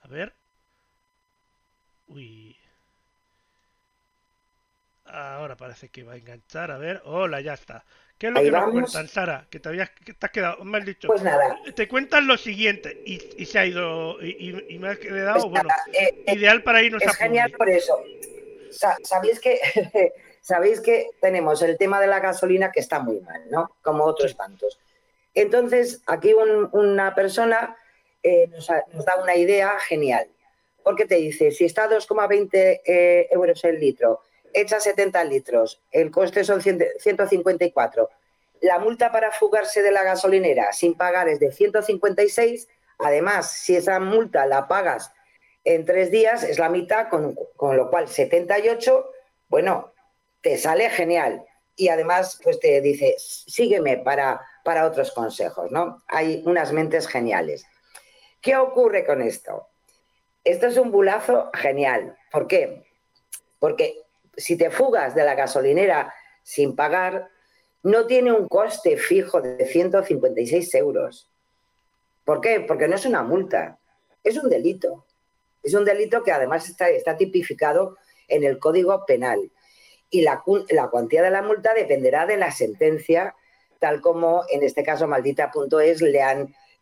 A 0.00 0.08
ver. 0.08 0.32
Uy. 2.12 2.56
Ahora 5.06 5.56
parece 5.56 5.88
que 5.88 6.04
va 6.04 6.12
a 6.12 6.16
enganchar. 6.16 6.70
A 6.70 6.78
ver. 6.78 7.02
Hola, 7.04 7.40
ya 7.40 7.54
está. 7.54 7.84
¿Qué 8.18 8.28
es 8.28 8.32
lo 8.32 8.38
Ahí 8.38 8.46
que 8.46 8.50
nos 8.52 8.60
vamos. 8.60 8.72
cuentan, 8.92 9.08
Sara? 9.08 9.46
Que 9.50 9.58
te 9.58 9.68
habías, 9.68 9.90
que 9.90 10.14
te 10.14 10.26
has 10.26 10.32
quedado, 10.32 10.64
me 10.64 10.78
has 10.78 10.84
dicho. 10.86 11.08
Pues 11.08 11.22
nada. 11.22 11.58
Te 11.74 11.88
cuentan 11.88 12.26
lo 12.26 12.36
siguiente 12.36 13.02
y, 13.04 13.20
y 13.42 13.46
se 13.46 13.58
ha 13.58 13.66
ido 13.66 14.22
y, 14.22 14.78
me 14.78 14.90
ha 14.90 14.96
quedado, 14.96 15.40
pues 15.40 15.50
bueno, 15.50 15.68
eh, 15.92 16.22
eh, 16.26 16.34
ideal 16.34 16.62
para 16.62 16.82
irnos 16.82 17.02
a 17.02 17.10
es 17.10 17.16
genial 17.16 17.50
Publi. 17.50 17.58
por 17.58 17.68
eso. 17.70 18.04
Sa- 18.70 18.96
Sabéis 19.02 19.40
que, 19.40 19.58
sabéis 20.40 20.80
que 20.80 21.08
tenemos 21.20 21.60
el 21.62 21.76
tema 21.76 22.00
de 22.00 22.06
la 22.06 22.20
gasolina 22.20 22.70
que 22.70 22.80
está 22.80 23.00
muy 23.00 23.20
mal, 23.20 23.42
¿no? 23.50 23.74
Como 23.82 24.04
otros 24.04 24.36
tantos. 24.36 24.78
Entonces, 25.34 26.00
aquí 26.06 26.32
un- 26.32 26.68
una 26.72 27.14
persona 27.16 27.76
eh, 28.22 28.46
nos, 28.48 28.68
nos 28.92 29.04
da 29.04 29.16
una 29.20 29.34
idea 29.34 29.78
genial. 29.80 30.28
Porque 30.82 31.06
te 31.06 31.16
dice, 31.16 31.50
si 31.50 31.64
está 31.64 31.84
a 31.84 31.90
2,20 31.90 32.80
eh, 32.84 33.28
euros 33.30 33.64
el 33.64 33.78
litro, 33.78 34.20
echa 34.52 34.80
70 34.80 35.24
litros, 35.24 35.82
el 35.90 36.10
coste 36.10 36.44
son 36.44 36.60
100 36.60 36.84
154. 36.98 38.08
La 38.60 38.78
multa 38.78 39.10
para 39.10 39.32
fugarse 39.32 39.82
de 39.82 39.90
la 39.90 40.04
gasolinera 40.04 40.72
sin 40.72 40.94
pagar 40.94 41.28
es 41.28 41.40
de 41.40 41.52
156. 41.52 42.68
Además, 42.98 43.50
si 43.50 43.76
esa 43.76 43.98
multa 43.98 44.46
la 44.46 44.68
pagas 44.68 45.12
en 45.64 45.84
tres 45.84 46.10
días, 46.10 46.44
es 46.44 46.58
la 46.58 46.68
mitad, 46.68 47.08
con, 47.08 47.36
con 47.56 47.76
lo 47.76 47.90
cual 47.90 48.08
78, 48.08 49.10
bueno, 49.48 49.92
te 50.40 50.58
sale 50.58 50.90
genial. 50.90 51.44
Y 51.74 51.88
además, 51.88 52.38
pues 52.42 52.60
te 52.60 52.80
dice, 52.80 53.14
sígueme 53.18 53.98
para, 53.98 54.40
para 54.62 54.86
otros 54.86 55.10
consejos, 55.12 55.70
¿no? 55.70 56.02
Hay 56.06 56.42
unas 56.46 56.72
mentes 56.72 57.08
geniales. 57.08 57.64
¿Qué 58.40 58.56
ocurre 58.56 59.06
con 59.06 59.22
esto? 59.22 59.68
Esto 60.44 60.66
es 60.66 60.76
un 60.76 60.90
bulazo 60.90 61.50
genial. 61.54 62.16
¿Por 62.30 62.46
qué? 62.46 62.84
Porque 63.58 63.96
si 64.36 64.56
te 64.56 64.70
fugas 64.70 65.14
de 65.14 65.24
la 65.24 65.34
gasolinera 65.34 66.12
sin 66.42 66.74
pagar, 66.74 67.28
no 67.82 68.06
tiene 68.06 68.32
un 68.32 68.48
coste 68.48 68.96
fijo 68.96 69.40
de 69.40 69.64
156 69.66 70.74
euros. 70.74 71.30
¿Por 72.24 72.40
qué? 72.40 72.60
Porque 72.60 72.88
no 72.88 72.96
es 72.96 73.04
una 73.06 73.22
multa, 73.22 73.78
es 74.22 74.36
un 74.36 74.48
delito. 74.48 75.06
Es 75.62 75.74
un 75.74 75.84
delito 75.84 76.22
que 76.24 76.32
además 76.32 76.68
está, 76.68 77.16
tipificado 77.16 77.96
en 78.28 78.42
el 78.44 78.58
Código 78.58 79.04
Penal. 79.06 79.50
Y 80.10 80.22
la, 80.22 80.40
cu- 80.40 80.64
la 80.70 80.88
cuantía 80.88 81.22
de 81.22 81.30
la 81.30 81.42
multa 81.42 81.72
dependerá 81.72 82.26
de 82.26 82.36
la 82.36 82.50
sentencia, 82.50 83.34
tal 83.78 84.00
como 84.00 84.44
en 84.50 84.62
este 84.62 84.82
caso 84.82 85.06
maldita.es 85.06 86.00
le 86.02 86.20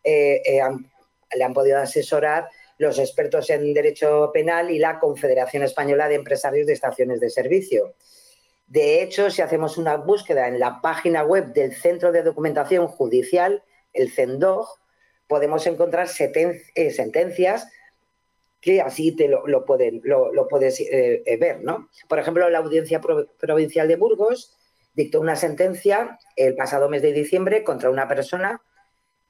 eh, 0.03 0.41
eh, 0.45 0.61
han- 0.61 0.91
le 1.33 1.43
han 1.43 1.53
podido 1.53 1.77
asesorar 1.79 2.49
los 2.81 2.97
expertos 2.97 3.47
en 3.51 3.75
derecho 3.75 4.31
penal 4.33 4.71
y 4.71 4.79
la 4.79 4.97
Confederación 4.97 5.61
Española 5.61 6.09
de 6.09 6.15
Empresarios 6.15 6.65
de 6.65 6.73
Estaciones 6.73 7.19
de 7.19 7.29
Servicio. 7.29 7.93
De 8.65 9.03
hecho, 9.03 9.29
si 9.29 9.43
hacemos 9.43 9.77
una 9.77 9.97
búsqueda 9.97 10.47
en 10.47 10.59
la 10.59 10.81
página 10.81 11.23
web 11.23 11.53
del 11.53 11.75
Centro 11.75 12.11
de 12.11 12.23
Documentación 12.23 12.87
Judicial, 12.87 13.63
el 13.93 14.11
CENDOG, 14.11 14.67
podemos 15.27 15.67
encontrar 15.67 16.07
eh, 16.17 16.89
sentencias 16.89 17.67
que 18.59 18.81
así 18.81 19.15
te 19.15 19.27
lo, 19.27 19.63
pueden, 19.63 20.01
lo, 20.03 20.47
puedes 20.47 20.79
eh, 20.79 21.21
eh, 21.23 21.37
ver, 21.37 21.61
¿no? 21.61 21.87
Por 22.09 22.17
ejemplo, 22.17 22.49
la 22.49 22.59
Audiencia 22.59 22.99
Pro- 22.99 23.27
Provincial 23.39 23.87
de 23.87 23.95
Burgos 23.95 24.57
dictó 24.95 25.21
una 25.21 25.35
sentencia 25.35 26.17
el 26.35 26.55
pasado 26.55 26.89
mes 26.89 27.03
de 27.03 27.13
diciembre 27.13 27.63
contra 27.63 27.91
una 27.91 28.07
persona 28.07 28.61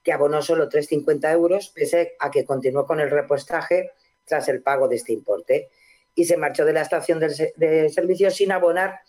que 0.04 0.12
abonó 0.14 0.42
solo 0.42 0.68
3,50 0.70 1.32
euros, 1.34 1.70
pese 1.70 2.16
a 2.20 2.32
que 2.32 2.46
continuó 2.46 2.86
con 2.86 3.00
el 3.00 3.10
repostaje 3.10 3.92
tras 4.26 4.48
el 4.50 4.62
pago 4.62 4.88
de 4.88 4.96
este 4.96 5.14
importe 5.14 5.70
y 6.16 6.26
se 6.26 6.38
marchó 6.38 6.66
de 6.66 6.74
la 6.74 6.82
estación 6.82 7.20
de, 7.20 7.30
se- 7.30 7.54
de 7.56 7.90
servicio 7.90 8.32
sin 8.32 8.52
abonar 8.52 9.00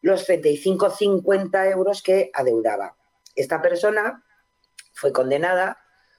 los 0.00 0.28
35,50 0.28 1.70
euros 1.72 2.02
que 2.02 2.30
adeudaba. 2.32 2.96
Esta 3.34 3.60
persona 3.60 4.24
fue 4.92 5.12
condenada 5.12 5.78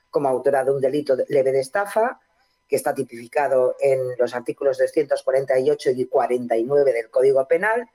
como 0.09 0.30
autora 0.30 0.63
de 0.63 0.71
un 0.71 0.82
delito 0.82 1.15
de- 1.15 1.25
leve 1.30 1.51
de 1.51 1.59
estafa, 1.59 2.19
que 2.67 2.75
está 2.75 2.93
tipificado 2.93 3.75
en 3.80 3.99
los 4.19 4.36
artículos 4.36 4.77
248 4.77 5.89
y 5.91 6.05
49 6.05 6.93
del 6.93 7.09
Código 7.09 7.47
Penal, 7.47 7.88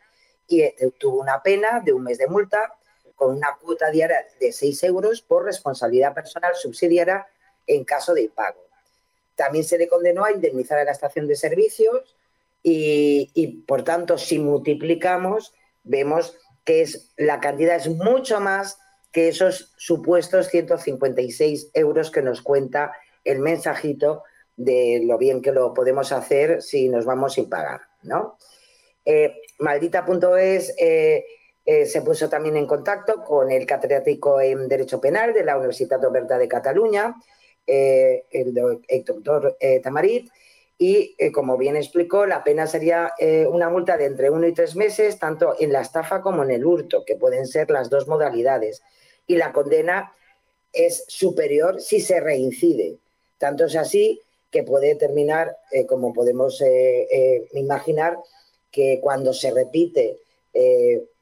y 0.49 0.63
eh, 0.63 0.75
tuvo 0.99 1.21
una 1.21 1.43
pena 1.43 1.81
de 1.81 1.93
un 1.93 2.03
mes 2.03 2.19
de 2.19 2.27
multa 2.27 2.75
con 3.15 3.37
una 3.37 3.57
cuota 3.61 3.91
diaria 3.91 4.27
de 4.41 4.53
6 4.53 4.85
euros 4.85 5.23
por 5.23 5.45
responsabilidad 5.45 6.15
personal 6.15 6.55
subsidiaria 6.55 7.27
en 7.67 7.85
caso 7.85 8.15
de 8.15 8.23
impago. 8.23 8.65
También 9.35 9.65
se 9.65 9.79
le 9.79 9.89
condenó 9.89 10.25
a 10.25 10.33
indemnizar 10.33 10.79
a 10.79 10.85
la 10.85 10.93
estación 10.93 11.27
de 11.27 11.37
servicios 11.37 12.17
y, 12.63 13.63
por 13.67 13.83
tanto, 13.83 14.17
si 14.17 14.39
multiplicamos, 14.39 15.53
vemos 15.83 16.39
que 16.65 16.81
es, 16.83 17.13
la 17.17 17.41
cantidad 17.41 17.77
es 17.77 17.89
mucho 17.89 18.41
más 18.41 18.79
que 19.13 19.29
esos 19.29 19.75
supuestos 19.77 20.49
156 20.49 21.71
euros 21.75 22.11
que 22.11 22.23
nos 22.23 22.41
cuenta 22.41 22.93
el 23.23 23.41
mensajito 23.41 24.23
de 24.57 25.03
lo 25.05 25.19
bien 25.19 25.43
que 25.43 25.53
lo 25.53 25.75
podemos 25.75 26.11
hacer 26.11 26.63
si 26.63 26.89
nos 26.89 27.05
vamos 27.05 27.35
sin 27.35 27.51
pagar, 27.51 27.83
¿no? 28.03 28.39
Eh, 29.05 29.43
Maldita.es 29.59 30.75
eh, 30.79 31.27
eh, 31.65 31.87
se 31.87 32.03
puso 32.03 32.29
también 32.29 32.57
en 32.57 32.67
contacto 32.67 33.25
con 33.25 33.51
el 33.51 33.67
catedrático 33.67 34.41
en 34.41 34.69
Derecho 34.69 35.01
Penal 35.01 35.33
de 35.33 35.45
la 35.45 35.57
Universitat 35.57 36.05
Oberta 36.05 36.39
de 36.39 36.49
Cataluña, 36.49 37.15
eh, 37.67 38.25
el, 38.31 38.53
do- 38.53 38.81
el 38.87 39.05
doctor 39.05 39.57
eh, 39.59 39.81
Tamarit, 39.81 40.31
y 40.77 41.15
eh, 41.19 41.31
como 41.31 41.57
bien 41.57 41.77
explicó, 41.77 42.27
la 42.27 42.43
pena 42.43 42.67
sería 42.67 43.15
una 43.49 43.71
multa 43.71 43.97
de 43.97 44.07
entre 44.07 44.29
uno 44.29 44.47
y 44.47 44.53
tres 44.53 44.75
meses, 44.75 45.19
tanto 45.19 45.55
en 45.59 45.73
la 45.73 45.81
estafa 45.81 46.21
como 46.21 46.43
en 46.43 46.51
el 46.51 46.67
hurto, 46.67 47.05
que 47.05 47.15
pueden 47.17 47.47
ser 47.47 47.71
las 47.71 47.89
dos 47.89 48.09
modalidades. 48.09 48.83
Y 49.27 49.37
la 49.37 49.53
condena 49.53 50.13
es 50.73 51.05
superior 51.07 51.81
si 51.81 52.01
se 52.01 52.19
reincide. 52.19 52.99
Tanto 53.39 53.67
es 53.67 53.77
así 53.77 54.21
que 54.51 54.65
puede 54.65 54.97
terminar, 54.97 55.57
como 55.89 56.13
podemos 56.13 56.61
imaginar, 57.53 58.19
que 58.73 58.99
cuando 59.01 59.33
se 59.33 59.53
repite 59.53 60.19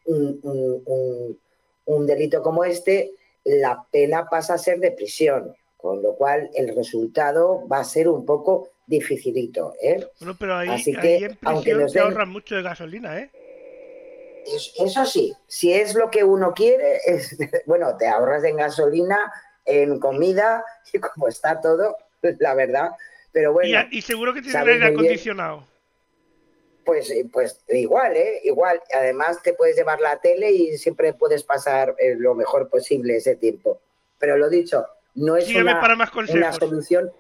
un, 0.07 0.41
un- 0.43 0.83
un- 0.87 1.39
un 1.85 2.07
delito 2.07 2.43
como 2.43 2.65
este, 2.65 3.13
la 3.45 3.85
pena 3.91 4.29
pasa 4.29 4.55
a 4.55 4.59
ser 4.59 4.79
de 4.79 4.93
prisión, 4.93 5.55
con 5.77 6.03
lo 6.03 6.15
cual 6.15 6.49
el 6.55 6.75
resultado 6.77 7.67
va 7.69 7.79
a 7.81 7.85
ser 7.85 8.09
un 8.09 8.25
poco 8.25 8.69
dificilito. 8.87 9.75
¿eh? 9.83 10.07
Bueno, 10.21 10.37
pero 10.39 10.57
ahí, 10.57 10.69
Así 10.71 10.95
ahí 10.97 11.01
que, 11.19 11.25
en 11.27 11.39
aunque 11.43 11.75
nos 11.75 11.93
te 11.93 11.99
den- 11.99 12.09
ahorran 12.09 12.29
mucho 12.31 12.55
de 12.55 12.63
gasolina, 12.63 13.19
¿eh? 13.19 13.31
Es- 14.47 14.73
Eso 14.79 15.05
sí, 15.07 15.33
si 15.47 15.73
es 15.73 15.95
lo 15.95 16.11
que 16.11 16.25
uno 16.25 16.53
quiere, 16.53 16.99
es, 17.07 17.37
bueno, 17.67 17.97
te 17.97 18.07
ahorras 18.09 18.45
en 18.45 18.57
gasolina, 18.57 19.33
en 19.65 19.99
comida, 19.99 20.65
y 20.93 20.99
como 20.99 21.29
está 21.29 21.61
todo, 21.61 21.97
la 22.39 22.55
verdad. 22.55 22.91
Pero 23.33 23.53
bueno, 23.53 23.89
y 23.91 24.03
seguro 24.03 24.35
que 24.35 24.43
tiene 24.43 24.59
aire 24.59 24.87
acondicionado. 24.87 25.65
Pues, 26.85 27.11
eh, 27.11 27.29
pues 27.33 27.61
igual, 27.69 28.17
¿eh? 28.17 28.41
Igual. 28.45 28.81
Además 28.95 29.43
te 29.43 29.55
puedes 29.55 29.77
llevar 29.77 30.01
la 30.01 30.21
tele 30.21 30.51
y 30.51 30.79
siempre 30.79 31.13
puedes 31.15 31.45
pasar 31.45 31.95
eh, 31.99 32.15
lo 32.17 32.35
mejor 32.35 32.69
posible 32.69 33.17
ese 33.17 33.37
tiempo. 33.37 33.81
Pero 34.19 34.37
lo 34.37 34.49
dicho, 34.49 34.87
no 35.15 35.37
es 35.37 35.55
una, 35.55 35.81
para 35.81 35.97
más 35.97 36.11
una 36.15 36.53
solución 36.53 37.11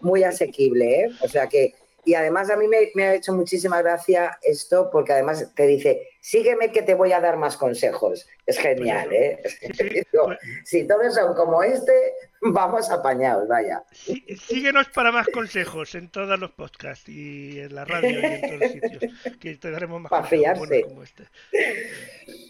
muy 0.00 0.24
asequible, 0.24 1.00
¿eh? 1.00 1.10
O 1.22 1.28
sea 1.28 1.48
que 1.48 1.74
Y 2.04 2.14
además 2.14 2.50
a 2.50 2.56
mí 2.56 2.66
me, 2.66 2.90
me, 2.94 3.04
ha 3.04 3.14
hecho 3.14 3.32
muchísima 3.32 3.80
gracia 3.80 4.38
esto 4.42 4.90
porque 4.90 5.12
además 5.12 5.52
te 5.54 5.66
dice, 5.66 6.08
sígueme 6.20 6.72
que 6.72 6.82
te 6.82 6.94
voy 6.94 7.12
a 7.12 7.20
dar 7.20 7.36
más 7.36 7.56
consejos. 7.56 8.26
Es 8.44 8.58
genial, 8.58 9.12
¿eh? 9.12 9.40
Si 10.64 10.86
todos 10.86 11.14
son 11.14 11.34
como 11.34 11.62
este, 11.62 11.92
vamos 12.40 12.90
apañados, 12.90 13.46
vaya. 13.46 13.84
Sí, 13.92 14.24
síguenos 14.36 14.88
para 14.88 15.12
más 15.12 15.26
consejos 15.28 15.94
en 15.94 16.08
todos 16.08 16.38
los 16.38 16.50
podcasts 16.50 17.08
y 17.08 17.60
en 17.60 17.74
la 17.74 17.84
radio 17.84 18.20
y 18.20 18.24
en 18.24 18.40
todos 18.40 18.60
los 18.60 18.72
sitios, 18.72 19.38
que 19.40 19.56
te 19.56 19.70
daremos 19.70 20.00
más 20.00 20.10
para 20.10 20.28
consejos 20.28 20.68
fiarse. 20.68 20.82
como 20.88 21.02
este. 21.02 21.24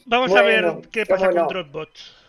Vamos 0.06 0.30
bueno, 0.30 0.68
a 0.70 0.74
ver 0.74 0.88
qué 0.88 1.06
pasa 1.06 1.30
no. 1.30 1.46
con 1.46 1.48
Dropbox. 1.48 2.21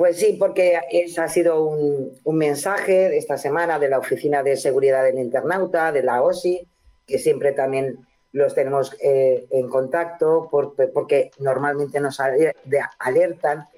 Pues 0.00 0.16
sí, 0.16 0.32
porque 0.38 0.80
ese 0.90 1.20
ha 1.20 1.28
sido 1.28 1.62
un, 1.62 2.18
un, 2.24 2.38
mensaje 2.38 3.18
esta 3.18 3.36
semana 3.36 3.78
de 3.78 3.90
la 3.90 3.98
Oficina 3.98 4.42
de 4.42 4.56
Seguridad 4.56 5.04
del 5.04 5.18
Internauta, 5.18 5.92
de 5.92 6.02
la 6.02 6.22
OSI, 6.22 6.66
que 7.06 7.18
siempre 7.18 7.52
también 7.52 7.98
los 8.32 8.54
tenemos 8.54 8.96
eh, 9.02 9.46
en 9.50 9.68
contacto 9.68 10.48
por, 10.50 10.74
porque 10.94 11.32
normalmente 11.38 12.00
nos 12.00 12.18
alertan 12.18 13.68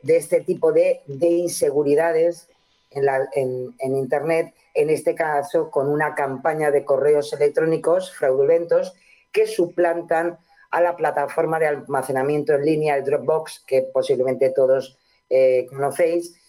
de 0.00 0.16
este 0.16 0.42
tipo 0.42 0.70
de, 0.70 1.00
de 1.06 1.26
inseguridades 1.26 2.48
en, 2.92 3.06
la, 3.06 3.28
en, 3.34 3.74
en, 3.80 3.96
Internet, 3.96 4.54
en 4.74 4.90
este 4.90 5.16
caso 5.16 5.72
con 5.72 5.88
una 5.88 6.14
campaña 6.14 6.70
de 6.70 6.84
correos 6.84 7.32
electrónicos 7.32 8.12
fraudulentos 8.12 8.94
que 9.32 9.48
suplantan 9.48 10.38
a 10.70 10.80
la 10.80 10.94
plataforma 10.94 11.58
de 11.58 11.66
almacenamiento 11.66 12.54
en 12.54 12.64
línea, 12.64 12.96
el 12.96 13.02
Dropbox, 13.02 13.64
que 13.66 13.82
posiblemente 13.82 14.50
todos 14.50 15.00
eh, 15.34 15.66
conocéis. 15.68 16.40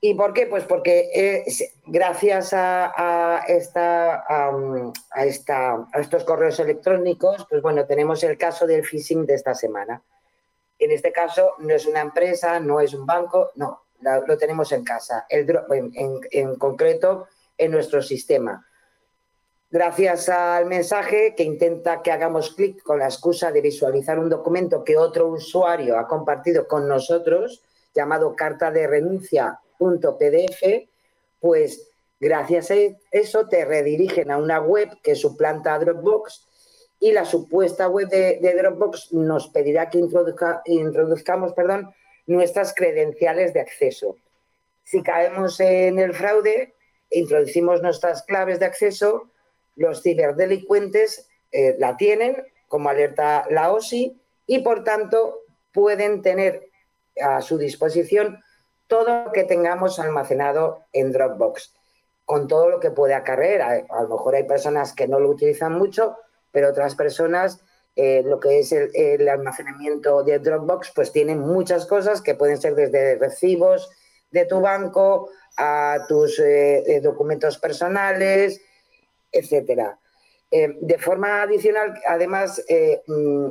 ¿Y 0.00 0.14
por 0.14 0.34
qué? 0.34 0.46
Pues 0.46 0.64
porque 0.64 1.44
gracias 1.86 2.52
a, 2.52 3.42
esta, 3.48 4.22
a, 4.28 5.24
esta, 5.24 5.86
a 5.92 6.00
estos 6.00 6.24
correos 6.24 6.60
electrónicos, 6.60 7.46
pues 7.48 7.62
bueno, 7.62 7.86
tenemos 7.86 8.22
el 8.22 8.36
caso 8.36 8.66
del 8.66 8.84
phishing 8.84 9.24
de 9.24 9.34
esta 9.34 9.54
semana. 9.54 10.02
En 10.78 10.90
este 10.90 11.10
caso 11.10 11.54
no 11.60 11.74
es 11.74 11.86
una 11.86 12.02
empresa, 12.02 12.60
no 12.60 12.80
es 12.80 12.92
un 12.92 13.06
banco, 13.06 13.52
no, 13.54 13.86
lo, 14.26 14.36
tenemos 14.36 14.72
en 14.72 14.84
casa, 14.84 15.24
el, 15.30 15.46
en 16.32 16.56
concreto 16.56 17.28
en 17.56 17.70
nuestro 17.70 18.02
sistema. 18.02 18.66
Gracias 19.74 20.28
al 20.28 20.66
mensaje 20.66 21.34
que 21.36 21.42
intenta 21.42 22.00
que 22.00 22.12
hagamos 22.12 22.54
clic 22.54 22.80
con 22.84 23.00
la 23.00 23.06
excusa 23.06 23.50
de 23.50 23.60
visualizar 23.60 24.20
un 24.20 24.28
documento 24.28 24.84
que 24.84 24.96
otro 24.96 25.26
usuario 25.26 25.98
ha 25.98 26.06
compartido 26.06 26.68
con 26.68 26.86
nosotros, 26.86 27.60
llamado 27.94 28.34
carta 28.34 28.70
de 28.70 28.86
renuncia.pdf, 28.86 30.88
pues 31.40 31.90
gracias 32.20 32.70
a 32.70 32.74
eso 33.10 33.48
te 33.48 33.64
redirigen 33.64 34.30
a 34.30 34.38
una 34.38 34.60
web 34.60 34.88
que 35.02 35.14
suplanta 35.14 35.74
a 35.74 35.78
Dropbox 35.78 36.46
y 37.00 37.12
la 37.12 37.24
supuesta 37.24 37.88
web 37.88 38.08
de, 38.08 38.54
Dropbox 38.56 39.12
nos 39.12 39.48
pedirá 39.48 39.90
que 39.90 39.98
introduzca, 39.98 40.62
introduzcamos 40.64 41.52
perdón, 41.52 41.92
nuestras 42.26 42.74
credenciales 42.74 43.52
de 43.52 43.60
acceso. 43.60 44.16
Si 44.84 45.02
caemos 45.02 45.60
en 45.60 45.98
el 45.98 46.14
fraude, 46.14 46.74
introducimos 47.10 47.82
nuestras 47.82 48.22
claves 48.22 48.58
de 48.58 48.66
acceso, 48.66 49.30
los 49.76 50.02
ciberdelincuentes 50.02 51.28
eh, 51.52 51.76
la 51.78 51.96
tienen, 51.96 52.44
como 52.68 52.88
alerta 52.88 53.46
la 53.50 53.72
OSI, 53.72 54.18
y 54.46 54.60
por 54.60 54.84
tanto 54.84 55.40
pueden 55.72 56.22
tener 56.22 56.68
a 57.20 57.40
su 57.40 57.58
disposición 57.58 58.42
todo 58.86 59.24
lo 59.24 59.32
que 59.32 59.44
tengamos 59.44 59.98
almacenado 59.98 60.84
en 60.92 61.12
Dropbox, 61.12 61.74
con 62.24 62.48
todo 62.48 62.68
lo 62.68 62.80
que 62.80 62.90
puede 62.90 63.14
acarrear. 63.14 63.86
A, 63.90 64.02
lo 64.02 64.08
mejor 64.08 64.34
hay 64.34 64.44
personas 64.44 64.92
que 64.92 65.08
no 65.08 65.18
lo 65.20 65.30
utilizan 65.30 65.72
mucho, 65.72 66.16
pero 66.52 66.70
otras 66.70 66.94
personas, 66.94 67.60
eh, 67.96 68.22
lo 68.24 68.40
que 68.40 68.60
es 68.60 68.72
el, 68.72 69.28
almacenamiento 69.28 70.22
de 70.22 70.38
Dropbox, 70.38 70.92
pues 70.94 71.12
tienen 71.12 71.40
muchas 71.40 71.86
cosas 71.86 72.20
que 72.20 72.34
pueden 72.34 72.58
ser 72.58 72.74
desde 72.74 73.16
recibos 73.16 73.90
de 74.30 74.46
tu 74.46 74.60
banco 74.60 75.30
a 75.56 75.98
tus 76.08 76.38
eh, 76.40 77.00
documentos 77.02 77.58
personales, 77.58 78.60
etcétera. 79.30 79.98
Eh, 80.50 80.76
de 80.80 80.98
forma 80.98 81.42
adicional, 81.42 81.94
además, 82.06 82.64
mmm, 83.06 83.50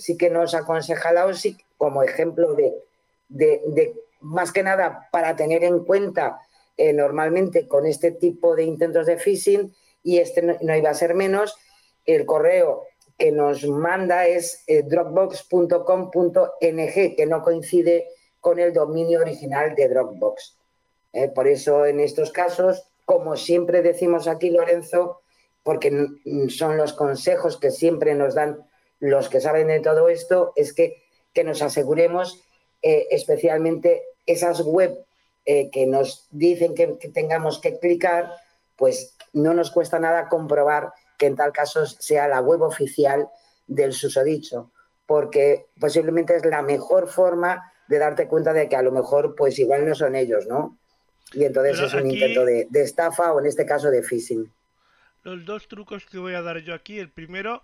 sí 0.00 0.16
que 0.16 0.30
nos 0.30 0.54
aconseja 0.54 1.12
la 1.12 1.26
OSI 1.26 1.56
como 1.76 2.02
ejemplo 2.02 2.54
de, 2.54 2.74
de, 3.28 3.62
de 3.66 3.94
más 4.20 4.52
que 4.52 4.62
nada 4.62 5.08
para 5.12 5.36
tener 5.36 5.64
en 5.64 5.84
cuenta 5.84 6.40
eh, 6.76 6.92
normalmente 6.94 7.68
con 7.68 7.84
este 7.84 8.12
tipo 8.12 8.56
de 8.56 8.64
intentos 8.64 9.04
de 9.06 9.18
phishing, 9.18 9.74
y 10.02 10.16
este 10.18 10.40
no, 10.40 10.56
no, 10.62 10.74
iba 10.74 10.88
a 10.88 10.94
ser 10.94 11.14
menos, 11.14 11.54
el 12.06 12.24
correo 12.24 12.84
que 13.18 13.32
nos 13.32 13.66
manda 13.66 14.26
es 14.26 14.64
eh, 14.66 14.82
dropbox.com.ng, 14.82 16.54
que 16.58 17.26
no 17.28 17.42
coincide 17.42 18.08
con 18.40 18.58
el 18.58 18.72
dominio 18.72 19.20
original 19.20 19.74
de 19.74 19.90
Dropbox. 19.90 20.56
Eh, 21.12 21.28
por 21.28 21.46
eso, 21.46 21.84
en 21.84 22.00
estos 22.00 22.32
casos, 22.32 22.82
como 23.04 23.36
siempre 23.36 23.82
decimos 23.82 24.26
aquí, 24.26 24.48
Lorenzo, 24.48 25.20
porque 25.62 26.06
son 26.48 26.78
los 26.78 26.94
consejos 26.94 27.58
que 27.58 27.70
siempre 27.70 28.14
nos 28.14 28.34
dan 28.34 28.64
los 29.00 29.28
que 29.28 29.40
saben 29.40 29.68
de 29.68 29.80
todo 29.80 30.08
esto, 30.08 30.52
es 30.56 30.72
que, 30.72 31.02
que 31.32 31.44
nos 31.44 31.62
aseguremos 31.62 32.42
eh, 32.82 33.08
especialmente 33.10 34.02
esas 34.26 34.60
web 34.62 35.04
eh, 35.46 35.70
que 35.70 35.86
nos 35.86 36.28
dicen 36.30 36.74
que, 36.74 36.98
que, 36.98 37.08
tengamos 37.08 37.58
que 37.58 37.78
clicar, 37.78 38.30
pues 38.76 39.16
no 39.32 39.54
nos 39.54 39.70
cuesta 39.70 39.98
nada 39.98 40.28
comprobar 40.28 40.92
que 41.18 41.26
en 41.26 41.36
tal 41.36 41.52
caso 41.52 41.86
sea 41.86 42.28
la 42.28 42.40
web 42.40 42.62
oficial 42.62 43.28
del 43.66 43.92
susodicho, 43.92 44.70
porque 45.06 45.66
posiblemente 45.78 46.36
es 46.36 46.44
la 46.44 46.62
mejor 46.62 47.08
forma 47.08 47.72
de 47.88 47.98
darte 47.98 48.28
cuenta 48.28 48.52
de 48.52 48.68
que 48.68 48.76
a 48.76 48.82
lo 48.82 48.92
mejor 48.92 49.34
pues 49.34 49.58
igual 49.58 49.86
no 49.88 49.94
son 49.94 50.14
ellos, 50.14 50.46
¿no? 50.46 50.78
Y 51.32 51.44
entonces 51.44 51.76
Pero 51.76 51.86
es 51.86 51.94
un 51.94 52.00
aquí... 52.00 52.14
intento 52.14 52.44
de, 52.44 52.66
de 52.70 52.82
estafa 52.82 53.32
o 53.32 53.40
en 53.40 53.46
este 53.46 53.66
caso 53.66 53.90
de 53.90 54.02
phishing. 54.02 54.52
Los 55.22 55.44
dos 55.44 55.68
trucos 55.68 56.06
que 56.06 56.18
voy 56.18 56.34
a 56.34 56.42
dar 56.42 56.58
yo 56.58 56.74
aquí, 56.74 56.98
el 56.98 57.10
primero, 57.10 57.62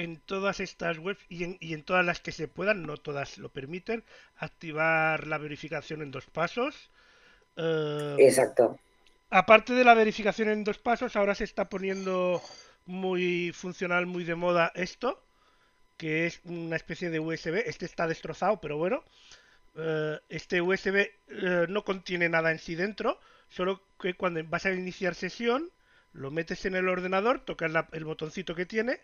en 0.00 0.16
todas 0.16 0.60
estas 0.60 0.98
webs 0.98 1.24
y 1.28 1.44
en, 1.44 1.56
y 1.60 1.74
en, 1.74 1.82
todas 1.82 2.04
las 2.04 2.20
que 2.20 2.32
se 2.32 2.48
puedan, 2.48 2.82
no 2.82 2.96
todas 2.96 3.38
lo 3.38 3.50
permiten, 3.50 4.02
activar 4.36 5.26
la 5.26 5.38
verificación 5.38 6.00
en 6.00 6.10
dos 6.10 6.26
pasos. 6.26 6.90
Uh, 7.56 8.16
Exacto. 8.18 8.78
Aparte 9.28 9.74
de 9.74 9.84
la 9.84 9.94
verificación 9.94 10.48
en 10.48 10.64
dos 10.64 10.78
pasos, 10.78 11.16
ahora 11.16 11.34
se 11.34 11.44
está 11.44 11.68
poniendo 11.68 12.40
muy 12.86 13.52
funcional, 13.52 14.06
muy 14.06 14.24
de 14.24 14.34
moda 14.34 14.72
esto, 14.74 15.22
que 15.98 16.26
es 16.26 16.40
una 16.44 16.76
especie 16.76 17.10
de 17.10 17.20
USB. 17.20 17.62
Este 17.66 17.84
está 17.84 18.06
destrozado, 18.06 18.60
pero 18.60 18.78
bueno. 18.78 19.04
Uh, 19.76 20.18
este 20.28 20.60
USB 20.60 21.10
uh, 21.28 21.66
no 21.68 21.84
contiene 21.84 22.28
nada 22.28 22.50
en 22.50 22.58
sí 22.58 22.74
dentro, 22.74 23.20
solo 23.48 23.82
que 24.00 24.14
cuando 24.14 24.42
vas 24.44 24.66
a 24.66 24.72
iniciar 24.72 25.14
sesión, 25.14 25.70
lo 26.12 26.30
metes 26.30 26.64
en 26.64 26.74
el 26.74 26.88
ordenador, 26.88 27.44
tocas 27.44 27.70
la, 27.70 27.88
el 27.92 28.04
botoncito 28.04 28.54
que 28.54 28.66
tiene 28.66 29.00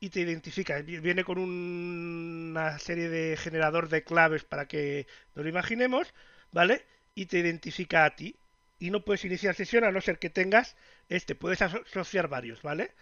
y 0.00 0.10
te 0.10 0.20
identifica. 0.20 0.80
Viene 0.82 1.24
con 1.24 1.38
un, 1.38 2.50
una 2.50 2.78
serie 2.78 3.08
de 3.08 3.36
generador 3.36 3.88
de 3.88 4.04
claves 4.04 4.44
para 4.44 4.66
que 4.66 5.06
nos 5.34 5.44
lo 5.44 5.50
imaginemos, 5.50 6.14
¿vale? 6.52 6.84
Y 7.14 7.26
te 7.26 7.38
identifica 7.38 8.04
a 8.04 8.14
ti. 8.14 8.36
Y 8.78 8.90
no 8.90 9.04
puedes 9.04 9.24
iniciar 9.24 9.54
sesión 9.54 9.84
a 9.84 9.90
no 9.90 10.00
ser 10.00 10.18
que 10.18 10.30
tengas 10.30 10.76
este. 11.08 11.34
Puedes 11.34 11.62
asociar 11.62 12.28
varios, 12.28 12.62
¿vale? 12.62 12.92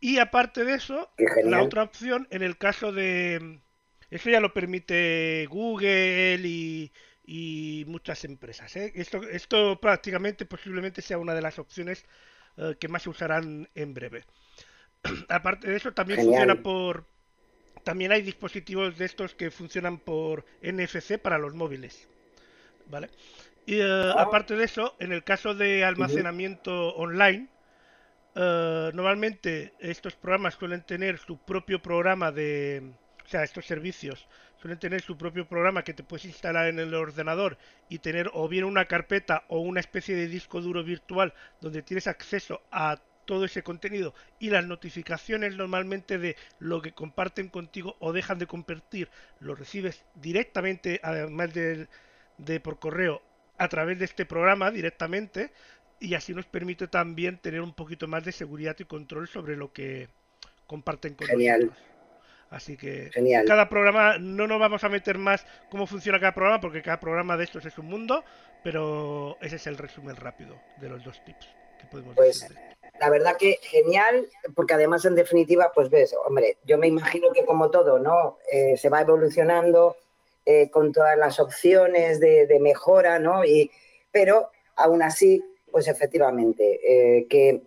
Y 0.00 0.18
aparte 0.18 0.64
de 0.64 0.74
eso, 0.74 1.10
la 1.44 1.62
otra 1.62 1.82
opción, 1.82 2.26
en 2.30 2.42
el 2.42 2.58
caso 2.58 2.92
de... 2.92 3.60
Eso 4.10 4.30
ya 4.30 4.40
lo 4.40 4.52
permite 4.54 5.46
Google 5.50 6.40
y, 6.44 6.92
y 7.24 7.84
muchas 7.88 8.24
empresas. 8.24 8.76
¿eh? 8.76 8.92
Esto, 8.94 9.22
esto 9.24 9.80
prácticamente, 9.80 10.46
posiblemente 10.46 11.02
sea 11.02 11.18
una 11.18 11.34
de 11.34 11.42
las 11.42 11.58
opciones 11.58 12.04
eh, 12.56 12.76
que 12.78 12.88
más 12.88 13.02
se 13.02 13.10
usarán 13.10 13.68
en 13.74 13.94
breve. 13.94 14.24
Aparte 15.28 15.70
de 15.70 15.76
eso, 15.76 15.92
también 15.92 16.20
Genial. 16.20 16.46
funciona 16.46 16.62
por. 16.62 17.04
También 17.84 18.10
hay 18.12 18.22
dispositivos 18.22 18.98
de 18.98 19.04
estos 19.04 19.34
que 19.34 19.50
funcionan 19.50 19.98
por 19.98 20.44
NFC 20.62 21.18
para 21.18 21.38
los 21.38 21.54
móviles. 21.54 22.08
¿Vale? 22.88 23.10
Y 23.64 23.80
uh, 23.80 24.12
oh. 24.14 24.18
aparte 24.18 24.56
de 24.56 24.64
eso, 24.64 24.94
en 24.98 25.12
el 25.12 25.24
caso 25.24 25.54
de 25.54 25.84
almacenamiento 25.84 26.94
uh 26.94 26.98
-huh. 26.98 27.02
online, 27.02 27.48
uh, 28.34 28.94
normalmente 28.94 29.74
estos 29.78 30.14
programas 30.14 30.54
suelen 30.54 30.82
tener 30.82 31.18
su 31.18 31.38
propio 31.38 31.80
programa 31.80 32.32
de. 32.32 32.82
O 33.24 33.28
sea, 33.28 33.42
estos 33.42 33.66
servicios 33.66 34.28
suelen 34.56 34.78
tener 34.78 35.02
su 35.02 35.16
propio 35.16 35.46
programa 35.48 35.82
que 35.82 35.94
te 35.94 36.02
puedes 36.02 36.24
instalar 36.26 36.68
en 36.68 36.78
el 36.78 36.94
ordenador 36.94 37.58
y 37.88 37.98
tener 37.98 38.30
o 38.34 38.48
bien 38.48 38.64
una 38.64 38.86
carpeta 38.86 39.44
o 39.48 39.60
una 39.60 39.80
especie 39.80 40.14
de 40.14 40.28
disco 40.28 40.60
duro 40.60 40.82
virtual 40.84 41.34
donde 41.60 41.82
tienes 41.82 42.06
acceso 42.06 42.62
a 42.70 42.98
todo 43.26 43.44
ese 43.44 43.62
contenido 43.62 44.14
y 44.38 44.50
las 44.50 44.64
notificaciones 44.66 45.56
normalmente 45.56 46.18
de 46.18 46.36
lo 46.58 46.80
que 46.82 46.92
comparten 46.92 47.48
contigo 47.50 47.96
o 48.00 48.12
dejan 48.12 48.38
de 48.38 48.46
compartir 48.46 49.10
lo 49.40 49.54
recibes 49.54 50.04
directamente 50.14 51.00
además 51.02 51.52
de, 51.54 51.88
de 52.38 52.60
por 52.60 52.78
correo 52.78 53.22
a 53.58 53.68
través 53.68 53.98
de 53.98 54.04
este 54.06 54.26
programa 54.26 54.70
directamente 54.70 55.52
y 56.00 56.14
así 56.14 56.34
nos 56.34 56.46
permite 56.46 56.88
también 56.88 57.38
tener 57.38 57.60
un 57.62 57.74
poquito 57.74 58.08
más 58.08 58.24
de 58.24 58.32
seguridad 58.32 58.76
y 58.78 58.84
control 58.84 59.28
sobre 59.28 59.56
lo 59.56 59.72
que 59.72 60.08
comparten 60.66 61.14
con 61.14 61.28
Genial. 61.28 61.60
nosotros. 61.60 61.78
Así 62.50 62.76
que 62.76 63.10
Genial. 63.12 63.44
cada 63.46 63.68
programa, 63.68 64.18
no 64.18 64.46
nos 64.46 64.60
vamos 64.60 64.84
a 64.84 64.88
meter 64.88 65.18
más 65.18 65.46
cómo 65.68 65.86
funciona 65.86 66.20
cada 66.20 66.34
programa, 66.34 66.60
porque 66.60 66.82
cada 66.82 67.00
programa 67.00 67.36
de 67.36 67.44
estos 67.44 67.64
es 67.66 67.78
un 67.78 67.86
mundo, 67.86 68.24
pero 68.62 69.36
ese 69.40 69.56
es 69.56 69.66
el 69.66 69.78
resumen 69.78 70.16
rápido 70.16 70.62
de 70.76 70.88
los 70.88 71.02
dos 71.04 71.24
tips 71.24 71.56
que 71.78 71.86
podemos 71.86 72.14
Pues, 72.14 72.40
decir. 72.40 72.56
La 73.00 73.10
verdad 73.10 73.36
que 73.36 73.58
genial, 73.62 74.28
porque 74.54 74.74
además 74.74 75.04
en 75.04 75.14
definitiva, 75.14 75.72
pues 75.74 75.90
ves, 75.90 76.14
hombre, 76.26 76.58
yo 76.64 76.78
me 76.78 76.86
imagino 76.86 77.32
que 77.32 77.44
como 77.44 77.70
todo, 77.70 77.98
¿no? 77.98 78.38
Eh, 78.50 78.76
se 78.76 78.88
va 78.88 79.00
evolucionando 79.00 79.96
eh, 80.44 80.70
con 80.70 80.92
todas 80.92 81.16
las 81.18 81.40
opciones 81.40 82.20
de, 82.20 82.46
de 82.46 82.60
mejora, 82.60 83.18
¿no? 83.18 83.44
Y, 83.44 83.70
pero 84.10 84.50
aún 84.76 85.02
así, 85.02 85.42
pues 85.70 85.88
efectivamente, 85.88 86.80
eh, 86.84 87.26
que, 87.28 87.62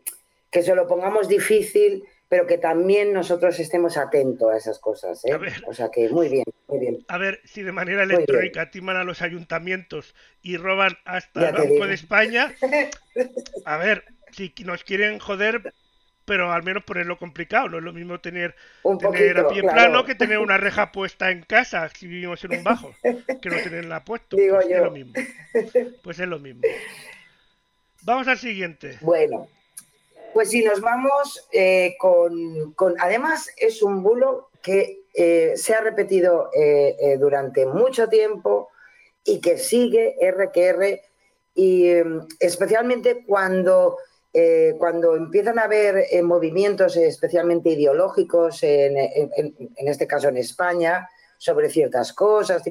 que 0.50 0.64
se 0.64 0.76
lo 0.76 0.88
pongamos 0.88 1.28
difícil, 1.28 2.06
pero 2.30 2.46
que 2.46 2.60
también 2.60 3.12
nosotros 3.12 3.60
estemos 3.60 3.98
atentos 3.98 4.54
a 4.54 4.58
esas 4.58 4.78
cosas, 4.80 5.26
¿eh? 5.26 5.34
A 5.34 5.38
ver. 5.38 5.64
O 5.68 5.74
sea 5.74 5.90
que 5.90 6.08
muy 6.10 6.30
bien, 6.30 6.46
muy 6.68 6.80
bien. 6.80 7.06
A 7.08 7.18
ver, 7.18 7.42
si 7.44 7.64
de 7.64 7.72
manera 7.72 8.04
electrónica 8.04 8.70
timan 8.70 8.98
a 8.98 9.04
los 9.04 9.24
ayuntamientos 9.24 10.16
y 10.44 10.58
roban 10.58 10.98
hasta 11.06 11.50
el 11.50 11.56
Banco 11.56 11.74
digo. 11.74 11.88
de 11.88 11.94
España, 11.96 12.54
a 13.66 13.78
ver, 13.78 14.06
si 14.32 14.54
nos 14.66 14.84
quieren 14.84 15.20
joder, 15.20 15.74
pero 16.26 16.52
al 16.52 16.64
menos 16.64 16.84
ponerlo 16.84 17.18
complicado, 17.18 17.70
no 17.70 17.78
es 17.80 17.84
lo 17.84 17.92
mismo 17.94 18.20
tener, 18.20 18.56
Un 18.84 18.98
tener 19.00 19.40
a 19.40 19.44
poquito, 19.44 19.48
pie 19.54 19.62
claro. 19.62 19.76
plano 19.76 20.06
que 20.06 20.16
tener 20.16 20.38
una 20.40 20.58
reja 20.58 20.92
puesta 20.92 21.32
en 21.32 21.42
casa 21.44 21.90
si 21.90 22.08
vivimos 22.08 22.44
en 22.44 22.58
un 22.58 22.64
bajo, 22.64 22.94
que 23.04 23.50
no 23.50 23.56
tenerla 23.64 24.04
puesto. 24.06 24.38
Digo 24.38 24.56
Pues 24.58 24.68
es 24.68 24.78
yo. 24.78 24.84
lo 24.86 24.92
mismo. 24.92 25.14
Pues 26.04 26.20
es 26.20 26.28
lo 26.28 26.40
mismo. 26.40 26.62
Vamos 28.04 28.28
al 28.28 28.38
siguiente. 28.38 28.98
Bueno, 29.02 29.48
pues 30.34 30.52
si 30.52 30.64
nos 30.64 30.80
vamos 30.82 31.48
eh, 31.52 31.96
con, 32.00 32.74
con- 32.74 32.96
Además, 33.00 33.50
es 33.58 33.82
un 33.82 34.04
bulo 34.04 34.50
que 34.62 35.02
eh, 35.14 35.54
se 35.56 35.74
ha 35.74 35.82
repetido 35.82 36.50
eh, 36.56 36.96
eh, 37.00 37.18
durante 37.18 37.66
mucho 37.66 38.08
tiempo 38.08 38.70
y 39.26 39.42
que 39.42 39.58
sigue 39.58 40.16
R 40.22 40.50
que 40.54 40.66
R, 40.68 41.02
y 41.56 41.88
eh, 41.88 42.06
especialmente 42.40 43.24
cuando, 43.26 43.98
eh, 44.34 44.76
cuando 44.78 45.16
empiezan 45.16 45.58
a 45.60 45.64
haber 45.64 46.06
eh, 46.12 46.22
movimientos 46.22 46.96
eh, 46.98 47.08
especialmente 47.08 47.70
ideológicos, 47.70 48.62
en, 48.64 48.98
en- 48.98 49.56
este 49.88 50.08
caso 50.08 50.28
en 50.30 50.38
España, 50.38 51.10
sobre 51.38 51.70
ciertas 51.70 52.14
cosas, 52.14 52.62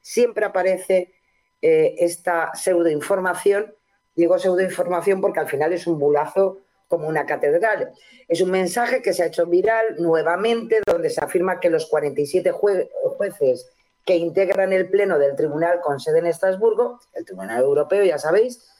siempre 0.00 0.44
aparece 0.44 1.12
esta 1.60 2.50
pseudoinformación 2.54 3.74
Digo 4.16 4.38
pseudoinformación 4.38 5.20
porque 5.20 5.40
al 5.40 5.48
final 5.48 5.72
es 5.72 5.86
un 5.88 5.98
bulazo 5.98 6.58
como 6.86 7.08
una 7.08 7.26
catedral. 7.26 7.90
Es 8.28 8.40
un 8.40 8.50
mensaje 8.52 9.02
que 9.02 9.12
se 9.12 9.24
ha 9.24 9.26
hecho 9.26 9.46
viral 9.46 9.96
nuevamente, 9.98 10.80
donde 10.86 11.10
se 11.10 11.24
afirma 11.24 11.58
que 11.58 11.68
los 11.70 11.86
47 11.86 12.52
jue- 12.52 12.88
jueces 13.16 13.68
que 14.04 14.14
integran 14.16 14.72
el 14.72 14.88
Pleno 14.88 15.18
del 15.18 15.34
Tribunal 15.34 15.80
con 15.80 15.98
sede 15.98 16.20
en 16.20 16.26
Estrasburgo, 16.26 17.00
el 17.14 17.24
Tribunal 17.24 17.60
Europeo, 17.62 18.04
ya 18.04 18.18
sabéis, 18.18 18.70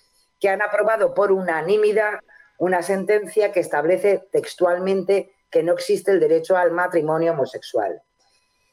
que 0.41 0.49
han 0.49 0.63
aprobado 0.63 1.15
por 1.15 1.33
unanimidad 1.33 2.21
una 2.59 2.83
sentencia 2.83 3.53
que 3.53 3.61
establece 3.61 4.29
textualmente 4.31 5.33
que 5.51 5.63
no 5.63 5.73
existe 5.73 6.11
el 6.11 6.21
derecho 6.21 6.57
al 6.57 6.73
matrimonio 6.73 7.33
homosexual. 7.33 8.03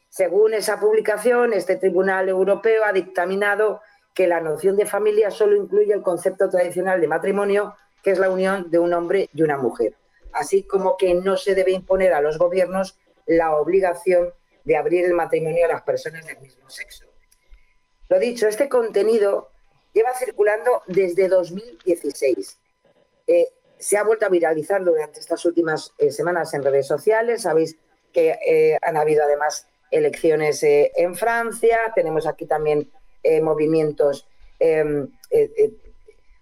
Según 0.10 0.54
esa 0.54 0.80
publicación, 0.80 1.54
este 1.54 1.78
Tribunal 1.78 2.28
Europeo 2.28 2.84
ha 2.84 2.92
dictaminado 2.92 3.82
que 4.14 4.28
la 4.28 4.42
noción 4.42 4.76
de 4.76 4.86
familia 4.86 5.32
solo 5.32 5.56
incluye 5.56 5.94
el 5.94 6.02
concepto 6.02 6.50
tradicional 6.50 7.00
de 7.00 7.08
matrimonio, 7.08 7.76
que 8.04 8.12
es 8.12 8.20
la 8.20 8.30
unión 8.30 8.70
de 8.70 8.80
un 8.80 8.94
hombre 8.94 9.30
y 9.34 9.42
una 9.42 9.58
mujer, 9.58 9.96
así 10.34 10.64
como 10.64 10.98
que 10.98 11.14
no 11.14 11.38
se 11.38 11.56
debe 11.56 11.72
imponer 11.72 12.14
a 12.14 12.22
los 12.22 12.38
gobiernos 12.38 13.00
la 13.26 13.56
obligación 13.56 14.34
de 14.64 14.76
abrir 14.76 15.06
el 15.06 15.14
matrimonio 15.14 15.66
a 15.66 15.70
las 15.70 15.84
personas 15.84 16.26
del 16.26 16.40
mismo 16.40 16.70
sexo. 16.70 17.06
Lo 18.10 18.20
dicho, 18.20 18.48
este 18.48 18.68
contenido 18.68 19.51
lleva 19.94 20.14
circulando 20.14 20.82
desde 20.88 21.28
2016. 21.28 22.58
Eh, 23.28 23.48
se 23.78 23.98
ha 23.98 24.04
vuelto 24.04 24.26
a 24.26 24.30
viralizar 24.30 24.84
durante 24.84 25.20
estas 25.20 25.44
últimas 25.46 25.94
eh, 25.98 26.12
semanas 26.12 26.54
en 26.54 26.64
redes 26.64 26.88
sociales. 26.88 27.42
Sabéis 27.44 27.78
que 28.14 28.38
eh, 28.46 28.78
han 28.82 28.96
habido 28.98 29.24
además 29.24 29.68
elecciones 29.90 30.62
eh, 30.64 30.92
en 30.96 31.16
Francia. 31.16 31.80
Tenemos 31.96 32.28
aquí 32.28 32.46
también 32.46 32.92
movimientos 33.44 34.28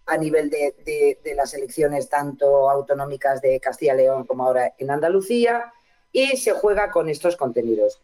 a 0.05 0.17
nivel 0.17 0.49
de, 0.49 0.75
de- 0.85 1.19
de 1.23 1.35
las 1.35 1.53
elecciones 1.53 2.09
tanto 2.09 2.69
autonómicas 2.69 3.41
de 3.41 3.59
Castilla 3.59 3.93
y 3.93 3.97
León 3.97 4.25
como 4.25 4.45
ahora 4.45 4.73
en 4.77 4.89
Andalucía. 4.89 5.71
Y 6.11 6.37
se 6.37 6.51
juega 6.53 6.89
con 6.91 7.07
estos 7.09 7.35
contenidos. 7.35 8.01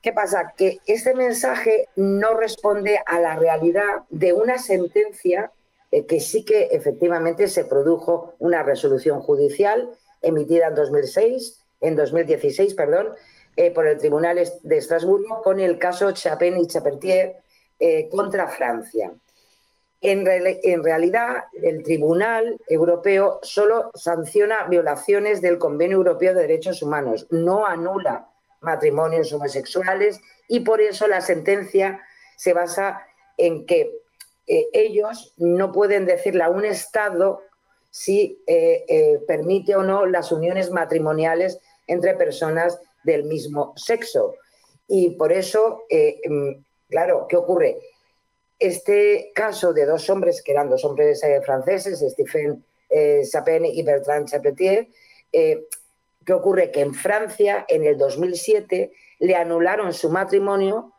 ¿Qué 0.00 0.12
pasa? 0.12 0.54
Que 0.56 0.78
este 0.86 1.12
mensaje 1.14 1.88
no 1.96 2.34
responde 2.34 3.00
a 3.04 3.18
la 3.18 3.34
realidad 3.34 4.04
de 4.10 4.32
una 4.32 4.58
sentencia 4.58 5.50
eh, 5.90 6.06
que 6.06 6.20
sí 6.20 6.44
que 6.44 6.68
efectivamente 6.70 7.48
se 7.48 7.64
produjo 7.64 8.34
una 8.38 8.62
resolución 8.62 9.20
judicial 9.20 9.90
emitida 10.22 10.68
en 10.68 10.76
2006, 10.76 11.64
en 11.80 11.96
2016, 11.96 12.74
perdón, 12.74 13.08
eh, 13.56 13.72
por 13.72 13.88
el 13.88 13.98
Tribunal 13.98 14.40
de 14.62 14.76
Estrasburgo 14.76 15.42
con 15.42 15.58
el 15.58 15.78
caso 15.78 16.12
Chapin 16.12 16.58
y 16.58 16.68
Chapertier 16.68 17.36
eh, 17.80 18.08
contra 18.08 18.46
Francia. 18.46 19.12
En, 20.00 20.24
en 20.28 20.84
realidad, 20.84 21.44
el 21.60 21.82
Tribunal 21.82 22.56
Europeo 22.68 23.40
solo 23.42 23.90
sanciona 23.94 24.68
violaciones 24.68 25.40
del 25.40 25.58
Convenio 25.58 25.96
Europeo 25.96 26.34
de 26.34 26.42
Derechos 26.42 26.82
Humanos, 26.82 27.26
no 27.30 27.66
anula 27.66 28.27
matrimonios 28.60 29.32
homosexuales 29.32 30.20
y 30.48 30.60
por 30.60 30.80
eso 30.80 31.06
la 31.06 31.20
sentencia 31.20 32.00
se 32.36 32.52
basa 32.52 33.06
en 33.36 33.66
que 33.66 33.90
eh, 34.46 34.68
ellos 34.72 35.34
no 35.36 35.72
pueden 35.72 36.06
decirle 36.06 36.42
a 36.42 36.50
un 36.50 36.64
Estado 36.64 37.42
si 37.90 38.42
eh, 38.46 38.84
eh, 38.88 39.18
permite 39.26 39.76
o 39.76 39.82
no 39.82 40.06
las 40.06 40.32
uniones 40.32 40.70
matrimoniales 40.70 41.58
entre 41.86 42.14
personas 42.14 42.78
del 43.04 43.24
mismo 43.24 43.72
sexo. 43.76 44.34
Y 44.86 45.10
por 45.10 45.32
eso, 45.32 45.84
mm, 45.90 46.50
claro, 46.88 47.26
¿qué 47.28 47.36
ocurre? 47.36 47.78
Este 48.58 49.30
caso 49.34 49.72
de 49.72 49.86
dos 49.86 50.08
hombres, 50.10 50.42
que 50.42 50.52
eran 50.52 50.68
dos 50.68 50.84
hombres 50.84 51.20
franceses, 51.44 52.00
Stephen 52.00 52.64
Chapin 53.30 53.66
y 53.66 53.82
Bertrand 53.82 54.28
Chapertier, 54.28 54.88
eh, 55.32 55.66
¿qué 56.28 56.34
ocurre? 56.34 56.70
Que 56.70 56.82
en 56.82 56.92
Francia, 56.92 57.64
en 57.68 57.84
el 57.84 57.96
2007, 57.96 58.92
le 59.20 59.34
anularon 59.34 59.94
su 59.94 60.10
matrimonio 60.10 60.92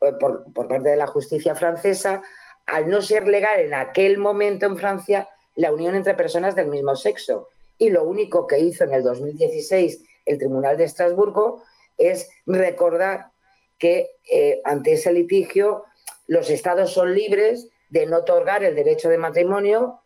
eh, 0.00 0.12
por, 0.12 0.44
parte 0.52 0.90
de 0.90 0.96
la 0.96 1.08
justicia 1.08 1.56
francesa, 1.56 2.22
al 2.66 2.88
no 2.88 3.02
ser 3.02 3.26
legal 3.26 3.58
en 3.58 3.74
aquel 3.74 4.16
momento 4.16 4.64
en 4.64 4.76
Francia 4.76 5.28
la 5.56 5.72
unión 5.72 5.96
entre 5.96 6.14
personas 6.14 6.54
del 6.54 6.68
mismo 6.68 6.94
sexo. 6.94 7.48
Y 7.78 7.90
lo 7.90 8.04
único 8.04 8.46
que 8.46 8.60
hizo 8.60 8.84
en 8.84 8.92
el 8.92 9.02
2016 9.02 10.04
el 10.24 10.38
Tribunal 10.38 10.76
de 10.76 10.84
Estrasburgo 10.84 11.64
es 11.98 12.30
recordar 12.46 13.32
que 13.78 14.10
eh, 14.30 14.60
ante 14.64 14.92
ese 14.92 15.12
litigio 15.12 15.82
los 16.28 16.48
estados 16.48 16.92
son 16.92 17.12
libres 17.12 17.70
de 17.90 18.06
no 18.06 18.18
otorgar 18.18 18.62
el 18.62 18.76
derecho 18.76 19.08
de 19.08 19.18
matrimonio 19.18 19.98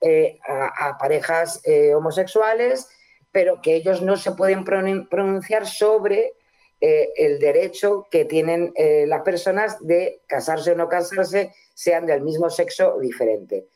eh, 0.00 0.38
a, 0.46 0.96
parejas 0.96 1.60
homosexuales, 1.96 2.88
pero 3.32 3.60
que 3.62 3.74
ellos 3.74 4.02
no 4.02 4.16
se 4.16 4.32
pueden 4.32 4.64
pronun- 4.64 5.08
pronunciar 5.08 5.66
sobre 5.66 6.34
eh, 6.80 7.12
el 7.16 7.38
derecho 7.38 8.06
que 8.10 8.24
tienen 8.24 8.72
eh, 8.76 9.04
las 9.06 9.22
personas 9.22 9.84
de 9.84 10.22
casarse 10.26 10.72
o 10.72 10.76
no 10.76 10.88
casarse, 10.88 11.52
sean 11.74 12.06
del 12.06 12.22
mismo 12.22 12.50
sexo 12.50 12.94
o 12.94 13.00
diferente. 13.00 13.66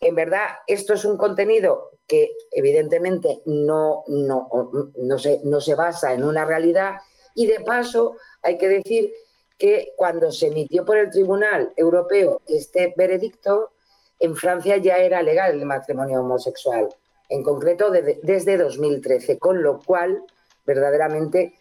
En 0.00 0.14
verdad, 0.14 0.46
esto 0.66 0.94
es 0.94 1.04
un 1.04 1.16
contenido 1.16 1.92
que 2.06 2.32
evidentemente 2.52 3.40
no, 3.46 4.04
no, 4.08 4.48
no, 4.96 5.18
se, 5.18 5.40
no 5.44 5.60
se 5.60 5.74
basa 5.74 6.12
en 6.12 6.24
una 6.24 6.44
realidad 6.44 6.96
y 7.34 7.46
de 7.46 7.60
paso 7.60 8.16
hay 8.42 8.58
que 8.58 8.68
decir 8.68 9.12
que 9.56 9.94
cuando 9.96 10.30
se 10.30 10.48
emitió 10.48 10.84
por 10.84 10.98
el 10.98 11.10
Tribunal 11.10 11.72
Europeo 11.76 12.42
este 12.46 12.92
veredicto, 12.96 13.72
en 14.18 14.36
Francia 14.36 14.76
ya 14.76 14.98
era 14.98 15.22
legal 15.22 15.54
el 15.54 15.64
matrimonio 15.64 16.20
homosexual, 16.20 16.88
en 17.28 17.42
concreto 17.42 17.90
de- 17.90 18.20
desde 18.22 18.56
2013, 18.56 19.38
con 19.38 19.62
lo 19.62 19.80
cual 19.80 20.22
verdaderamente 20.66 21.54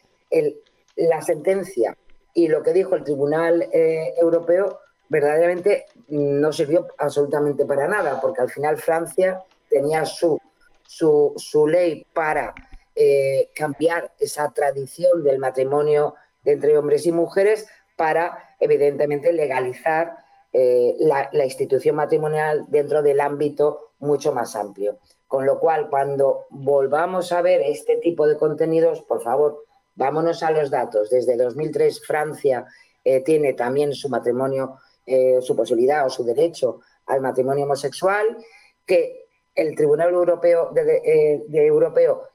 la 0.95 1.21
sentencia 1.21 1.97
y 2.33 2.47
lo 2.47 2.63
que 2.63 2.73
dijo 2.73 2.95
el 2.95 3.03
Tribunal 3.03 3.69
eh, 3.71 4.13
Europeo 4.17 4.79
verdaderamente 5.09 5.85
no 6.07 6.51
sirvió 6.51 6.87
absolutamente 6.97 7.65
para 7.65 7.87
nada, 7.87 8.19
porque 8.19 8.41
al 8.41 8.49
final 8.49 8.77
Francia 8.77 9.43
tenía 9.69 10.05
su, 10.05 10.39
su, 10.85 11.67
ley 11.67 12.05
para 12.13 12.53
eh, 12.95 13.49
cambiar 13.55 14.11
esa 14.19 14.51
tradición 14.51 15.23
del 15.23 15.37
matrimonio 15.37 16.15
entre 16.43 16.77
hombres 16.77 17.05
y 17.05 17.11
mujeres 17.11 17.67
para, 17.95 18.55
evidentemente, 18.59 19.31
legalizar 19.31 20.17
eh, 20.51 20.95
la 20.99 21.45
institución 21.45 21.95
matrimonial 21.95 22.65
dentro 22.67 23.03
del 23.03 23.19
ámbito 23.21 23.93
mucho 23.99 24.33
más 24.33 24.55
amplio. 24.55 24.99
Con 25.33 25.47
lo 25.47 25.59
cual, 25.59 25.89
cuando 25.89 26.45
volvamos 26.51 27.31
a 27.31 27.41
ver 27.41 27.61
este 27.61 27.97
tipo 27.97 28.27
de 28.27 28.37
contenidos, 28.37 29.01
por 29.01 29.23
favor, 29.23 29.65
vámonos 29.95 30.43
a 30.43 30.51
los 30.51 30.69
datos. 30.69 31.09
Desde 31.09 31.35
2003 31.35 32.05
Francia 32.05 32.67
eh, 33.03 33.21
tiene 33.21 33.53
también 33.53 33.95
su 33.95 34.09
matrimonio, 34.09 34.77
eh, 35.07 35.39
su 35.41 35.55
posibilidad 35.55 36.05
o 36.05 36.11
su 36.11 36.23
derecho 36.23 36.81
al 37.07 37.21
matrimonio 37.21 37.65
homosexual, 37.65 38.37
que 38.85 39.25
el 39.55 39.75
Tribunal 39.75 40.13
Europeo, 40.13 40.69
de, 40.71 40.97
eh, 41.03 41.43
Europeo 41.51 42.29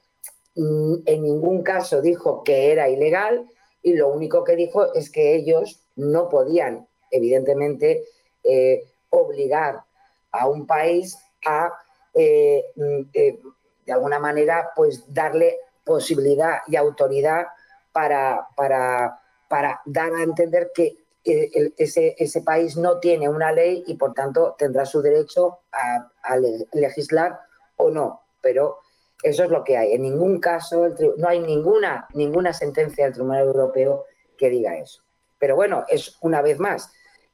mm, 0.55 0.95
en 1.05 1.23
ningún 1.23 1.63
caso 1.63 2.01
dijo 2.01 2.43
que 2.43 2.73
era 2.73 2.89
ilegal 2.89 3.49
y 3.81 3.93
lo 3.93 4.09
único 4.09 4.43
que 4.43 4.57
dijo 4.57 4.93
es 4.93 5.09
que 5.09 5.35
ellos 5.35 5.79
no 5.95 6.27
podían, 6.27 6.85
evidentemente, 7.11 8.03
obligar 9.09 9.83
a 10.31 10.49
un 10.49 10.67
país 10.67 11.17
a, 11.45 11.71
eh, 12.19 12.65
mm, 12.75 13.01
eh, 13.13 13.39
de 13.85 13.93
alguna 13.93 14.19
manera, 14.19 14.71
pues 14.75 15.03
darle 15.11 15.57
posibilidad 15.83 16.59
y 16.67 16.75
autoridad 16.75 17.47
para, 17.91 18.45
para, 18.55 19.19
para 19.47 19.81
dar 19.85 20.13
a 20.13 20.21
entender 20.23 20.71
que 20.75 20.97
ese, 21.23 22.15
ese 22.17 22.41
país 22.41 22.75
no 22.77 22.99
tiene 22.99 23.27
una 23.29 23.51
ley 23.51 23.83
y, 23.87 23.95
por 23.95 24.13
tanto, 24.13 24.55
tendrá 24.57 24.85
su 24.85 25.01
derecho 25.01 25.59
a, 25.71 26.11
a 26.23 26.37
le- 26.37 26.67
legislar 26.73 27.39
o 27.77 27.89
no. 27.89 28.21
Pero 28.41 28.77
eso 29.23 29.43
es 29.43 29.49
lo 29.49 29.63
que 29.63 29.77
hay. 29.77 29.93
En 29.93 30.01
ningún 30.03 30.39
caso, 30.39 30.87
no 31.17 31.27
hay 31.27 31.39
ninguna, 31.39 32.07
ninguna 32.13 32.53
sentencia 32.53 33.05
del 33.05 33.13
Tribunal 33.13 33.45
Europeo 33.47 34.05
que 34.37 34.49
diga 34.49 34.77
eso. 34.77 35.01
Pero 35.39 35.55
bueno, 35.55 35.85
es 35.87 36.17
una 36.21 36.41
vez 36.41 36.59
más. 36.59 36.91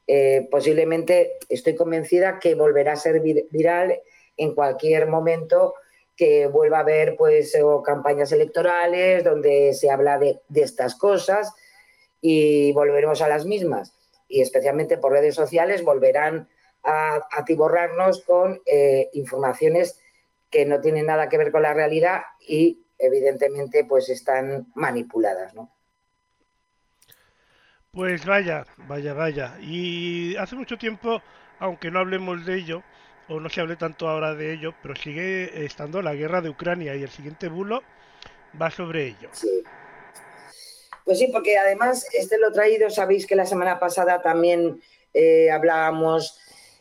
eh, 0.08 0.46
posiblemente 0.50 1.32
estoy 1.48 1.74
convencida 1.74 2.38
que 2.38 2.54
volverá 2.54 2.92
a 2.92 2.96
ser 2.96 3.20
vir- 3.22 3.46
viral 3.50 4.00
en 4.36 4.54
cualquier 4.54 5.06
momento 5.06 5.74
que 6.16 6.46
vuelva 6.46 6.78
a 6.78 6.80
haber 6.80 7.16
pues 7.16 7.56
campañas 7.84 8.32
electorales 8.32 9.22
donde 9.22 9.74
se 9.74 9.90
habla 9.90 10.18
de, 10.18 10.40
de 10.48 10.62
estas 10.62 10.94
cosas 10.94 11.52
y 12.20 12.72
volveremos 12.72 13.20
a 13.22 13.28
las 13.28 13.44
mismas. 13.44 13.92
Y 14.28 14.40
especialmente 14.40 14.98
por 14.98 15.12
redes 15.12 15.34
sociales 15.34 15.84
volverán 15.84 16.48
a 16.82 17.26
atiborrarnos 17.32 18.22
con 18.24 18.60
eh, 18.64 19.10
informaciones 19.12 20.00
que 20.50 20.64
no 20.64 20.80
tienen 20.80 21.06
nada 21.06 21.28
que 21.28 21.38
ver 21.38 21.52
con 21.52 21.62
la 21.62 21.74
realidad 21.74 22.22
y 22.40 22.86
evidentemente 22.98 23.84
pues 23.84 24.08
están 24.08 24.66
manipuladas, 24.74 25.54
¿no? 25.54 25.70
Pues 27.92 28.24
vaya, 28.26 28.66
vaya, 28.76 29.14
vaya. 29.14 29.56
Y 29.60 30.36
hace 30.36 30.54
mucho 30.54 30.76
tiempo, 30.76 31.22
aunque 31.58 31.90
no 31.90 31.98
hablemos 32.00 32.44
de 32.44 32.56
ello, 32.56 32.82
o 33.28 33.40
no 33.40 33.48
se 33.48 33.60
hable 33.60 33.76
tanto 33.76 34.08
ahora 34.08 34.34
de 34.34 34.52
ello, 34.52 34.74
pero 34.82 34.94
sigue 34.94 35.64
estando 35.64 36.02
la 36.02 36.14
guerra 36.14 36.40
de 36.40 36.50
Ucrania 36.50 36.94
y 36.94 37.02
el 37.02 37.10
siguiente 37.10 37.48
bulo 37.48 37.82
va 38.60 38.70
sobre 38.70 39.08
ello. 39.08 39.28
Sí. 39.32 39.62
Pues 41.04 41.18
sí, 41.18 41.28
porque 41.32 41.56
además 41.56 42.06
este 42.12 42.36
lo 42.36 42.50
traído, 42.52 42.90
sabéis 42.90 43.26
que 43.26 43.36
la 43.36 43.46
semana 43.46 43.78
pasada 43.78 44.22
también 44.22 44.80
eh, 45.14 45.50
hablábamos 45.52 46.40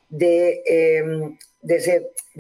de, 0.09 0.63
eh, 0.65 1.37
de, 1.61 1.75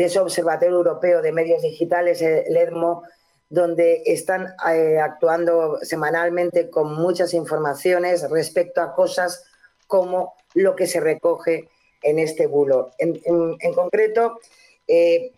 ese, 0.05 0.19
Observatorio 0.19 0.77
Europeo 0.77 1.21
de 1.21 1.31
Medios 1.31 1.61
Digitales, 1.61 2.21
el 2.23 2.57
EDMO, 2.57 3.03
donde 3.49 4.01
están 4.05 4.47
eh, 4.67 4.97
actuando 4.99 5.77
semanalmente 5.83 6.71
con 6.71 6.95
muchas 6.95 7.35
informaciones 7.35 8.29
respecto 8.31 8.81
a 8.81 8.95
cosas 8.95 9.45
como 9.85 10.33
lo 10.55 10.75
que 10.75 10.87
se 10.87 10.99
recoge 10.99 11.69
en 12.05 12.19
este 12.19 12.45
bulo. 12.47 12.91
En, 12.99 13.19
en- 13.25 13.73
concreto, 13.73 14.39
eh, 14.87 15.31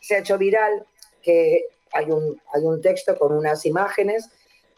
se 0.00 0.16
ha 0.16 0.18
hecho 0.18 0.36
viral 0.36 0.84
que 1.22 1.66
hay 1.92 2.10
un, 2.10 2.40
hay 2.52 2.62
un 2.62 2.82
texto 2.82 3.16
con 3.16 3.32
unas 3.32 3.64
imágenes. 3.64 4.28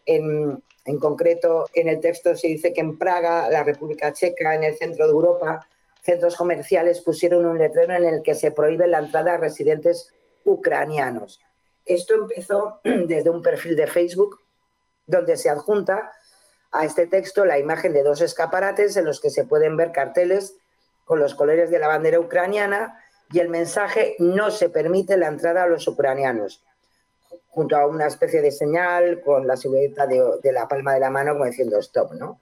En, 0.05 0.63
en 0.85 0.99
concreto, 0.99 1.67
en 1.75 1.89
el 1.89 2.01
texto 2.01 2.37
se 2.37 2.49
dice 2.49 2.73
que 2.73 2.83
en 2.83 2.99
Praga, 2.99 3.49
la 3.49 3.65
República 3.65 4.13
Checa, 4.13 4.55
en 4.55 4.63
el 4.65 4.77
centro 4.77 5.07
de 5.07 5.13
Europa, 5.13 5.67
centros 6.03 6.37
comerciales 6.37 7.01
pusieron 7.01 7.47
un 7.47 7.59
letrero 7.59 7.95
en 7.95 8.05
el 8.05 8.23
que 8.23 8.35
se 8.35 8.53
prohíbe 8.53 8.87
la 8.87 8.99
entrada 8.99 9.35
a 9.35 9.39
residentes 9.39 10.13
ucranianos. 10.45 11.41
Esto 11.87 12.15
empezó 12.15 12.81
desde 12.85 13.31
un 13.31 13.43
perfil 13.43 13.75
de 13.75 13.87
Facebook 13.87 14.39
donde 15.07 15.37
se 15.39 15.49
adjunta 15.49 16.13
a 16.73 16.85
este 16.85 17.07
texto 17.07 17.47
la 17.47 17.59
imagen 17.59 17.95
de 17.95 18.03
dos 18.03 18.21
escaparates 18.21 18.97
en 18.99 19.07
los 19.07 19.21
que 19.21 19.31
se 19.31 19.45
pueden 19.45 19.77
ver 19.79 19.93
carteles 19.93 20.57
con 21.07 21.21
los 21.21 21.35
colores 21.35 21.71
de 21.71 21.79
la 21.79 21.87
bandera 21.87 22.21
ucraniana 22.21 23.01
y 23.33 23.39
el 23.39 23.49
mensaje 23.49 24.17
no 24.19 24.51
se 24.51 24.69
permite 24.69 25.17
la 25.17 25.29
entrada 25.29 25.63
a 25.63 25.69
los 25.69 25.87
ucranianos, 25.87 26.65
junto 27.49 27.77
a 27.77 27.87
una 27.87 28.09
especie 28.09 28.43
de 28.43 28.51
señal 28.51 29.23
con 29.23 29.47
la 29.47 29.57
silueta 29.57 30.07
de, 30.07 30.53
la 30.53 30.69
palma 30.69 30.95
de 30.95 31.01
la 31.01 31.11
mano 31.11 31.33
como 31.33 31.45
diciendo 31.47 31.79
stop, 31.79 32.13
¿no? 32.15 32.41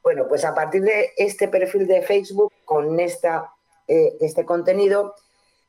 Bueno, 0.00 0.26
pues 0.28 0.44
a 0.44 0.54
partir 0.54 0.82
de 0.82 1.10
este 1.16 1.48
perfil 1.48 1.86
de 1.88 2.02
Facebook, 2.02 2.52
con 2.64 2.98
esta, 2.98 3.50
eh, 3.88 4.16
este 4.20 4.44
contenido, 4.44 5.14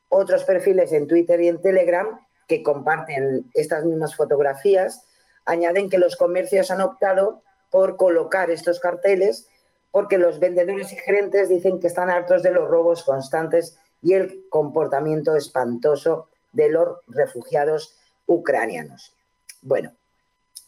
otros 0.08 0.44
perfiles 0.44 0.92
en 0.92 1.08
Twitter 1.08 1.40
y 1.40 1.48
en 1.48 1.60
Telegram 1.60 2.20
que 2.46 2.62
comparten 2.62 3.50
estas 3.54 3.84
mismas 3.84 4.14
fotografías, 4.14 5.04
añaden 5.44 5.90
que 5.90 5.98
los 5.98 6.16
comercios 6.16 6.70
han 6.70 6.80
optado 6.80 7.42
por 7.70 7.96
colocar 7.96 8.50
estos 8.50 8.78
carteles 8.78 9.48
porque 9.94 10.18
los 10.18 10.40
vendedores 10.40 10.92
y 10.92 10.96
gerentes 10.96 11.48
dicen 11.48 11.78
que 11.78 11.86
están 11.86 12.10
hartos 12.10 12.42
de 12.42 12.50
los 12.50 12.68
robos 12.68 13.04
constantes 13.04 13.78
y 14.02 14.14
el 14.14 14.44
comportamiento 14.48 15.36
espantoso 15.36 16.26
de 16.50 16.68
los 16.68 16.98
refugiados 17.06 17.94
ucranianos. 18.26 19.14
Bueno, 19.62 19.92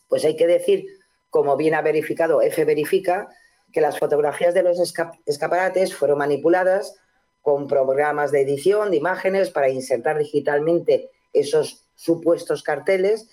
pues 0.09 0.24
hay 0.24 0.37
que 0.37 0.47
decir, 0.47 0.87
como 1.29 1.57
bien 1.57 1.74
ha 1.74 1.83
verificado 1.83 2.41
F 2.41 2.64
Verifica, 2.64 3.29
que 3.72 3.81
las 3.81 3.99
fotografías 3.99 4.55
de 4.55 4.62
los 4.62 4.79
esca- 4.79 5.18
escaparates 5.27 5.93
fueron 5.93 6.18
manipuladas 6.18 6.95
con 7.43 7.66
programas 7.66 8.31
de 8.31 8.43
edición 8.43 8.93
de 8.93 8.99
imágenes 8.99 9.51
para 9.51 9.68
insertar 9.68 10.18
digitalmente 10.18 11.11
esos 11.33 11.85
supuestos 11.97 12.62
carteles 12.62 13.29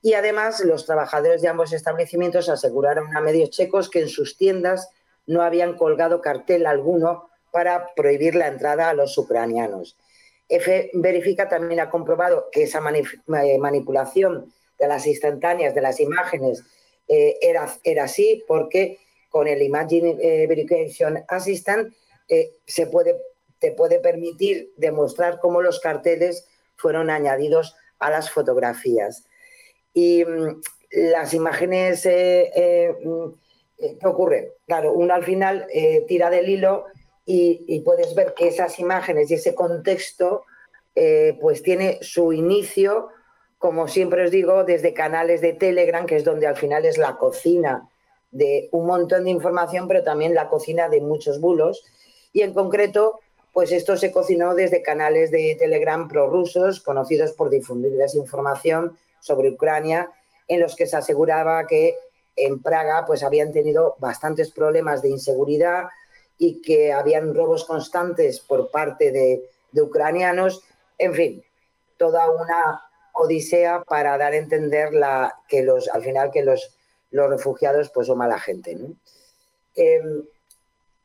y 0.00 0.14
además 0.14 0.60
los 0.60 0.86
trabajadores 0.86 1.42
de 1.42 1.48
ambos 1.48 1.74
establecimientos 1.74 2.48
aseguraron 2.48 3.14
a 3.14 3.20
medios 3.20 3.50
checos 3.50 3.90
que 3.90 4.00
en 4.00 4.08
sus 4.08 4.38
tiendas 4.38 4.88
no 5.26 5.42
habían 5.42 5.76
colgado 5.76 6.20
cartel 6.20 6.66
alguno 6.66 7.28
para 7.50 7.94
prohibir 7.94 8.34
la 8.34 8.48
entrada 8.48 8.90
a 8.90 8.94
los 8.94 9.16
ucranianos. 9.18 9.96
F 10.48 10.90
Verifica 10.94 11.48
también 11.48 11.80
ha 11.80 11.90
comprobado 11.90 12.48
que 12.52 12.64
esa 12.64 12.80
eh, 12.90 13.58
manipulación 13.58 14.52
de 14.78 14.88
las 14.88 15.06
instantáneas 15.06 15.74
de 15.74 15.80
las 15.80 15.98
imágenes 16.00 16.62
eh, 17.08 17.36
era, 17.40 17.72
era 17.82 18.04
así 18.04 18.44
porque 18.46 18.98
con 19.30 19.48
el 19.48 19.62
Imagine 19.62 20.16
eh, 20.20 20.46
Verification 20.46 21.24
Assistant 21.28 21.92
se 22.66 22.86
puede, 22.88 23.16
te 23.60 23.70
puede 23.70 24.00
permitir 24.00 24.72
demostrar 24.76 25.38
cómo 25.40 25.62
los 25.62 25.78
carteles 25.78 26.48
fueron 26.76 27.10
añadidos 27.10 27.76
a 27.98 28.10
las 28.10 28.30
fotografías. 28.30 29.24
Y 29.94 30.24
mm, 30.24 30.60
las 30.90 31.34
imágenes, 31.34 32.06
eh, 32.06 32.96
eh, 33.78 33.96
¿qué 34.00 34.06
ocurre? 34.06 34.54
Claro, 34.66 34.92
uno 34.92 35.14
al 35.14 35.24
final 35.24 35.66
eh, 35.72 36.04
tira 36.06 36.30
del 36.30 36.48
hilo 36.48 36.86
y, 37.24 37.64
y 37.66 37.80
puedes 37.80 38.14
ver 38.14 38.34
que 38.34 38.48
esas 38.48 38.78
imágenes 38.78 39.30
y 39.30 39.34
ese 39.34 39.54
contexto 39.54 40.44
eh, 40.98 41.36
pues 41.42 41.62
tiene 41.62 41.98
su 42.00 42.32
inicio, 42.32 43.08
como 43.58 43.86
siempre 43.86 44.24
os 44.24 44.30
digo, 44.30 44.64
desde 44.64 44.94
canales 44.94 45.42
de 45.42 45.52
Telegram, 45.52 46.06
que 46.06 46.16
es 46.16 46.24
donde 46.24 46.46
al 46.46 46.56
final 46.56 46.86
es 46.86 46.96
la 46.96 47.18
cocina 47.18 47.86
de 48.30 48.70
un 48.72 48.86
montón 48.86 49.24
de 49.24 49.30
información, 49.30 49.88
pero 49.88 50.02
también 50.02 50.34
la 50.34 50.48
cocina 50.48 50.88
de 50.88 51.02
muchos 51.02 51.38
bulos. 51.38 51.84
Y 52.32 52.40
en 52.40 52.54
concreto, 52.54 53.20
pues 53.52 53.72
esto 53.72 53.98
se 53.98 54.10
cocinó 54.10 54.54
desde 54.54 54.82
canales 54.82 55.30
de 55.30 55.54
Telegram 55.58 56.08
prorrusos, 56.08 56.80
conocidos 56.80 57.32
por 57.32 57.50
difundir 57.50 57.92
desinformación 57.92 58.96
sobre 59.20 59.50
Ucrania, 59.50 60.10
en 60.48 60.60
los 60.60 60.76
que 60.76 60.86
se 60.86 60.96
aseguraba 60.96 61.66
que 61.66 61.96
en 62.36 62.62
Praga 62.62 63.04
pues 63.06 63.22
habían 63.22 63.52
tenido 63.52 63.96
bastantes 63.98 64.50
problemas 64.50 65.02
de 65.02 65.08
inseguridad 65.08 65.88
y 66.38 66.60
que 66.60 66.92
habían 66.92 67.34
robos 67.34 67.64
constantes 67.64 68.40
por 68.40 68.70
parte 68.70 69.10
de, 69.10 69.48
de 69.72 69.82
ucranianos. 69.82 70.62
En 70.98 71.14
fin, 71.14 71.44
toda 71.96 72.30
una 72.30 72.82
odisea 73.12 73.82
para 73.82 74.18
dar 74.18 74.32
a 74.32 74.36
entender 74.36 74.90
que 75.48 75.62
los, 75.62 75.88
al 75.88 76.02
final 76.02 76.30
que 76.30 76.44
los, 76.44 76.76
los 77.10 77.30
refugiados 77.30 77.90
pues 77.90 78.06
son 78.06 78.18
mala 78.18 78.38
gente. 78.38 78.76
Eh, 79.74 80.02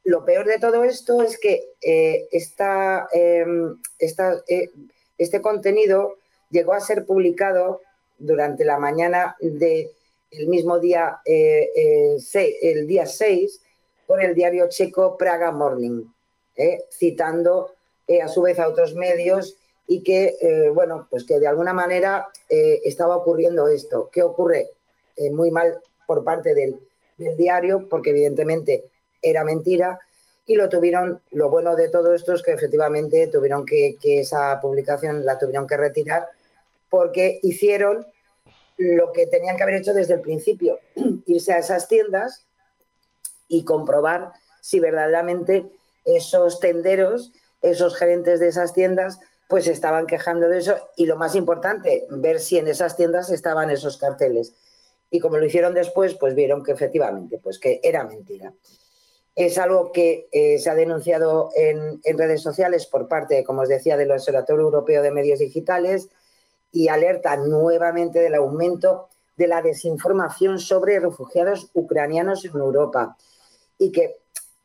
lo 0.03 0.25
peor 0.25 0.45
de 0.45 0.59
todo 0.59 0.83
esto 0.83 1.21
es 1.21 1.39
que 1.39 1.73
eh, 1.81 2.27
esta, 2.31 3.07
esta, 3.99 4.41
eh, 4.47 4.69
este 5.17 5.41
contenido 5.41 6.15
llegó 6.49 6.73
a 6.73 6.79
ser 6.79 7.05
publicado 7.05 7.81
durante 8.17 8.65
la 8.65 8.77
mañana 8.77 9.35
del 10.31 10.47
mismo 10.47 10.79
día, 10.79 11.19
eh, 11.25 11.71
eh, 11.75 12.57
el 12.61 12.87
día 12.87 13.05
6, 13.05 13.61
por 14.07 14.23
el 14.23 14.33
diario 14.33 14.67
checo 14.69 15.17
Praga 15.17 15.51
Morning, 15.51 16.03
¿eh? 16.55 16.85
citando 16.91 17.71
a 18.21 18.27
su 18.27 18.41
vez 18.41 18.59
a 18.59 18.67
otros 18.67 18.93
medios 18.93 19.55
y 19.87 20.03
que, 20.03 20.69
bueno, 20.73 21.07
pues 21.09 21.23
que 21.23 21.39
de 21.39 21.47
alguna 21.47 21.71
manera 21.71 22.27
estaba 22.49 23.15
ocurriendo 23.15 23.69
esto. 23.69 24.09
¿Qué 24.11 24.21
ocurre? 24.21 24.71
muy 25.31 25.49
mal 25.49 25.79
por 26.05 26.25
parte 26.25 26.53
del, 26.53 26.77
del 27.17 27.37
diario, 27.37 27.87
porque 27.87 28.09
evidentemente 28.09 28.83
era 29.21 29.45
mentira, 29.45 29.97
y 30.45 30.55
lo 30.55 30.67
tuvieron, 30.67 31.21
lo 31.31 31.49
bueno 31.49 31.77
de 31.77 31.87
todo 31.87 32.13
esto 32.13 32.33
es 32.33 32.43
que 32.43 32.51
efectivamente 32.51 33.27
tuvieron 33.27 33.65
que, 33.65 33.95
que 34.01 34.19
esa 34.19 34.59
publicación 34.59 35.25
la 35.25 35.37
tuvieron 35.37 35.67
que 35.67 35.77
retirar 35.77 36.27
porque 36.89 37.39
hicieron 37.41 38.05
lo 38.81 39.11
que 39.11 39.27
tenían 39.27 39.57
que 39.57 39.63
haber 39.63 39.75
hecho 39.75 39.93
desde 39.93 40.15
el 40.15 40.21
principio, 40.21 40.79
irse 41.25 41.53
a 41.53 41.59
esas 41.59 41.87
tiendas 41.87 42.45
y 43.47 43.63
comprobar 43.63 44.31
si 44.61 44.79
verdaderamente 44.79 45.65
esos 46.05 46.59
tenderos, 46.59 47.31
esos 47.61 47.95
gerentes 47.95 48.39
de 48.39 48.47
esas 48.47 48.73
tiendas, 48.73 49.19
pues 49.47 49.67
estaban 49.67 50.07
quejando 50.07 50.47
de 50.47 50.59
eso 50.59 50.75
y 50.95 51.05
lo 51.05 51.17
más 51.17 51.35
importante, 51.35 52.07
ver 52.09 52.39
si 52.39 52.57
en 52.57 52.67
esas 52.67 52.95
tiendas 52.95 53.29
estaban 53.29 53.69
esos 53.69 53.97
carteles. 53.97 54.53
Y 55.09 55.19
como 55.19 55.37
lo 55.37 55.45
hicieron 55.45 55.73
después, 55.73 56.15
pues 56.15 56.35
vieron 56.35 56.63
que 56.63 56.71
efectivamente, 56.71 57.37
pues 57.37 57.59
que 57.59 57.81
era 57.83 58.05
mentira. 58.05 58.53
Es 59.35 59.57
algo 59.57 59.91
que 59.91 60.27
eh, 60.31 60.57
se 60.57 60.69
ha 60.69 60.75
denunciado 60.75 61.49
en, 61.55 61.99
en, 62.03 62.17
redes 62.17 62.41
sociales 62.41 62.85
por 62.85 63.07
parte, 63.07 63.43
como 63.43 63.61
os 63.61 63.69
decía, 63.69 63.97
del 63.97 64.11
Observatorio 64.11 64.63
Europeo 64.63 65.01
de 65.01 65.11
Medios 65.11 65.39
Digitales 65.39 66.09
y 66.71 66.87
alerta 66.87 67.35
nuevamente 67.37 68.19
del 68.19 68.35
aumento 68.35 69.09
de 69.35 69.47
la 69.47 69.61
desinformación 69.61 70.59
sobre 70.59 70.99
refugiados 70.99 71.69
ucranianos 71.73 72.45
en 72.45 72.51
Europa. 72.51 73.17
Y 73.77 73.91
que 73.91 74.17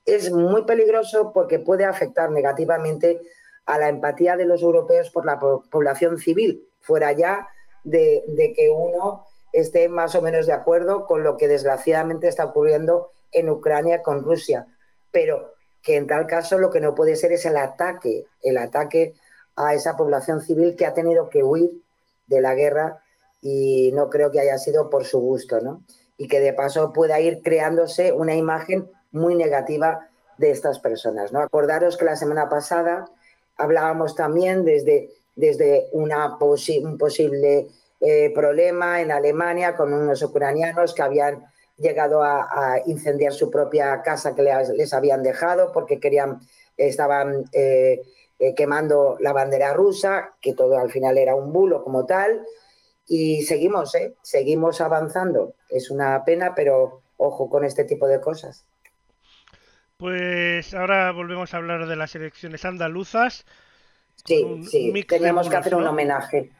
es 0.04 0.30
muy 0.30 0.64
peligroso 0.64 1.32
porque 1.32 1.58
puede 1.58 1.84
afectar 1.84 2.30
negativamente 2.30 3.20
a 3.66 3.78
la 3.78 3.88
empatía 3.88 4.36
de 4.36 4.44
los 4.44 4.62
europeos 4.62 5.10
por 5.10 5.26
la 5.26 5.38
población 5.38 6.18
civil, 6.18 6.68
fuera 6.80 7.12
ya 7.12 7.48
de, 7.82 8.22
que 8.54 8.70
uno 8.70 9.26
esté 9.52 9.88
más 9.88 10.14
o 10.14 10.22
menos 10.22 10.46
de 10.46 10.52
acuerdo 10.52 11.06
con 11.06 11.24
lo 11.24 11.36
que 11.36 11.48
desgraciadamente 11.48 12.28
está 12.28 12.44
ocurriendo 12.44 13.10
en 13.32 13.50
Ucrania 13.50 14.02
con 14.02 14.22
Rusia, 14.22 14.66
pero 15.10 15.54
que 15.82 15.96
en 15.96 16.06
tal 16.06 16.26
caso 16.26 16.58
lo 16.58 16.70
que 16.70 16.80
no 16.80 16.94
puede 16.94 17.16
ser 17.16 17.32
es 17.32 17.44
el 17.46 17.56
ataque, 17.56 18.26
el 18.42 18.58
ataque 18.58 19.14
a 19.56 19.74
esa 19.74 19.96
población 19.96 20.40
civil 20.40 20.76
que 20.76 20.86
ha 20.86 20.94
tenido 20.94 21.28
que 21.28 21.42
huir 21.42 21.70
de 22.26 22.40
la 22.40 22.54
guerra 22.54 23.02
y 23.40 23.92
no 23.92 24.10
creo 24.10 24.30
que 24.30 24.40
haya 24.40 24.58
sido 24.58 24.90
por 24.90 25.04
su 25.04 25.20
gusto, 25.20 25.60
¿no? 25.60 25.84
Y 26.16 26.28
que 26.28 26.40
de 26.40 26.52
paso 26.52 26.92
pueda 26.92 27.20
ir 27.20 27.42
creándose 27.42 28.12
una 28.12 28.34
imagen 28.34 28.90
muy 29.12 29.34
negativa 29.34 30.08
de 30.38 30.50
estas 30.50 30.78
personas. 30.78 31.32
¿no? 31.32 31.40
Acordaros 31.40 31.96
que 31.96 32.04
la 32.04 32.16
semana 32.16 32.48
pasada 32.48 33.06
hablábamos 33.56 34.14
también 34.14 34.64
desde, 34.64 35.10
desde 35.34 35.88
un 35.92 36.10
posible 36.98 37.68
eh, 38.00 38.32
problema 38.34 39.00
en 39.00 39.10
Alemania 39.10 39.76
con 39.76 39.92
unos 39.92 40.22
ucranianos 40.22 40.94
que 40.94 41.02
habían 41.02 41.46
llegado 41.78 42.22
a, 42.22 42.80
incendiar 42.86 43.32
su 43.32 43.50
propia 43.50 44.00
casa 44.02 44.34
que 44.34 44.42
les, 44.42 44.70
les, 44.70 44.94
habían 44.94 45.22
dejado 45.22 45.72
porque 45.72 46.00
querían, 46.00 46.40
estaban 46.76 47.44
eh, 47.52 48.00
eh, 48.38 48.54
quemando 48.54 49.16
la 49.20 49.32
bandera 49.32 49.72
rusa, 49.72 50.34
que 50.40 50.52
todo 50.52 50.78
al 50.78 50.90
final 50.90 51.16
era 51.18 51.34
un 51.34 51.52
bulo 51.52 51.82
como 51.82 52.04
tal. 52.04 52.44
Y 53.06 53.42
seguimos, 53.42 53.94
¿eh? 53.94 54.14
seguimos 54.22 54.80
avanzando. 54.80 55.54
Es 55.70 55.90
una 55.90 56.24
pena, 56.24 56.54
pero 56.54 57.02
ojo 57.16 57.48
con 57.48 57.64
este 57.64 57.84
tipo 57.84 58.06
de 58.06 58.20
cosas. 58.20 58.64
Pues 59.96 60.74
ahora 60.74 61.10
volvemos 61.12 61.54
a 61.54 61.56
hablar 61.56 61.86
de 61.86 61.96
las 61.96 62.14
elecciones 62.14 62.64
andaluzas. 62.64 63.46
Sí, 64.24 64.42
un, 64.42 64.66
sí, 64.66 64.90
un 64.90 65.06
teníamos 65.06 65.48
que 65.48 65.56
hacer 65.56 65.74
un 65.74 65.86
homenaje. 65.86 66.50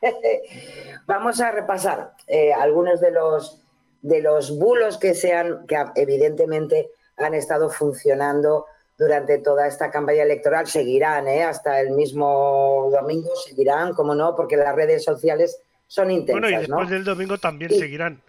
Vamos 1.06 1.40
a 1.40 1.50
repasar 1.50 2.12
eh, 2.28 2.52
algunos 2.52 3.00
de 3.00 3.10
los, 3.10 3.62
de 4.02 4.20
los 4.22 4.56
bulos 4.56 4.98
que, 4.98 5.14
sean, 5.14 5.66
que 5.66 5.76
evidentemente 5.96 6.90
han 7.16 7.34
estado 7.34 7.70
funcionando 7.70 8.66
durante 8.98 9.38
toda 9.38 9.66
esta 9.66 9.90
campaña 9.90 10.22
electoral. 10.22 10.66
Seguirán, 10.66 11.28
¿eh? 11.28 11.44
hasta 11.44 11.80
el 11.80 11.90
mismo 11.90 12.88
domingo, 12.90 13.34
seguirán, 13.36 13.94
como 13.94 14.14
no, 14.14 14.34
porque 14.34 14.56
las 14.56 14.74
redes 14.74 15.04
sociales 15.04 15.60
son 15.86 16.10
intensas. 16.10 16.40
Bueno, 16.40 16.56
y 16.56 16.60
después 16.60 16.88
¿no? 16.88 16.94
del 16.94 17.04
domingo 17.04 17.38
también 17.38 17.72
y, 17.72 17.78
seguirán. 17.78 18.22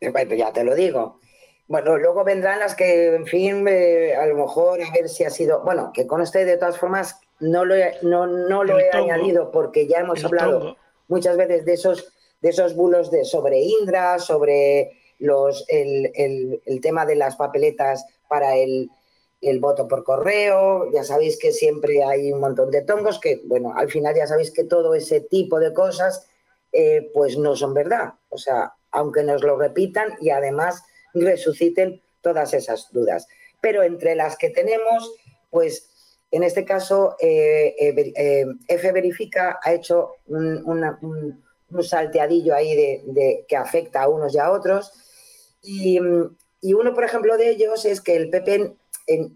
Ya 0.00 0.52
te 0.52 0.64
lo 0.64 0.74
digo. 0.74 1.20
Bueno, 1.68 1.98
luego 1.98 2.22
vendrán 2.22 2.60
las 2.60 2.76
que, 2.76 3.14
en 3.14 3.26
fin, 3.26 3.66
eh, 3.66 4.14
a 4.14 4.26
lo 4.26 4.36
mejor 4.36 4.80
a 4.82 4.90
ver 4.92 5.08
si 5.08 5.24
ha 5.24 5.30
sido. 5.30 5.62
Bueno, 5.62 5.90
que 5.92 6.06
conste 6.06 6.44
de 6.44 6.58
todas 6.58 6.78
formas, 6.78 7.20
no 7.40 7.64
lo 7.64 7.74
he, 7.74 7.96
no, 8.02 8.26
no 8.26 8.62
lo 8.62 8.78
he 8.78 8.90
tongo, 8.90 9.12
añadido 9.12 9.50
porque 9.50 9.86
ya 9.88 9.98
hemos 9.98 10.24
hablado 10.24 10.58
tongo. 10.60 10.76
muchas 11.08 11.36
veces 11.36 11.64
de 11.64 11.72
esos, 11.72 12.12
de 12.40 12.50
esos 12.50 12.76
bulos 12.76 13.10
de, 13.10 13.24
sobre 13.24 13.58
Indra, 13.58 14.20
sobre 14.20 14.92
los, 15.18 15.64
el, 15.68 16.12
el, 16.14 16.62
el 16.66 16.80
tema 16.80 17.04
de 17.04 17.16
las 17.16 17.34
papeletas 17.34 18.06
para 18.28 18.54
el, 18.54 18.90
el 19.48 19.60
voto 19.60 19.88
por 19.88 20.04
correo. 20.04 20.90
Ya 20.92 21.04
sabéis 21.04 21.38
que 21.38 21.52
siempre 21.52 22.02
hay 22.04 22.32
un 22.32 22.40
montón 22.40 22.70
de 22.70 22.82
tongos 22.82 23.18
que, 23.20 23.40
bueno, 23.44 23.72
al 23.76 23.90
final 23.90 24.14
ya 24.14 24.26
sabéis 24.26 24.50
que 24.50 24.64
todo 24.64 24.94
ese 24.94 25.20
tipo 25.20 25.58
de 25.60 25.72
cosas, 25.72 26.26
eh, 26.72 27.10
pues 27.14 27.38
no 27.38 27.56
son 27.56 27.74
verdad. 27.74 28.14
O 28.28 28.38
sea, 28.38 28.74
aunque 28.90 29.22
nos 29.22 29.42
lo 29.42 29.56
repitan 29.56 30.14
y 30.20 30.30
además 30.30 30.82
resuciten 31.14 32.02
todas 32.20 32.54
esas 32.54 32.88
dudas. 32.92 33.26
Pero 33.60 33.82
entre 33.82 34.14
las 34.14 34.36
que 34.36 34.50
tenemos, 34.50 35.14
pues 35.50 35.90
en 36.30 36.42
este 36.42 36.64
caso, 36.64 37.16
eh, 37.20 37.74
eh, 37.78 38.46
F 38.68 38.92
Verifica 38.92 39.58
ha 39.62 39.72
hecho 39.72 40.16
un, 40.26 40.62
un, 40.66 41.82
salteadillo 41.82 42.54
ahí 42.54 42.74
de, 42.74 43.02
de, 43.06 43.44
que 43.48 43.56
afecta 43.56 44.02
a 44.02 44.08
unos 44.08 44.34
y 44.34 44.38
a 44.38 44.50
otros. 44.50 44.92
Y, 45.62 45.98
y, 46.60 46.74
uno, 46.74 46.94
por 46.94 47.04
ejemplo, 47.04 47.36
de 47.36 47.50
ellos 47.50 47.84
es 47.84 48.00
que 48.00 48.16
el 48.16 48.30
PP, 48.30 48.74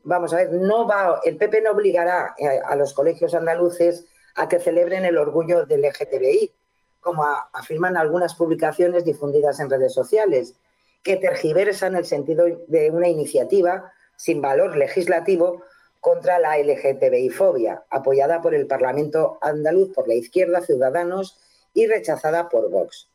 vamos 0.04 0.32
a 0.32 0.36
ver, 0.36 0.52
no 0.52 0.86
va, 0.86 1.20
el 1.24 1.36
PP 1.36 1.62
no 1.62 1.72
obligará 1.72 2.34
a, 2.38 2.72
a, 2.72 2.76
los 2.76 2.92
colegios 2.92 3.34
andaluces 3.34 4.06
a 4.34 4.48
que 4.48 4.58
celebren 4.58 5.04
el 5.04 5.18
orgullo 5.18 5.66
del 5.66 5.82
LGTBI, 5.82 6.52
como 7.00 7.24
afirman 7.52 7.96
algunas 7.96 8.34
publicaciones 8.34 9.04
difundidas 9.04 9.60
en 9.60 9.70
redes 9.70 9.94
sociales 9.94 10.54
que 11.02 11.16
tergiversan 11.16 11.96
el 11.96 12.04
sentido 12.04 12.44
de 12.66 12.90
una 12.90 13.08
iniciativa 13.08 13.92
sin 14.16 14.42
valor 14.42 14.76
legislativo 14.76 15.62
contra 16.00 16.38
la 16.38 16.58
LGTBI-fobia, 16.58 17.84
apoyada 17.90 18.40
por 18.40 18.54
el 18.54 18.66
Parlamento 18.66 19.38
andaluz, 19.40 19.92
por 19.94 20.08
la 20.08 20.14
izquierda, 20.14 20.60
Ciudadanos 20.60 21.38
y 21.74 21.86
rechazada 21.86 22.48
por 22.48 22.70
Vox. 22.70 23.08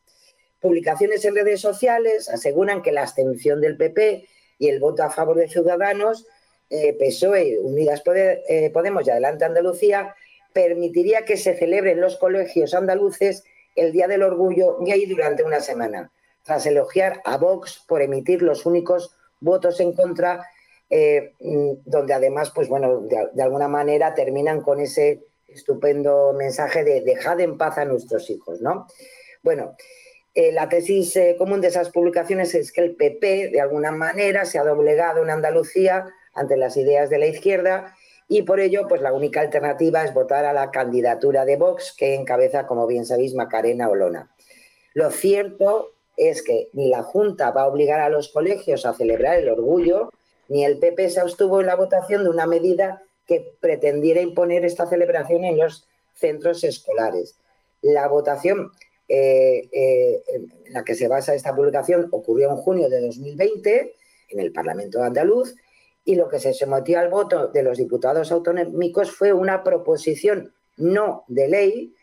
Publicaciones 0.60 1.26
en 1.26 1.36
redes 1.36 1.62
sociales 1.62 2.30
aseguran 2.30 2.82
que 2.82 2.92
la 2.92 3.02
abstención 3.02 3.62
del 3.62 3.78
PP 3.78 4.28
y 4.58 4.70
el 4.70 4.80
voto 4.80 5.04
a 5.04 5.10
favor 5.10 5.38
de 5.38 5.50
Ciudadanos, 5.50 6.26
eh, 6.70 6.94
PSOE, 6.98 7.60
Unidas 7.60 8.02
eh, 8.08 8.72
Podemos 8.74 9.06
y 9.06 9.12
Adelante 9.12 9.46
Andalucía, 9.46 10.16
permitiría 10.52 11.24
que 11.24 11.38
se 11.38 11.56
celebren 11.56 12.02
los 12.02 12.18
colegios 12.18 12.74
andaluces 12.74 13.44
el 13.76 13.92
Día 13.92 14.08
del 14.08 14.24
Orgullo 14.24 14.78
gay 14.80 15.06
durante 15.06 15.44
una 15.44 15.60
semana 15.60 16.12
tras 16.44 16.66
elogiar 16.66 17.22
a 17.26 17.38
Vox 17.38 17.84
por 17.88 18.02
emitir 18.02 18.42
los 18.42 18.66
únicos 18.66 19.16
votos 19.40 19.80
en 19.80 19.94
contra, 19.94 20.48
eh, 20.90 21.34
donde 21.86 22.14
además, 22.14 22.52
pues 22.54 22.68
bueno, 22.68 23.02
de, 23.02 23.44
alguna 23.44 23.68
manera 23.68 24.14
terminan 24.14 24.62
con 24.62 24.80
ese 24.80 25.24
estupendo 25.48 26.34
mensaje 26.34 26.84
de 26.84 27.02
dejad 27.02 27.40
en 27.42 27.58
paz 27.58 27.80
a 27.80 27.86
nuestros 27.86 28.30
hijos, 28.30 28.62
¿no? 28.62 28.88
Bueno, 29.42 29.76
la 30.36 30.70
tesis 30.70 31.18
común 31.38 31.62
de 31.62 31.70
esas 31.70 31.90
publicaciones 31.90 32.54
es 32.54 32.72
que 32.72 32.82
el 32.82 32.96
PP, 32.96 33.50
de 33.50 33.62
alguna 33.62 33.92
manera, 33.92 34.46
se 34.46 34.60
ha 34.60 34.64
doblegado 34.64 35.24
en 35.24 35.32
Andalucía 35.32 36.06
ante 36.36 36.58
las 36.58 36.78
ideas 36.78 37.10
de 37.10 37.18
la 37.18 37.28
izquierda 37.28 37.96
y 38.28 38.42
por 38.42 38.60
ello, 38.60 38.88
pues 38.88 39.02
la 39.02 39.14
única 39.14 39.42
alternativa 39.42 40.04
es 40.04 40.14
votar 40.14 40.46
a 40.46 40.54
la 40.54 40.72
candidatura 40.72 41.46
de 41.46 41.58
Vox, 41.58 41.94
que 41.96 42.16
encabeza, 42.16 42.66
como 42.66 42.88
bien 42.88 43.06
sabéis, 43.06 43.36
Macarena 43.36 43.90
Olona. 43.90 44.32
Lo 44.94 45.12
cierto 45.12 45.92
es 46.18 46.42
que 46.42 46.70
ni 46.74 46.90
la 46.90 47.04
Junta 47.04 47.52
va 47.52 47.64
a 47.64 47.68
obligar 47.68 48.00
a 48.00 48.10
los 48.10 48.30
colegios 48.30 48.86
a 48.86 48.94
celebrar 48.94 49.38
el 49.38 49.50
orgullo, 49.50 50.10
ni 50.48 50.66
el 50.66 50.80
PP 50.80 51.10
se 51.10 51.20
abstuvo 51.20 51.62
en 51.62 51.68
la 51.68 51.76
votación 51.76 52.24
de 52.24 52.30
una 52.30 52.48
medida 52.48 53.04
que 53.28 53.54
pretendiera 53.60 54.22
imponer 54.22 54.66
esta 54.66 54.88
celebración 54.88 55.44
en 55.44 55.58
los 55.58 55.88
centros 56.16 56.64
escolares. 56.64 57.36
La 57.82 58.08
votación 58.08 58.72
eh, 59.08 59.68
eh, 59.72 60.24
en 60.28 60.74
la 60.74 60.84
que 60.84 60.96
se 60.96 61.08
basa 61.08 61.36
esta 61.36 61.56
publicación 61.56 62.08
ocurrió 62.12 62.50
en 62.50 62.58
junio 62.58 62.90
de 62.90 63.02
2020 63.02 63.96
en 64.30 64.40
el 64.40 64.52
Parlamento 64.52 65.04
andaluz 65.04 65.56
y 66.06 66.16
lo 66.16 66.30
que 66.30 66.40
se 66.40 66.54
sometió 66.54 67.00
al 67.00 67.10
voto 67.10 67.48
de 67.48 67.64
los 67.64 67.78
diputados 67.78 68.32
autonómicos 68.32 69.12
fue 69.12 69.34
una 69.34 69.64
proposición 69.64 70.54
no 70.78 71.26
de 71.28 71.48
ley 71.48 71.96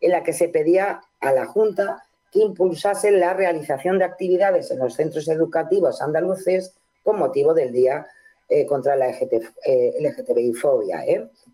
en 0.00 0.10
la 0.10 0.22
que 0.22 0.32
se 0.32 0.48
pedía 0.48 1.00
a 1.20 1.32
la 1.32 1.46
Junta 1.46 2.04
que 2.30 2.40
impulsase 2.40 3.12
la 3.12 3.32
realización 3.32 3.98
de 3.98 4.04
actividades 4.04 4.70
en 4.72 4.80
los 4.80 4.94
centros 4.94 5.28
educativos 5.28 6.02
andaluces 6.02 6.74
con 7.04 7.18
motivo 7.18 7.54
del 7.54 7.72
Día 7.72 8.06
eh, 8.48 8.66
contra 8.66 8.96
la 8.96 9.08
LGTBI-fobia, 9.08 11.04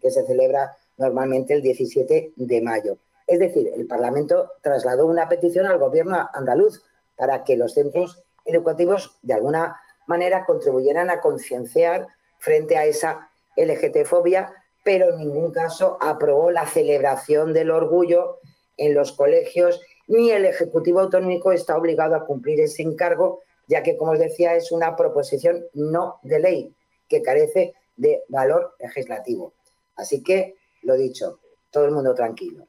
que 0.01 0.11
se 0.11 0.25
celebra 0.25 0.75
normalmente 0.97 1.53
el 1.55 1.61
17 1.63 2.33
de 2.35 2.61
mayo. 2.63 2.97
Es 3.27 3.39
decir, 3.39 3.71
el 3.77 3.87
Parlamento 3.87 4.53
trasladó 4.63 5.07
una 5.07 5.29
petición 5.29 5.67
al 5.67 5.79
gobierno 5.79 6.29
andaluz 6.33 6.83
para 7.15 7.45
que 7.45 7.57
los 7.57 7.75
centros 7.75 8.23
educativos 8.45 9.19
de 9.23 9.35
alguna 9.35 9.77
manera 10.11 10.45
contribuyeran 10.45 11.09
a 11.09 11.21
concienciar 11.21 12.09
frente 12.39 12.77
a 12.77 12.85
esa 12.85 13.31
LGT-fobia, 13.57 14.53
pero 14.85 15.11
en 15.11 15.19
ningún 15.19 15.53
caso 15.53 15.97
aprobó 16.01 16.51
la 16.51 16.67
celebración 16.67 17.53
del 17.53 17.71
orgullo 17.71 18.41
en 18.77 18.95
los 18.95 19.13
colegios, 19.13 19.81
ni 20.09 20.31
el 20.31 20.45
Ejecutivo 20.45 21.01
Autonómico 21.01 21.53
está 21.53 21.77
obligado 21.77 22.17
a 22.17 22.27
cumplir 22.27 22.61
ese 22.61 22.83
encargo, 22.83 23.41
ya 23.69 23.83
que, 23.83 23.97
como 23.97 24.13
os 24.13 24.19
decía, 24.19 24.57
es 24.57 24.73
una 24.73 24.97
proposición 24.97 25.65
no 25.75 26.19
de 26.23 26.41
ley 26.41 26.75
que 27.09 27.23
carece 27.23 27.75
de 27.97 28.25
valor 28.29 28.75
legislativo. 28.81 29.55
Así 29.95 30.23
que, 30.23 30.57
lo 30.83 30.97
dicho, 30.97 31.39
todo 31.71 31.85
el 31.85 31.93
mundo 31.93 32.15
tranquilo. 32.15 32.67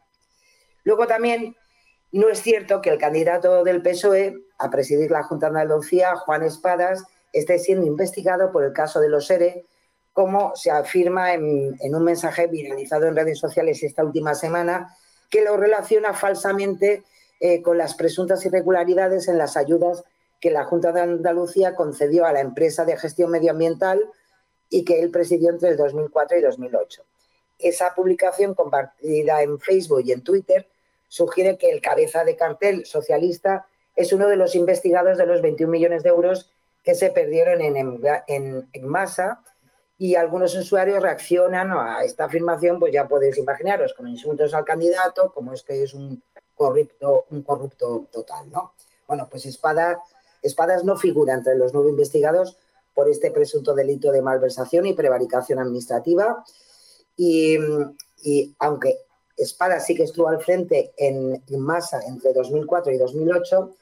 Luego 0.84 1.08
también 1.08 1.56
no 2.12 2.30
es 2.30 2.42
cierto 2.42 2.82
que 2.82 2.90
el 2.90 3.00
candidato 3.00 3.64
del 3.64 3.82
PSOE 3.82 4.36
a 4.60 4.70
presidir 4.70 5.10
la 5.10 5.24
Junta 5.24 5.50
de 5.50 5.62
Andalucía, 5.62 6.16
Juan 6.16 6.44
Espadas, 6.44 7.04
esté 7.32 7.60
siendo 7.60 7.86
investigado 7.86 8.52
por 8.52 8.64
el 8.64 8.74
caso 8.74 9.00
de 9.00 9.10
los 9.10 9.30
ERE, 9.30 9.66
como 10.14 10.56
se 10.56 10.72
afirma 10.72 11.34
en, 11.34 11.78
un 11.96 12.04
mensaje 12.04 12.48
viralizado 12.48 13.08
en 13.08 13.16
redes 13.16 13.40
sociales 13.40 13.82
esta 13.84 14.04
última 14.04 14.36
semana, 14.36 14.96
que 15.30 15.44
lo 15.44 15.56
relaciona 15.56 16.14
falsamente 16.14 17.04
eh, 17.40 17.62
con 17.62 17.78
las 17.78 17.96
presuntas 17.96 18.46
irregularidades 18.46 19.28
en 19.28 19.38
las 19.38 19.56
ayudas 19.56 20.04
que 20.40 20.52
la 20.52 20.66
Junta 20.66 20.92
de 20.92 21.02
Andalucía 21.02 21.76
concedió 21.76 22.26
a 22.26 22.34
la 22.34 22.42
empresa 22.42 22.84
de 22.84 22.98
gestión 22.98 23.32
medioambiental 23.32 24.02
y 24.70 24.84
que 24.84 25.00
él 25.00 25.12
presidió 25.12 25.50
entre 25.50 25.70
el 25.70 25.78
2004 25.78 26.38
y 26.38 26.42
2008. 26.42 27.04
Esa 27.60 27.94
publicación 27.94 28.56
compartida 28.56 29.44
en 29.44 29.60
Facebook 29.60 30.02
y 30.04 30.12
en 30.12 30.24
Twitter 30.24 30.68
sugiere 31.08 31.58
que 31.58 31.70
el 31.70 31.82
cabeza 31.82 32.24
de 32.24 32.36
cartel 32.36 32.86
socialista 32.86 33.68
es 33.96 34.14
uno 34.14 34.28
de 34.28 34.38
los 34.38 34.56
investigados 34.56 35.18
de 35.18 35.26
los 35.26 35.42
21 35.42 35.72
millones 35.72 36.04
de 36.04 36.10
euros 36.10 36.50
que 36.84 36.96
se 36.96 37.12
perdieron 37.12 37.62
en, 37.62 38.70
masa 38.82 39.42
y 39.98 40.16
algunos 40.16 40.56
usuarios 40.56 41.02
reaccionan 41.02 41.72
a 41.72 42.04
esta 42.04 42.26
afirmación, 42.26 42.80
pues 42.80 42.92
ya 42.92 43.08
podéis 43.08 43.38
imaginaros, 43.38 43.94
con 43.94 44.08
insultos 44.08 44.54
al 44.54 44.66
candidato, 44.66 45.32
como 45.32 45.54
es 45.54 45.62
que 45.62 45.84
es 45.84 45.94
un 45.94 46.24
corrupto, 46.56 47.26
un 47.30 47.44
corrupto 47.44 48.08
total, 48.12 48.50
¿no? 48.52 48.74
Bueno, 49.08 49.28
pues 49.30 49.46
Espada, 49.46 50.02
Espadas 50.42 50.84
no 50.84 50.98
figura 50.98 51.34
entre 51.34 51.56
los 51.56 51.74
nueve 51.74 51.90
investigados 51.90 52.58
por 52.96 53.10
este 53.10 53.30
presunto 53.30 53.76
delito 53.76 54.12
de 54.12 54.22
malversación 54.22 54.88
y 54.88 54.94
prevaricación 54.94 55.60
administrativa. 55.60 56.44
Y, 57.16 57.58
y 58.24 58.56
aunque 58.60 59.06
Espada 59.42 59.80
sí 59.80 59.96
que 59.96 60.04
estuvo 60.04 60.28
al 60.28 60.42
frente 60.42 60.94
en, 60.98 61.42
masa 61.58 62.02
entre 62.08 62.34
2004 62.34 62.92
y 62.94 62.98
2008. 62.98 63.76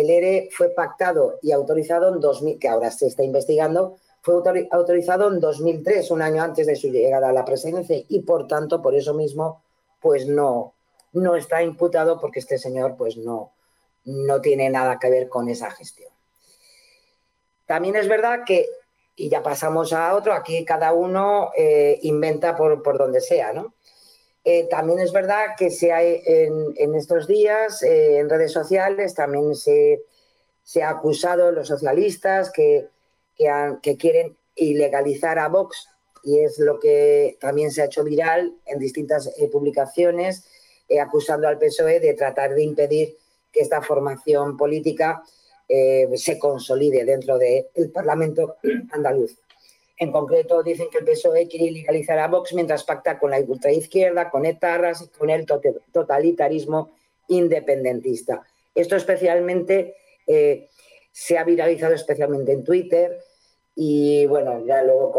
El 0.00 0.10
ERE 0.10 0.48
fue 0.52 0.70
pactado 0.70 1.38
y 1.42 1.52
autorizado 1.52 2.12
en 2.12 2.20
2000, 2.20 2.58
que 2.58 2.68
ahora 2.68 2.90
se 2.90 3.06
está 3.06 3.22
investigando, 3.22 3.96
fue 4.22 4.34
autorizado 4.72 5.32
en 5.32 5.40
2003, 5.40 6.10
un 6.10 6.22
año 6.22 6.42
antes 6.42 6.66
de 6.66 6.76
su 6.76 6.88
llegada 6.88 7.28
a 7.28 7.32
la 7.32 7.44
presidencia, 7.44 7.96
y 8.08 8.20
por 8.20 8.46
tanto, 8.46 8.82
por 8.82 8.94
eso 8.94 9.14
mismo, 9.14 9.62
pues 10.00 10.26
no, 10.26 10.74
no 11.12 11.36
está 11.36 11.62
imputado 11.62 12.20
porque 12.20 12.40
este 12.40 12.58
señor 12.58 12.96
pues 12.96 13.16
no, 13.16 13.52
no 14.04 14.40
tiene 14.40 14.68
nada 14.68 14.98
que 14.98 15.10
ver 15.10 15.28
con 15.28 15.48
esa 15.48 15.70
gestión. 15.70 16.10
También 17.66 17.96
es 17.96 18.08
verdad 18.08 18.40
que, 18.44 18.66
y 19.16 19.28
ya 19.28 19.42
pasamos 19.42 19.92
a 19.92 20.14
otro, 20.14 20.32
aquí 20.32 20.64
cada 20.64 20.92
uno 20.92 21.50
eh, 21.56 21.98
inventa 22.02 22.54
por, 22.54 22.82
por 22.82 22.98
donde 22.98 23.20
sea, 23.20 23.52
¿no? 23.52 23.74
Eh, 24.48 24.68
también 24.70 25.00
es 25.00 25.10
verdad 25.12 25.56
que 25.58 25.72
se 25.72 25.92
hay 25.92 26.22
en, 26.24 26.94
estos 26.94 27.26
días 27.26 27.82
eh, 27.82 28.18
en 28.18 28.30
redes 28.30 28.52
sociales 28.52 29.12
también 29.12 29.56
se, 29.56 30.04
ha 30.84 30.88
acusado 30.88 31.48
a 31.48 31.50
los 31.50 31.66
socialistas 31.66 32.52
que, 32.52 32.86
que, 33.36 33.96
quieren 33.96 34.36
ilegalizar 34.54 35.40
a 35.40 35.48
Vox 35.48 35.88
y 36.22 36.38
es 36.38 36.60
lo 36.60 36.78
que 36.78 37.36
también 37.40 37.72
se 37.72 37.82
ha 37.82 37.86
hecho 37.86 38.04
viral 38.04 38.54
en 38.66 38.78
distintas 38.78 39.26
eh, 39.36 39.48
publicaciones 39.48 40.44
acusando 41.02 41.48
al 41.48 41.58
PSOE 41.58 41.98
de 41.98 42.14
tratar 42.14 42.54
de 42.54 42.62
impedir 42.62 43.16
que 43.50 43.62
esta 43.62 43.82
formación 43.82 44.56
política 44.56 45.24
se 46.14 46.38
consolide 46.38 47.04
dentro 47.04 47.36
del 47.38 47.90
Parlamento 47.92 48.58
andaluz. 48.92 49.36
En 49.98 50.12
concreto, 50.12 50.62
dicen 50.62 50.88
que 50.90 50.98
el 50.98 51.04
PSOE 51.04 51.48
quiere 51.48 51.66
ilegalizar 51.66 52.18
a 52.18 52.28
Vox 52.28 52.52
mientras 52.52 52.84
pacta 52.84 53.18
con 53.18 53.30
la 53.30 53.40
ultraizquierda, 53.40 54.30
con 54.30 54.44
etarras 54.44 55.02
y 55.02 55.08
con 55.08 55.30
el 55.30 55.46
totalitarismo 55.46 56.90
independentista. 57.28 58.42
Esto 58.74 58.96
especialmente 58.96 59.96
eh, 60.26 60.68
se 61.10 61.38
ha 61.38 61.44
viralizado 61.44 61.94
especialmente 61.94 62.52
en 62.52 62.62
Twitter 62.62 63.18
y 63.74 64.26
bueno, 64.26 64.64
ya 64.66 64.82
luego 64.82 65.12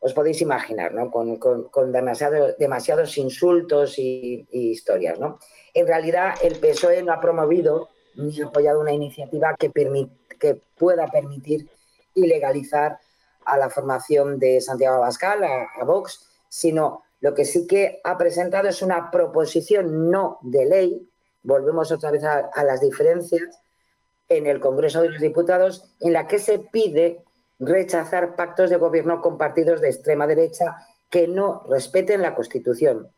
os 0.00 0.14
podéis 0.14 0.40
imaginar, 0.40 0.94
¿no? 0.94 1.10
Con, 1.10 1.92
demasiados 1.92 3.18
insultos 3.18 3.98
y, 3.98 4.46
historias, 4.50 5.18
¿no? 5.18 5.38
En 5.74 5.86
realidad, 5.86 6.34
el 6.42 6.56
PSOE 6.56 7.02
no 7.02 7.12
ha 7.12 7.20
promovido 7.20 7.90
ni 8.14 8.40
apoyado 8.40 8.80
una 8.80 8.92
iniciativa 8.92 9.54
que 9.58 9.70
pueda 10.76 11.08
permitir 11.08 11.68
ilegalizar 12.14 12.98
a 13.44 13.56
la 13.56 13.70
formación 13.70 14.38
de 14.38 14.60
Santiago 14.60 14.96
Abascal, 14.96 15.44
a, 15.44 15.84
Vox, 15.84 16.28
sino 16.48 17.02
lo 17.20 17.34
que 17.34 17.44
sí 17.44 17.66
que 17.66 18.00
ha 18.04 18.16
presentado 18.18 18.68
es 18.68 18.82
una 18.82 19.10
proposición 19.10 20.10
no 20.10 20.38
de 20.42 20.66
ley, 20.66 21.10
volvemos 21.42 21.90
otra 21.92 22.10
vez 22.10 22.24
a, 22.24 22.64
las 22.64 22.80
diferencias, 22.80 23.60
en 24.28 24.46
el 24.46 24.60
Congreso 24.60 25.02
de 25.02 25.10
los 25.10 25.20
Diputados, 25.20 25.94
en 26.00 26.12
la 26.12 26.26
que 26.26 26.38
se 26.38 26.58
pide 26.58 27.22
rechazar 27.58 28.36
pactos 28.36 28.70
de 28.70 28.76
gobierno 28.76 29.20
con 29.20 29.38
partidos 29.38 29.80
de 29.80 29.90
extrema 29.90 30.26
derecha 30.26 30.76
que 31.10 31.28
no 31.28 31.62
respeten 31.68 32.22
la 32.22 32.34
Constitución. 32.34 33.10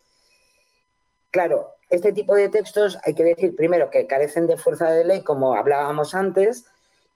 Claro, 1.30 1.74
este 1.88 2.12
tipo 2.12 2.34
de 2.34 2.48
textos 2.48 2.98
hay 3.04 3.14
que 3.14 3.24
decir 3.24 3.54
primero 3.54 3.90
que 3.90 4.06
carecen 4.06 4.46
de 4.46 4.56
fuerza 4.56 4.90
de 4.90 5.04
ley, 5.04 5.22
como 5.22 5.54
hablábamos 5.54 6.14
antes, 6.14 6.66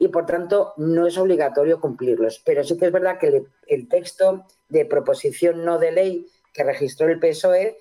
y 0.00 0.08
por 0.08 0.24
tanto 0.24 0.72
no 0.78 1.06
es 1.06 1.18
obligatorio 1.18 1.78
cumplirlos. 1.78 2.42
Pero 2.44 2.64
sí 2.64 2.76
que 2.78 2.86
es 2.86 2.92
verdad 2.92 3.18
que 3.18 3.44
el 3.66 3.88
texto 3.88 4.46
de 4.70 4.86
proposición 4.86 5.62
no 5.62 5.78
de 5.78 5.92
ley 5.92 6.26
que 6.54 6.64
registró 6.64 7.06
el 7.06 7.20
PSOE 7.20 7.78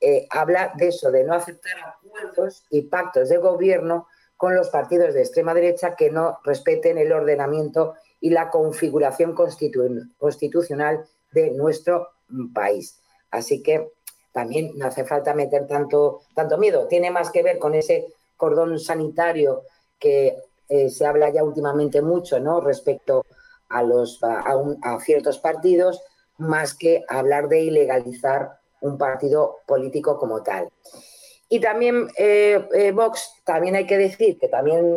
eh, 0.00 0.26
habla 0.30 0.72
de 0.76 0.88
eso, 0.88 1.12
de 1.12 1.22
no 1.22 1.32
aceptar 1.32 1.74
acuerdos 1.78 2.64
y 2.70 2.82
pactos 2.82 3.28
de 3.28 3.36
gobierno 3.36 4.08
con 4.36 4.56
los 4.56 4.68
partidos 4.70 5.14
de 5.14 5.20
extrema 5.20 5.54
derecha 5.54 5.94
que 5.94 6.10
no 6.10 6.40
respeten 6.42 6.98
el 6.98 7.12
ordenamiento 7.12 7.94
y 8.20 8.30
la 8.30 8.50
configuración 8.50 9.34
constitucional 9.34 11.04
de 11.30 11.52
nuestro 11.52 12.08
país. 12.52 13.00
Así 13.30 13.62
que 13.62 13.92
también 14.32 14.72
no 14.76 14.86
hace 14.86 15.04
falta 15.04 15.34
meter 15.34 15.68
tanto, 15.68 16.22
tanto 16.34 16.58
miedo. 16.58 16.88
Tiene 16.88 17.12
más 17.12 17.30
que 17.30 17.44
ver 17.44 17.60
con 17.60 17.74
ese 17.74 18.08
cordón 18.36 18.80
sanitario 18.80 19.62
que 20.00 20.36
eh, 20.70 20.88
se 20.88 21.04
habla 21.04 21.30
ya 21.30 21.42
últimamente 21.42 22.00
mucho 22.00 22.38
¿no? 22.38 22.60
respecto 22.60 23.26
a, 23.68 23.82
los, 23.82 24.20
a, 24.22 25.00
ciertos 25.00 25.38
partidos, 25.38 26.00
más 26.38 26.74
que 26.74 27.04
hablar 27.08 27.48
de 27.48 27.62
ilegalizar 27.62 28.60
un 28.80 28.96
partido 28.96 29.58
político 29.66 30.16
como 30.16 30.44
tal. 30.44 30.68
Y 31.48 31.58
también 31.58 32.06
eh, 32.16 32.68
eh, 32.72 32.92
Vox, 32.92 33.42
también 33.44 33.74
hay 33.74 33.84
que 33.84 33.98
decir 33.98 34.38
que 34.38 34.46
también 34.46 34.96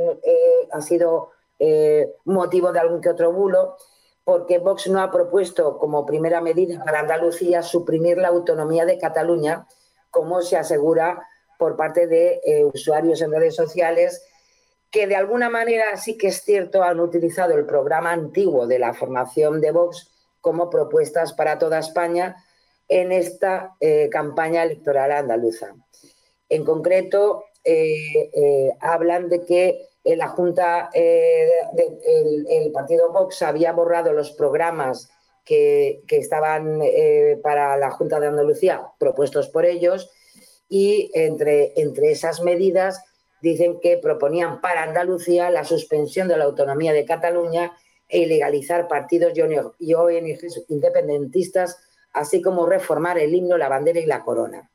ha 0.71 0.81
sido 0.81 1.31
motivo 2.25 2.71
de 2.73 2.79
algún 2.79 3.01
que 3.01 3.09
otro 3.09 3.31
bulo, 3.31 3.77
porque 4.23 4.59
Vox 4.59 4.87
no 4.87 5.01
ha 5.01 5.09
propuesto 5.09 5.79
como 5.79 6.05
primera 6.05 6.41
medida 6.41 6.83
para 6.83 6.99
Andalucía 6.99 7.63
suprimir 7.63 8.17
la 8.17 8.27
autonomía 8.27 8.85
de 8.85 8.99
Cataluña, 8.99 9.65
como 10.11 10.41
se 10.41 10.57
asegura 10.57 11.27
por 11.57 11.77
parte 11.77 12.05
de 12.05 12.41
usuarios 12.73 13.21
en 13.21 13.31
redes 13.31 13.55
sociales 13.55 14.23
que 14.93 15.07
de 15.07 15.15
alguna 15.15 15.49
manera 15.49 15.97
sí 15.97 16.19
que 16.19 16.27
es 16.27 16.43
cierto 16.43 16.83
han 16.83 16.99
utilizado 16.99 17.55
el 17.55 17.65
programa 17.65 18.11
antiguo 18.11 18.67
de 18.67 18.77
la 18.77 18.93
formación 18.93 19.59
de 19.59 19.71
Vox 19.71 20.11
como 20.39 20.69
propuestas 20.69 21.33
para 21.33 21.57
toda 21.57 21.79
España 21.79 22.35
en 22.87 23.11
esta 23.11 23.75
eh, 23.79 24.07
campaña 24.11 24.61
electoral 24.61 25.11
andaluza. 25.11 25.73
En 26.47 26.63
concreto, 26.63 27.45
eh, 27.63 28.29
eh, 28.33 28.71
hablan 28.81 29.29
de 29.29 29.43
que 29.43 29.87
la 30.03 30.27
Junta, 30.27 30.91
el, 30.93 32.71
partido 32.71 33.11
Vox 33.11 33.41
había 33.41 33.71
borrado 33.71 34.13
los 34.13 34.31
programas 34.31 35.09
que, 35.43 36.03
que 36.07 36.17
estaban 36.17 36.81
para 37.41 37.77
la 37.77 37.89
Junta 37.89 38.19
de 38.19 38.27
Andalucía 38.27 38.85
propuestos 38.99 39.49
por 39.49 39.65
ellos 39.65 40.11
y 40.67 41.09
entre, 41.13 41.71
entre 41.77 42.11
esas 42.11 42.41
medidas 42.41 43.01
dicen 43.43 43.81
que 43.81 43.97
proponían 43.97 44.61
para 44.61 44.83
Andalucía 44.83 45.49
la 45.49 45.65
suspensión 45.65 46.29
de 46.29 46.37
la 46.37 46.45
autonomía 46.45 46.93
de 46.93 47.03
Cataluña 47.03 47.73
e 48.07 48.19
ilegalizar 48.19 48.87
partidos 48.87 49.33
y 49.79 49.93
ONGs 49.93 50.63
independentistas, 50.69 51.77
así 52.13 52.41
como 52.41 52.65
reformar 52.65 53.19
el 53.19 53.35
himno, 53.35 53.57
la 53.57 53.67
bandera 53.67 53.99
y 53.99 54.05
la 54.05 54.23
corona. 54.23 54.71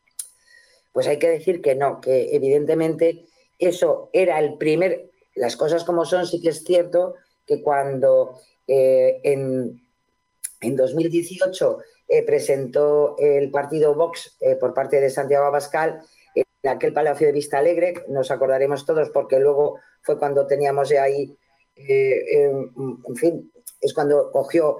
Pues 0.93 1.07
hay 1.07 1.19
que 1.19 1.31
decir 1.31 1.63
que 1.63 1.77
no, 1.77 1.99
que 2.03 2.37
evidentemente 2.37 3.25
eso 3.59 4.11
era 4.13 4.39
el 4.39 4.59
primer, 4.59 5.13
las 5.35 5.57
cosas 5.57 5.83
como 5.83 6.05
son, 6.05 6.27
sí 6.27 6.39
que 6.43 6.51
es 6.51 6.63
cierto 6.63 7.15
que 7.47 7.63
cuando 7.63 8.39
eh, 8.67 9.19
en, 9.25 9.81
en 10.61 10.77
2018 10.77 11.79
eh, 12.07 12.23
presentó 12.23 13.17
el 13.17 13.51
partido 13.51 13.95
Vox 13.95 14.37
eh, 14.41 14.57
por 14.57 14.75
parte 14.75 15.01
de 15.01 15.09
Santiago 15.09 15.47
Abascal 15.47 16.03
en 16.63 16.71
aquel 16.71 16.93
Palacio 16.93 17.27
de 17.27 17.33
Vista 17.33 17.59
Alegre, 17.59 18.05
nos 18.09 18.31
acordaremos 18.31 18.85
todos 18.85 19.11
porque 19.11 19.39
luego 19.39 19.79
fue 20.03 20.19
cuando 20.19 20.47
teníamos 20.47 20.91
ahí, 20.93 21.37
eh, 21.77 22.51
en 22.51 23.17
fin, 23.17 23.53
es 23.81 23.95
cuando 23.95 24.31
cogió 24.31 24.79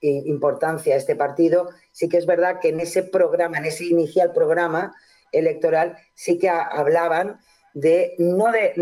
importancia 0.00 0.96
este 0.96 1.14
partido, 1.14 1.68
sí 1.92 2.08
que 2.08 2.18
es 2.18 2.26
verdad 2.26 2.58
que 2.60 2.70
en 2.70 2.80
ese 2.80 3.04
programa, 3.04 3.58
en 3.58 3.66
ese 3.66 3.84
inicial 3.84 4.32
programa 4.32 4.94
electoral, 5.30 5.96
sí 6.14 6.38
que 6.38 6.48
hablaban 6.48 7.38
de 7.74 8.14
no 8.18 8.52
de, 8.52 8.74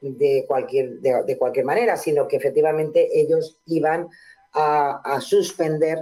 de, 0.00 0.44
cualquier, 0.46 1.00
de, 1.00 1.38
cualquier 1.38 1.64
manera, 1.64 1.96
sino 1.96 2.26
que 2.26 2.36
efectivamente 2.36 3.08
ellos 3.12 3.60
iban 3.66 4.08
a, 4.52 5.20
suspender 5.20 5.98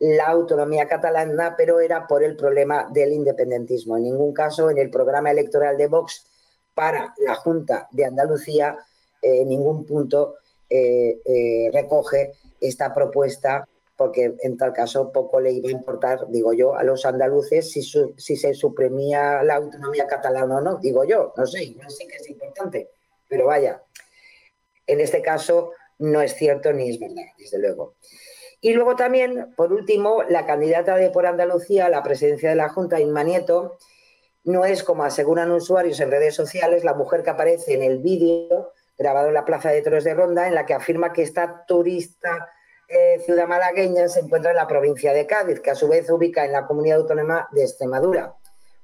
la 0.00 0.26
autonomía 0.28 0.88
catalana, 0.88 1.54
pero 1.56 1.80
era 1.80 2.06
por 2.06 2.24
el 2.24 2.34
problema 2.34 2.88
del 2.90 3.12
independentismo. 3.12 3.96
En 3.96 4.04
ningún 4.04 4.32
caso 4.32 4.70
en 4.70 4.78
el 4.78 4.90
programa 4.90 5.30
electoral 5.30 5.76
de 5.76 5.86
Vox 5.86 6.26
para 6.74 7.14
la 7.18 7.34
Junta 7.34 7.86
de 7.92 8.06
Andalucía, 8.06 8.78
en 9.22 9.48
ningún 9.48 9.84
punto 9.84 10.36
eh, 10.68 11.20
eh, 11.24 11.70
recoge 11.72 12.32
esta 12.60 12.94
propuesta, 12.94 13.68
porque 13.96 14.34
en 14.40 14.56
tal 14.56 14.72
caso 14.72 15.12
poco 15.12 15.40
le 15.40 15.52
iba 15.52 15.68
a 15.68 15.72
importar, 15.72 16.28
digo 16.28 16.54
yo, 16.54 16.74
a 16.74 16.82
los 16.82 17.04
andaluces 17.04 17.70
si, 17.70 17.82
si 17.82 18.36
se 18.36 18.54
suprimía 18.54 19.42
la 19.42 19.56
autonomía 19.56 20.06
catalana 20.06 20.56
o 20.56 20.60
no, 20.60 20.78
digo 20.78 21.04
yo, 21.04 21.34
no 21.36 21.46
sé, 21.46 21.74
no 21.76 21.90
sé 21.90 22.06
que 22.06 22.16
es 22.16 22.30
importante, 22.30 22.88
pero 23.28 23.46
vaya, 23.46 23.82
en 24.86 25.00
este 25.00 25.20
caso 25.20 25.72
no 25.98 26.22
es 26.22 26.34
cierto 26.34 26.72
ni 26.72 26.88
es 26.88 26.98
verdad, 26.98 27.26
desde 27.36 27.58
luego. 27.58 27.96
Y 28.60 28.74
luego 28.74 28.94
también, 28.96 29.54
por 29.56 29.72
último, 29.72 30.22
la 30.28 30.44
candidata 30.46 30.96
de 30.96 31.10
por 31.10 31.26
Andalucía 31.26 31.86
a 31.86 31.90
la 31.90 32.02
presidencia 32.02 32.50
de 32.50 32.56
la 32.56 32.68
Junta, 32.68 33.00
Inma 33.00 33.24
Nieto, 33.24 33.78
no 34.44 34.64
es, 34.64 34.82
como 34.82 35.04
aseguran 35.04 35.50
usuarios 35.50 36.00
en 36.00 36.10
redes 36.10 36.34
sociales, 36.34 36.84
la 36.84 36.94
mujer 36.94 37.22
que 37.22 37.30
aparece 37.30 37.74
en 37.74 37.82
el 37.82 37.98
vídeo 37.98 38.72
grabado 38.98 39.28
en 39.28 39.34
la 39.34 39.44
Plaza 39.44 39.70
de 39.70 39.80
Toros 39.80 40.04
de 40.04 40.14
Ronda, 40.14 40.46
en 40.46 40.54
la 40.54 40.66
que 40.66 40.74
afirma 40.74 41.12
que 41.12 41.22
esta 41.22 41.64
turista 41.66 42.50
eh, 42.86 43.20
ciudad 43.24 43.46
malagueña 43.46 44.08
se 44.08 44.20
encuentra 44.20 44.50
en 44.50 44.56
la 44.56 44.66
provincia 44.66 45.12
de 45.12 45.26
Cádiz, 45.26 45.60
que 45.60 45.70
a 45.70 45.74
su 45.74 45.88
vez 45.88 46.10
ubica 46.10 46.44
en 46.44 46.52
la 46.52 46.66
comunidad 46.66 46.98
autónoma 46.98 47.48
de 47.52 47.62
Extremadura. 47.62 48.34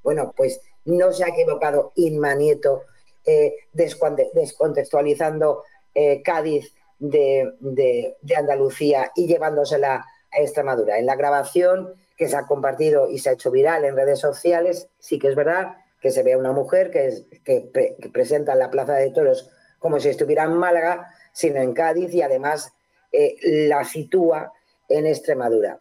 Bueno, 0.03 0.33
pues 0.37 0.61
no 0.85 1.13
se 1.13 1.25
ha 1.25 1.29
equivocado 1.29 1.93
Inma 1.97 2.35
Nieto 2.35 2.85
eh, 3.25 3.57
descontextualizando 3.73 5.65
eh, 5.93 6.23
Cádiz 6.23 6.73
de, 6.99 8.17
Andalucía 8.37 9.13
y 9.15 9.27
llevándosela 9.27 10.05
a 10.33 10.41
Extremadura. 10.41 10.99
En 10.99 11.07
la 11.07 11.17
grabación 11.17 11.95
que 12.17 12.29
se 12.29 12.37
ha 12.37 12.47
compartido 12.47 13.09
y 13.09 13.19
se 13.19 13.31
ha 13.31 13.33
hecho 13.33 13.51
viral 13.51 13.85
en 13.85 13.97
redes 13.97 14.21
sociales, 14.21 14.89
sí 14.99 15.19
que 15.19 15.29
es 15.29 15.35
verdad 15.35 15.77
que 16.01 16.11
se 16.11 16.23
ve 16.23 16.35
a 16.35 16.39
una 16.39 16.53
mujer 16.53 16.91
que, 16.91 17.25
que, 17.45 18.11
presenta 18.13 18.53
en 18.53 18.59
la 18.59 18.71
Plaza 18.71 18.95
de 18.95 19.11
Toros 19.11 19.51
como 19.79 20.01
si 20.01 20.09
estuviera 20.09 20.45
en 20.45 20.55
Málaga, 20.55 21.09
sino 21.33 21.61
en 21.61 21.75
Cádiz 21.75 22.13
y 22.15 22.23
además 22.23 22.73
eh, 23.13 23.37
la 23.69 23.85
sitúa 23.85 24.53
en 24.89 25.07
Extremadura. 25.07 25.81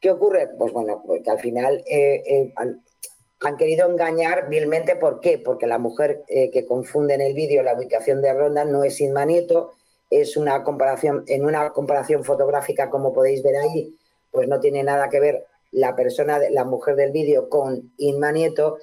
¿Qué 0.00 0.10
ocurre? 0.10 0.50
Pues 0.58 0.72
bueno, 0.72 1.02
pues 1.06 1.22
que 1.22 1.30
al 1.30 1.38
final 1.38 1.82
eh, 1.86 2.22
eh, 2.26 2.52
han, 2.56 3.56
querido 3.56 3.90
engañar 3.90 4.48
vilmente. 4.48 4.96
¿Por 4.96 5.20
qué? 5.20 5.38
Porque 5.38 5.66
la 5.66 5.78
mujer 5.78 6.24
que 6.26 6.64
confunde 6.66 7.14
en 7.14 7.20
el 7.20 7.34
vídeo 7.34 7.62
la 7.62 7.74
ubicación 7.74 8.22
de 8.22 8.32
Ronda 8.32 8.64
no 8.64 8.84
es 8.84 9.00
Inma 9.00 9.26
Nieto, 9.26 9.72
es 10.20 10.36
una 10.36 10.62
comparación, 10.62 11.24
en 11.26 11.44
una 11.44 11.70
comparación 11.70 12.24
fotográfica, 12.24 12.88
como 12.88 13.12
podéis 13.12 13.42
ver 13.42 13.56
ahí, 13.56 13.96
pues 14.30 14.48
no 14.48 14.60
tiene 14.60 14.82
nada 14.82 15.08
que 15.08 15.20
ver 15.20 15.46
la 15.72 15.96
persona, 15.96 16.38
la 16.50 16.64
mujer 16.64 16.94
del 16.94 17.10
vídeo 17.10 17.48
con 17.48 17.92
Inma 17.98 18.30
Nieto, 18.30 18.78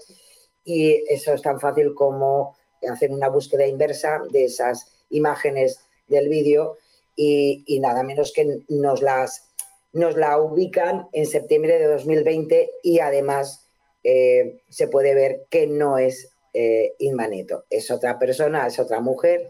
y 0.65 1.03
eso 1.07 1.33
es 1.33 1.41
tan 1.41 1.59
fácil 1.59 1.93
como 1.95 2.55
hacer 2.89 3.11
una 3.11 3.29
búsqueda 3.29 3.65
inversa 3.65 4.21
de 4.29 4.45
esas 4.45 4.91
imágenes 5.09 5.79
del 6.07 6.27
vídeo. 6.29 6.77
Y, 7.15 7.79
nada 7.79 8.03
menos 8.03 8.31
que 8.33 8.63
nos 8.69 9.01
las 9.01 9.47
nos 9.93 10.15
la 10.15 10.39
ubican 10.39 11.07
en 11.11 11.25
septiembre 11.25 11.77
de 11.77 11.85
2020 11.85 12.71
y 12.81 12.99
además 12.99 13.67
eh, 14.03 14.61
se 14.69 14.87
puede 14.87 15.13
ver 15.13 15.43
que 15.49 15.67
no 15.67 15.97
es 15.97 16.29
eh, 16.53 16.95
Inma 16.99 17.27
es 17.69 17.91
otra 17.91 18.17
persona, 18.17 18.67
es 18.67 18.79
otra 18.79 19.01
mujer 19.01 19.49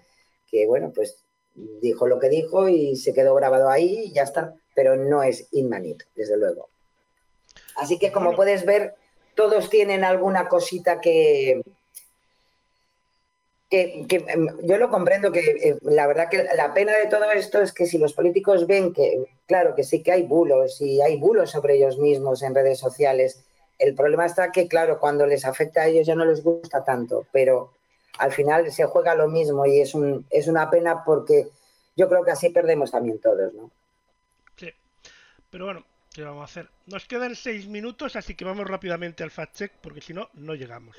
que, 0.50 0.68
bueno, 0.68 0.92
pues 0.94 1.21
dijo 1.54 2.08
lo 2.08 2.20
que 2.20 2.30
dijo 2.30 2.70
y 2.70 2.95
se 2.95 3.14
quedó 3.14 3.36
grabado 3.36 3.70
ahí 3.70 4.06
y 4.06 4.14
ya 4.14 4.24
está, 4.24 4.56
pero 4.76 4.95
no 4.95 5.24
es 5.24 5.47
inmanito, 5.52 6.06
desde 6.16 6.38
luego. 6.38 6.70
Así 7.76 7.97
que 7.99 8.12
como 8.12 8.36
puedes 8.36 8.66
ver, 8.66 8.95
todos 9.36 9.70
tienen 9.70 10.04
alguna 10.04 10.47
cosita 10.47 11.02
que, 11.02 11.62
que, 13.70 14.06
em, 14.28 14.47
yo 14.64 14.78
lo 14.78 14.89
comprendo 14.89 15.32
que 15.32 15.39
eh, 15.39 15.78
la 15.82 16.06
verdad 16.08 16.30
que 16.30 16.43
la 16.56 16.74
pena 16.74 16.95
de 16.97 17.08
todo 17.08 17.32
esto 17.32 17.62
es 17.62 17.72
que 17.72 17.86
si 17.86 17.97
los 17.97 18.14
políticos 18.14 18.68
ven 18.68 18.93
que, 18.93 19.24
claro, 19.45 19.76
que 19.76 19.84
sí 19.84 20.04
que 20.04 20.12
hay 20.12 20.24
bulos 20.24 20.82
y 20.82 21.02
hay 21.02 21.18
bulos 21.18 21.52
sobre 21.52 21.76
ellos 21.78 21.97
mismos 21.97 22.43
en 22.43 22.54
redes 22.54 22.80
sociales, 22.80 23.43
el 23.80 23.95
problema 23.95 24.26
está 24.26 24.52
que, 24.52 24.68
claro, 24.68 24.99
cuando 24.99 25.26
les 25.26 25.45
afecta 25.45 25.82
a 25.82 25.88
ellos 25.88 26.06
ya 26.06 26.16
no 26.16 26.26
les 26.26 26.43
gusta 26.43 26.84
tanto, 26.84 27.26
pero 27.32 27.72
al 28.22 28.32
final 28.32 28.72
se 28.72 28.86
juega 28.86 29.16
lo 29.16 29.28
mismo 29.28 29.66
y 29.66 29.82
es, 29.82 29.96
un, 29.96 30.26
es 30.30 30.48
una 30.48 30.70
pena 30.70 31.04
porque 31.04 31.48
yo 31.96 32.08
creo 32.08 32.24
que 32.24 32.32
así 32.32 32.50
perdemos 32.50 32.92
también 32.92 33.20
todos, 33.20 33.52
¿no? 33.54 33.72
Sí, 34.56 34.72
pero 35.50 35.66
bueno, 35.66 35.84
¿qué 36.14 36.24
vamos 36.24 36.42
a 36.42 36.46
hacer? 36.46 36.70
Nos 36.86 37.06
quedan 37.06 37.36
seis 37.36 37.68
minutos, 37.68 38.16
así 38.16 38.36
que 38.36 38.46
vamos 38.46 38.68
rápidamente 38.68 39.24
al 39.24 39.32
fact 39.32 39.56
check 39.56 39.72
porque 39.82 40.02
si 40.02 40.14
no, 40.14 40.30
no 40.34 40.56
llegamos. 40.56 40.96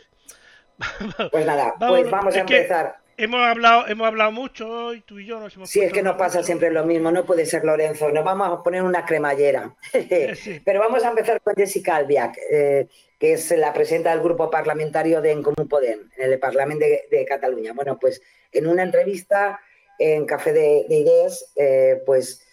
Pues 1.31 1.47
nada, 1.47 1.75
pues 1.79 2.11
vamos 2.11 2.35
a 2.35 2.41
empezar. 2.41 2.99
Hemos 3.23 3.41
hablado, 3.41 3.87
hemos 3.87 4.09
hablado 4.09 4.33
mucho 4.33 4.69
hoy, 4.69 5.01
tú 5.03 5.21
y 5.21 5.27
yo 5.27 5.39
nos 5.39 5.55
hemos 5.55 5.71
Sí, 5.71 5.79
es 5.79 5.93
que 5.93 6.03
no 6.03 6.17
pasa 6.17 6.43
siempre 6.43 6.73
lo 6.73 6.85
mismo, 6.85 7.13
no 7.13 7.25
puede 7.25 7.47
ser 7.47 7.65
Lorenzo, 7.65 8.11
nos 8.11 8.25
vamos 8.25 8.49
a 8.51 8.65
poner 8.65 8.83
una 8.83 9.07
cremallera. 9.07 9.77
Pero 10.65 10.81
vamos 10.81 11.05
a 11.05 11.11
empezar 11.11 11.41
con 11.41 11.55
Jessica 11.55 11.95
Albiac, 11.95 12.37
eh, 12.51 12.89
que 13.21 13.35
es 13.35 13.49
la 13.53 13.73
presidenta 13.73 14.11
del 14.11 14.25
grupo 14.25 14.51
parlamentario 14.51 15.21
de 15.21 15.31
En 15.31 15.45
Común 15.45 15.69
Podem, 15.69 16.11
en 16.17 16.33
el 16.33 16.41
Parlamento 16.41 16.85
de, 16.85 17.25
Cataluña. 17.25 17.73
Bueno, 17.75 17.97
pues 17.97 18.21
en 18.51 18.67
una 18.67 18.83
entrevista 18.83 19.61
en 20.01 20.27
Café 20.27 20.53
de, 20.53 20.85
Ideas, 20.89 21.53
eh, 21.55 22.03
pues 22.05 22.45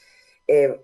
eh, 0.45 0.81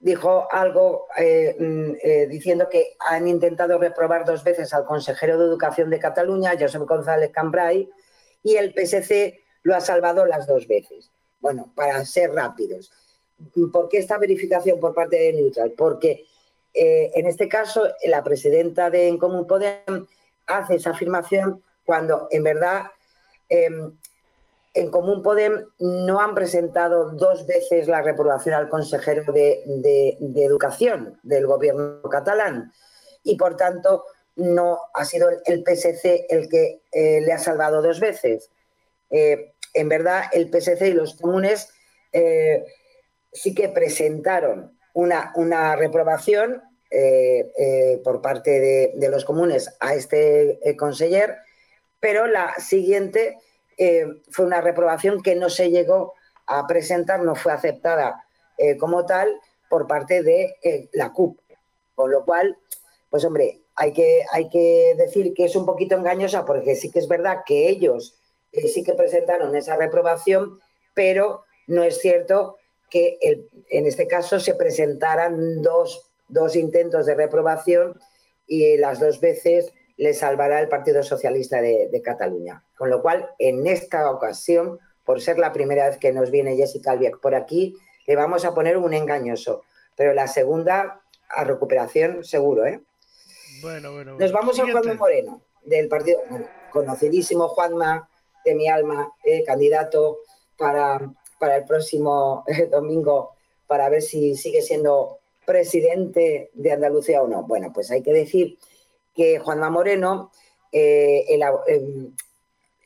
dijo 0.00 0.48
algo 0.50 1.06
mm, 1.16 2.28
diciendo 2.28 2.68
que 2.68 2.96
han 2.98 3.28
intentado 3.28 3.78
reprobar 3.78 4.24
dos 4.24 4.42
veces 4.42 4.74
al 4.74 4.84
consejero 4.84 5.38
de 5.38 5.44
Educación 5.44 5.90
de 5.90 6.00
Cataluña, 6.00 6.56
Josep 6.58 6.82
González 6.82 7.30
Cambrai, 7.30 7.88
y 8.42 8.56
el 8.56 8.72
PSC 8.74 9.40
lo 9.62 9.74
ha 9.74 9.80
salvado 9.80 10.26
las 10.26 10.46
dos 10.46 10.66
veces. 10.66 11.10
Bueno, 11.40 11.72
para 11.74 12.04
ser 12.04 12.32
rápidos. 12.32 12.92
¿Por 13.72 13.88
qué 13.88 13.98
esta 13.98 14.18
verificación 14.18 14.78
por 14.78 14.94
parte 14.94 15.16
de 15.16 15.32
Neutral? 15.32 15.72
Porque 15.72 16.24
eh, 16.74 17.10
en 17.14 17.26
este 17.26 17.48
caso 17.48 17.88
la 18.04 18.22
presidenta 18.22 18.90
de 18.90 19.08
En 19.08 19.18
Común 19.18 19.46
Podem 19.46 20.06
hace 20.46 20.76
esa 20.76 20.90
afirmación 20.90 21.62
cuando 21.84 22.28
en 22.30 22.44
verdad 22.44 22.90
em, 23.48 23.92
en 24.74 24.90
Común 24.90 25.22
Podem 25.22 25.66
no 25.78 26.20
han 26.20 26.34
presentado 26.34 27.10
dos 27.10 27.46
veces 27.46 27.88
la 27.88 28.02
reprobación 28.02 28.54
al 28.54 28.68
consejero 28.68 29.32
de, 29.32 30.16
Educación 30.36 31.18
del 31.22 31.46
gobierno 31.46 32.02
catalán 32.02 32.72
y 33.24 33.36
por 33.36 33.56
tanto 33.56 34.04
no 34.36 34.78
ha 34.94 35.04
sido 35.04 35.28
el 35.44 35.64
PSC 35.64 36.26
el 36.28 36.48
que 36.48 36.80
eh, 36.92 37.20
le 37.20 37.32
ha 37.32 37.38
salvado 37.38 37.82
dos 37.82 38.00
veces. 38.00 38.50
Eh, 39.10 39.52
en 39.74 39.88
verdad, 39.88 40.24
el 40.32 40.50
PSC 40.50 40.88
y 40.88 40.92
los 40.92 41.14
comunes 41.14 41.68
eh, 42.12 42.64
sí 43.32 43.54
que 43.54 43.68
presentaron 43.68 44.78
una, 44.94 45.32
una 45.36 45.76
reprobación 45.76 46.62
por 48.02 48.20
parte 48.20 48.58
de, 48.96 49.08
los 49.10 49.24
comunes 49.24 49.76
a 49.78 49.94
este 49.94 50.58
conseller, 50.76 51.36
pero 52.00 52.26
la 52.26 52.52
siguiente 52.58 53.38
fue 54.32 54.44
una 54.44 54.60
reprobación 54.60 55.22
que 55.22 55.36
no 55.36 55.50
se 55.50 55.70
llegó 55.70 56.14
a 56.48 56.66
presentar, 56.66 57.22
no 57.22 57.36
fue 57.36 57.52
aceptada 57.52 58.24
como 58.80 59.06
tal 59.06 59.32
por 59.68 59.86
parte 59.86 60.24
de 60.24 60.88
la 60.92 61.12
CUP. 61.12 61.38
Con 61.94 62.10
lo 62.10 62.24
cual, 62.24 62.58
pues 63.08 63.24
hombre, 63.24 63.60
hay 63.76 63.92
que, 63.92 64.24
hay 64.32 64.48
que 64.48 64.94
decir 64.96 65.32
que 65.34 65.44
es 65.44 65.56
un 65.56 65.66
poquito 65.66 65.96
engañosa 65.96 66.44
porque 66.44 66.76
sí 66.76 66.90
que 66.90 66.98
es 66.98 67.08
verdad 67.08 67.38
que 67.46 67.68
ellos 67.68 68.20
eh, 68.52 68.68
sí 68.68 68.82
que 68.82 68.94
presentaron 68.94 69.54
esa 69.56 69.76
reprobación, 69.76 70.60
pero 70.94 71.44
no 71.66 71.84
es 71.84 71.98
cierto 72.00 72.56
que 72.90 73.18
en 73.70 73.86
este 73.86 74.06
caso 74.08 74.40
se 74.40 74.54
presentaran 74.54 75.62
dos, 75.62 76.06
intentos 76.54 77.06
de 77.06 77.14
reprobación 77.14 77.98
y 78.46 78.76
las 78.76 78.98
dos 78.98 79.20
veces 79.20 79.72
le 79.96 80.12
salvará 80.12 80.60
el 80.60 80.68
Partido 80.68 81.02
Socialista 81.02 81.62
de, 81.62 82.02
Cataluña. 82.02 82.64
Con 82.76 82.90
lo 82.90 83.00
cual, 83.00 83.30
en 83.38 83.66
esta 83.66 84.10
ocasión, 84.10 84.80
por 85.04 85.20
ser 85.20 85.38
la 85.38 85.52
primera 85.52 85.88
vez 85.88 85.98
que 85.98 86.12
nos 86.12 86.30
viene 86.30 86.56
Jessica 86.56 86.92
Albiac 86.92 87.20
por 87.20 87.34
aquí, 87.34 87.76
le 88.06 88.16
vamos 88.16 88.44
a 88.44 88.54
poner 88.54 88.76
un 88.76 88.92
engañoso. 88.92 89.62
Pero 89.94 90.12
la 90.12 90.26
segunda, 90.26 91.02
a 91.28 91.44
recuperación 91.44 92.24
seguro, 92.24 92.66
¿eh? 92.66 92.80
Bueno, 93.60 93.92
bueno. 93.92 94.16
Nos 94.18 94.32
vamos 94.32 94.58
a 94.58 94.70
Juanma 94.70 94.94
Moreno, 94.94 95.42
del 95.64 95.88
partido, 95.88 96.20
conocidísimo 96.72 97.48
Juanma, 97.48 98.08
de 98.44 98.54
mi 98.54 98.68
alma, 98.68 99.12
eh, 99.24 99.44
candidato 99.44 100.20
para, 100.56 101.12
para 101.38 101.56
el 101.56 101.64
próximo 101.64 102.44
eh, 102.46 102.66
domingo 102.66 103.34
para 103.66 103.88
ver 103.88 104.02
si 104.02 104.34
sigue 104.34 104.62
siendo 104.62 105.18
presidente 105.44 106.50
de 106.54 106.72
Andalucía 106.72 107.22
o 107.22 107.28
no. 107.28 107.42
Bueno, 107.44 107.70
pues 107.72 107.90
hay 107.90 108.02
que 108.02 108.12
decir 108.12 108.58
que 109.14 109.38
Juanma 109.38 109.70
Moreno 109.70 110.30
eh, 110.72 111.24
em, 111.66 112.14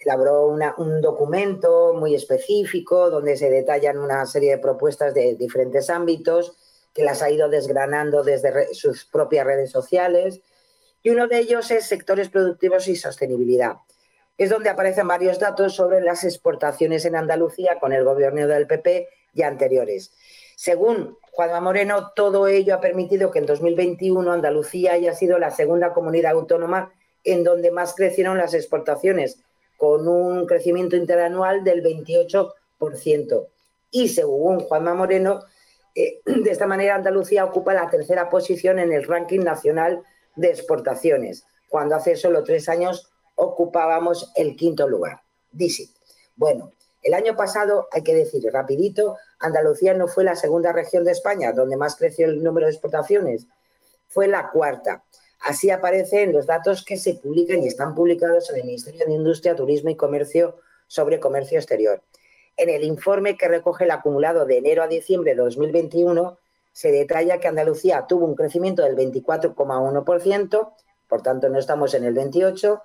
elaboró 0.00 0.48
un 0.48 1.00
documento 1.00 1.94
muy 1.94 2.14
específico 2.14 3.10
donde 3.10 3.36
se 3.36 3.48
detallan 3.50 3.98
una 3.98 4.26
serie 4.26 4.52
de 4.52 4.58
propuestas 4.58 5.14
de 5.14 5.36
diferentes 5.36 5.88
ámbitos 5.88 6.56
que 6.92 7.04
las 7.04 7.22
ha 7.22 7.30
ido 7.30 7.48
desgranando 7.48 8.22
desde 8.22 8.74
sus 8.74 9.04
propias 9.06 9.46
redes 9.46 9.70
sociales 9.70 10.40
y 11.04 11.10
uno 11.10 11.28
de 11.28 11.38
ellos 11.38 11.70
es 11.70 11.86
sectores 11.86 12.28
productivos 12.28 12.88
y 12.88 12.96
sostenibilidad 12.96 13.76
es 14.36 14.50
donde 14.50 14.70
aparecen 14.70 15.06
varios 15.06 15.38
datos 15.38 15.74
sobre 15.74 16.00
las 16.00 16.24
exportaciones 16.24 17.04
en 17.04 17.16
Andalucía 17.16 17.78
con 17.80 17.92
el 17.92 18.04
gobierno 18.04 18.46
del 18.46 18.66
PP 18.66 19.08
y 19.32 19.42
anteriores. 19.42 20.12
Según 20.56 21.16
Juanma 21.32 21.60
Moreno, 21.60 22.12
todo 22.14 22.46
ello 22.48 22.74
ha 22.74 22.80
permitido 22.80 23.30
que 23.30 23.38
en 23.38 23.46
2021 23.46 24.32
Andalucía 24.32 24.92
haya 24.92 25.14
sido 25.14 25.38
la 25.38 25.50
segunda 25.50 25.92
comunidad 25.92 26.32
autónoma 26.32 26.92
en 27.22 27.44
donde 27.44 27.70
más 27.70 27.94
crecieron 27.94 28.38
las 28.38 28.54
exportaciones, 28.54 29.40
con 29.76 30.06
un 30.06 30.46
crecimiento 30.46 30.94
interanual 30.96 31.64
del 31.64 31.82
28%. 31.82 33.46
Y 33.90 34.08
según 34.08 34.60
Juanma 34.60 34.94
Moreno, 34.94 35.40
eh, 35.94 36.20
de 36.24 36.50
esta 36.50 36.66
manera 36.66 36.96
Andalucía 36.96 37.44
ocupa 37.44 37.72
la 37.72 37.88
tercera 37.88 38.28
posición 38.28 38.78
en 38.78 38.92
el 38.92 39.04
ranking 39.04 39.40
nacional 39.40 40.02
de 40.36 40.48
exportaciones, 40.48 41.44
cuando 41.68 41.96
hace 41.96 42.16
solo 42.16 42.44
tres 42.44 42.68
años 42.68 43.10
ocupábamos 43.34 44.32
el 44.36 44.56
quinto 44.56 44.88
lugar. 44.88 45.22
Dice, 45.50 45.88
bueno, 46.36 46.72
el 47.02 47.14
año 47.14 47.36
pasado, 47.36 47.88
hay 47.92 48.02
que 48.02 48.14
decir 48.14 48.42
rapidito, 48.52 49.16
Andalucía 49.38 49.92
no 49.94 50.08
fue 50.08 50.24
la 50.24 50.36
segunda 50.36 50.72
región 50.72 51.04
de 51.04 51.12
España 51.12 51.52
donde 51.52 51.76
más 51.76 51.96
creció 51.96 52.26
el 52.26 52.42
número 52.42 52.66
de 52.66 52.72
exportaciones, 52.72 53.46
fue 54.08 54.28
la 54.28 54.50
cuarta. 54.50 55.04
Así 55.40 55.70
aparece 55.70 56.22
en 56.22 56.32
los 56.32 56.46
datos 56.46 56.84
que 56.84 56.96
se 56.96 57.14
publican 57.14 57.62
y 57.62 57.66
están 57.66 57.94
publicados 57.94 58.48
en 58.50 58.56
el 58.56 58.64
Ministerio 58.64 59.04
de 59.04 59.12
Industria, 59.12 59.54
Turismo 59.54 59.90
y 59.90 59.96
Comercio 59.96 60.56
sobre 60.86 61.20
comercio 61.20 61.58
exterior. 61.58 62.02
En 62.56 62.70
el 62.70 62.84
informe 62.84 63.36
que 63.36 63.48
recoge 63.48 63.84
el 63.84 63.90
acumulado 63.90 64.46
de 64.46 64.58
enero 64.58 64.82
a 64.82 64.88
diciembre 64.88 65.32
de 65.32 65.42
2021, 65.42 66.38
se 66.74 66.90
detalla 66.90 67.38
que 67.38 67.48
Andalucía 67.48 68.06
tuvo 68.06 68.26
un 68.26 68.34
crecimiento 68.34 68.82
del 68.82 68.96
24,1%, 68.96 70.72
por 71.08 71.22
tanto 71.22 71.48
no 71.48 71.58
estamos 71.58 71.94
en 71.94 72.04
el 72.04 72.14
28%, 72.14 72.82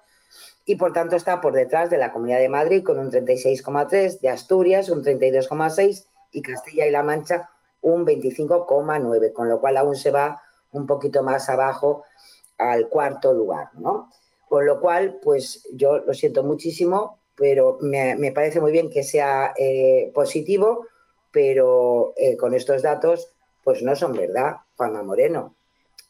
y 0.65 0.75
por 0.75 0.93
tanto 0.93 1.15
está 1.15 1.41
por 1.41 1.53
detrás 1.53 1.89
de 1.89 1.97
la 1.97 2.13
Comunidad 2.13 2.37
de 2.37 2.49
Madrid 2.49 2.83
con 2.83 2.99
un 2.99 3.09
36,3, 3.11 4.19
de 4.19 4.29
Asturias 4.29 4.89
un 4.89 5.03
32,6 5.03 6.05
y 6.31 6.43
Castilla 6.43 6.85
y 6.85 6.91
La 6.91 7.01
Mancha 7.01 7.49
un 7.81 8.05
25,9, 8.05 9.33
con 9.33 9.49
lo 9.49 9.59
cual 9.59 9.77
aún 9.77 9.95
se 9.95 10.11
va 10.11 10.43
un 10.71 10.85
poquito 10.85 11.23
más 11.23 11.49
abajo 11.49 12.03
al 12.59 12.89
cuarto 12.89 13.33
lugar, 13.33 13.69
¿no? 13.73 14.11
Con 14.47 14.67
lo 14.67 14.79
cual, 14.79 15.19
pues 15.23 15.67
yo 15.73 15.97
lo 15.97 16.13
siento 16.13 16.43
muchísimo, 16.43 17.17
pero 17.35 17.79
me, 17.81 18.31
parece 18.35 18.61
muy 18.61 18.71
bien 18.71 18.91
que 18.91 19.03
sea 19.03 19.53
eh, 19.57 20.11
positivo, 20.13 20.85
pero 21.31 22.13
eh, 22.17 22.37
con 22.37 22.53
estos 22.53 22.83
datos, 22.83 23.31
pues 23.63 23.81
no 23.81 23.95
son 23.95 24.13
verdad, 24.13 24.57
Juanma 24.77 25.03
Moreno. 25.03 25.55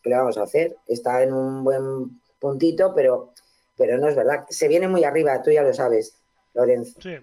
¿Qué 0.01 0.09
le 0.09 0.17
vamos 0.17 0.37
a 0.37 0.43
hacer? 0.43 0.77
Está 0.87 1.23
en 1.23 1.33
un 1.33 1.63
buen 1.63 2.21
puntito, 2.39 2.93
pero 2.95 3.33
pero 3.79 3.97
no 3.97 4.09
es 4.09 4.15
verdad. 4.15 4.45
Se 4.49 4.67
viene 4.67 4.89
muy 4.89 5.05
arriba, 5.05 5.41
tú 5.41 5.51
ya 5.51 5.63
lo 5.63 5.73
sabes, 5.73 6.13
Lorenzo. 6.53 6.99
Sí. 7.01 7.15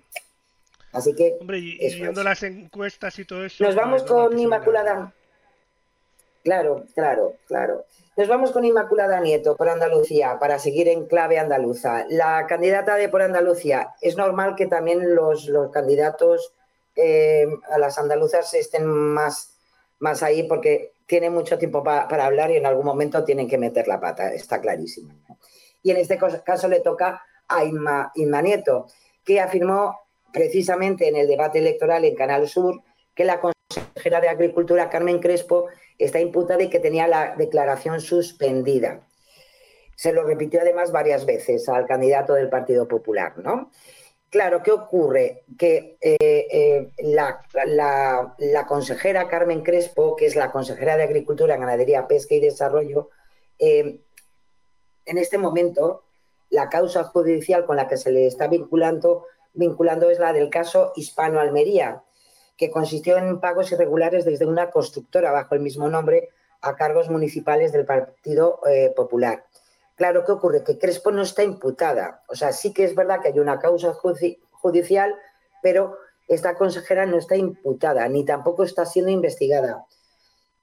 Así 0.90 1.14
que. 1.14 1.36
Hombre, 1.38 1.58
y, 1.58 1.94
viendo 1.94 2.24
las 2.24 2.42
encuestas 2.42 3.18
y 3.18 3.26
todo 3.26 3.44
eso. 3.44 3.62
Nos 3.62 3.74
vamos 3.74 4.02
con 4.04 4.36
Inmaculada. 4.38 5.12
Claro, 6.42 6.84
claro, 6.94 7.34
claro. 7.46 7.84
Nos 8.16 8.28
vamos 8.28 8.52
con 8.52 8.64
Inmaculada 8.64 9.20
Nieto 9.20 9.54
por 9.54 9.68
Andalucía 9.68 10.38
para 10.38 10.58
seguir 10.58 10.88
en 10.88 11.06
clave 11.06 11.38
andaluza. 11.38 12.06
La 12.08 12.46
candidata 12.46 12.94
de 12.94 13.10
por 13.10 13.20
Andalucía, 13.20 13.94
es 14.00 14.16
normal 14.16 14.54
que 14.56 14.66
también 14.66 15.14
los, 15.14 15.50
candidatos 15.72 16.54
eh, 16.94 17.46
a 17.68 17.76
las 17.76 17.98
andaluzas 17.98 18.54
estén 18.54 18.86
más, 18.86 19.55
más 19.98 20.22
ahí 20.22 20.42
porque 20.44 20.92
tienen 21.06 21.32
mucho 21.32 21.58
tiempo 21.58 21.82
para 21.84 22.26
hablar 22.26 22.50
y 22.50 22.56
en 22.56 22.66
algún 22.66 22.84
momento 22.84 23.24
tienen 23.24 23.48
que 23.48 23.58
meter 23.58 23.86
la 23.88 24.00
pata, 24.00 24.32
está 24.32 24.60
clarísimo 24.60 25.14
y 25.86 25.92
en 25.92 25.98
este 25.98 26.18
caso 26.18 26.66
le 26.66 26.80
toca 26.80 27.22
a 27.46 27.62
Inma, 27.62 28.10
Nieto, 28.16 28.88
que 29.24 29.40
afirmó 29.40 30.00
precisamente 30.32 31.06
en 31.06 31.14
el 31.14 31.28
debate 31.28 31.60
electoral 31.60 32.04
en 32.04 32.16
Canal 32.16 32.48
Sur 32.48 32.82
que 33.14 33.24
la 33.24 33.40
consejera 33.40 34.20
de 34.20 34.28
Agricultura, 34.28 34.90
Carmen 34.90 35.20
Crespo, 35.20 35.68
está 35.96 36.18
imputada 36.18 36.60
y 36.60 36.70
que 36.70 36.80
tenía 36.80 37.06
la 37.06 37.36
declaración 37.36 38.00
suspendida. 38.00 39.06
Se 39.94 40.12
lo 40.12 40.24
repitió 40.24 40.60
además 40.60 40.90
varias 40.90 41.24
veces 41.24 41.68
al 41.68 41.86
candidato 41.86 42.34
del 42.34 42.48
Partido 42.48 42.88
Popular, 42.88 43.38
¿no? 43.38 43.70
Claro, 44.30 44.62
¿qué 44.62 44.72
ocurre? 44.72 45.44
Que 45.56 45.98
eh, 46.00 46.46
eh, 46.50 46.90
la, 46.98 48.66
consejera 48.66 49.28
Carmen 49.28 49.62
Crespo, 49.62 50.16
que 50.16 50.26
es 50.26 50.34
la 50.34 50.50
consejera 50.50 50.96
de 50.96 51.04
Agricultura, 51.04 51.56
Ganadería, 51.56 52.08
Pesca 52.08 52.34
y 52.34 52.40
Desarrollo, 52.40 53.10
eh, 53.58 54.00
en 55.04 55.18
este 55.18 55.38
momento 55.38 56.02
la 56.50 56.68
causa 56.68 57.04
judicial 57.04 57.64
con 57.66 57.76
la 57.76 57.86
que 57.86 57.96
se 57.96 58.10
le 58.10 58.26
está 58.26 58.48
vinculando, 58.48 59.26
vinculando 59.54 60.10
es 60.10 60.18
la 60.18 60.32
del 60.32 60.50
caso 60.50 60.92
Hispano-Almería, 60.96 62.02
que 62.56 62.70
consistió 62.70 63.18
en 63.18 63.40
pagos 63.40 63.70
irregulares 63.70 64.24
desde 64.24 64.46
una 64.46 64.70
constructora 64.70 65.30
bajo 65.30 65.54
el 65.54 65.60
mismo 65.60 65.88
nombre 65.88 66.30
a 66.62 66.74
cargos 66.74 67.10
municipales 67.10 67.70
del 67.70 67.84
Partido 67.84 68.60
Popular. 68.96 69.44
Claro, 69.96 70.24
¿qué 70.24 70.32
ocurre? 70.32 70.62
Que 70.62 70.78
Crespo 70.78 71.10
no 71.10 71.22
está 71.22 71.42
imputada. 71.42 72.22
O 72.28 72.34
sea, 72.34 72.52
sí 72.52 72.72
que 72.72 72.84
es 72.84 72.94
verdad 72.94 73.20
que 73.20 73.28
hay 73.28 73.38
una 73.38 73.58
causa 73.58 73.94
judicial, 73.94 75.14
pero 75.62 75.96
esta 76.28 76.54
consejera 76.54 77.06
no 77.06 77.16
está 77.18 77.36
imputada, 77.36 78.06
ni 78.08 78.24
tampoco 78.24 78.62
está 78.62 78.84
siendo 78.84 79.10
investigada. 79.10 79.86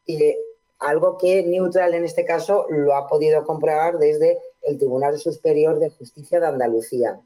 Y 0.05 0.35
algo 0.80 1.18
que 1.18 1.43
Neutral 1.43 1.95
en 1.95 2.03
este 2.03 2.26
caso 2.26 2.68
lo 2.69 2.95
ha 2.95 3.07
podido 3.07 3.43
comprobar 3.45 3.97
desde 3.97 4.39
el 4.61 4.77
Tribunal 4.77 5.18
Superior 5.18 5.80
de 5.80 5.89
Justicia 5.89 6.39
de 6.39 6.47
Andalucía. 6.47 7.19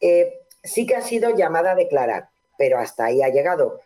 Eh, 0.00 0.40
sí 0.62 0.86
que 0.86 0.96
ha 0.96 1.02
sido 1.02 1.30
llamada 1.30 1.72
a 1.72 1.76
declarar, 1.76 2.28
pero 2.58 2.78
hasta 2.78 3.04
ahí 3.04 3.22
ha 3.22 3.28
llegado. 3.28 3.80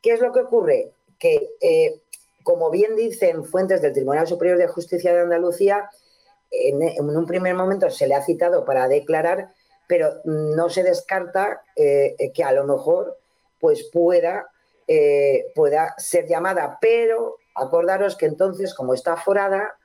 ¿Qué 0.00 0.12
es 0.12 0.20
lo 0.20 0.32
que 0.32 0.40
ocurre? 0.40 0.92
Que, 1.18 1.50
eh, 1.60 2.00
como 2.42 2.70
bien 2.70 2.96
dicen 2.96 3.44
fuentes 3.44 3.82
del 3.82 3.92
Tribunal 3.92 4.26
Superior 4.26 4.58
de 4.58 4.68
Justicia 4.68 5.12
de 5.12 5.20
Andalucía, 5.20 5.90
en, 6.62 7.16
un 7.16 7.26
primer 7.26 7.54
momento 7.54 7.90
se 7.90 8.06
le 8.06 8.14
ha 8.14 8.22
citado 8.22 8.64
para 8.64 8.88
declarar, 8.88 9.50
pero 9.86 10.14
no 10.24 10.68
se 10.68 10.82
descarta 10.82 11.62
eh, 11.76 12.16
que 12.34 12.44
a 12.44 12.52
lo 12.52 12.64
mejor 12.64 13.18
pues 13.60 13.84
pueda, 13.84 14.46
pueda 15.54 15.94
ser 15.96 16.26
llamada, 16.26 16.76
pero 16.80 17.38
Acordaros 17.54 18.16
que 18.16 18.26
entonces, 18.26 18.74
como 18.74 18.94
está 18.94 19.16
forada, 19.16 19.76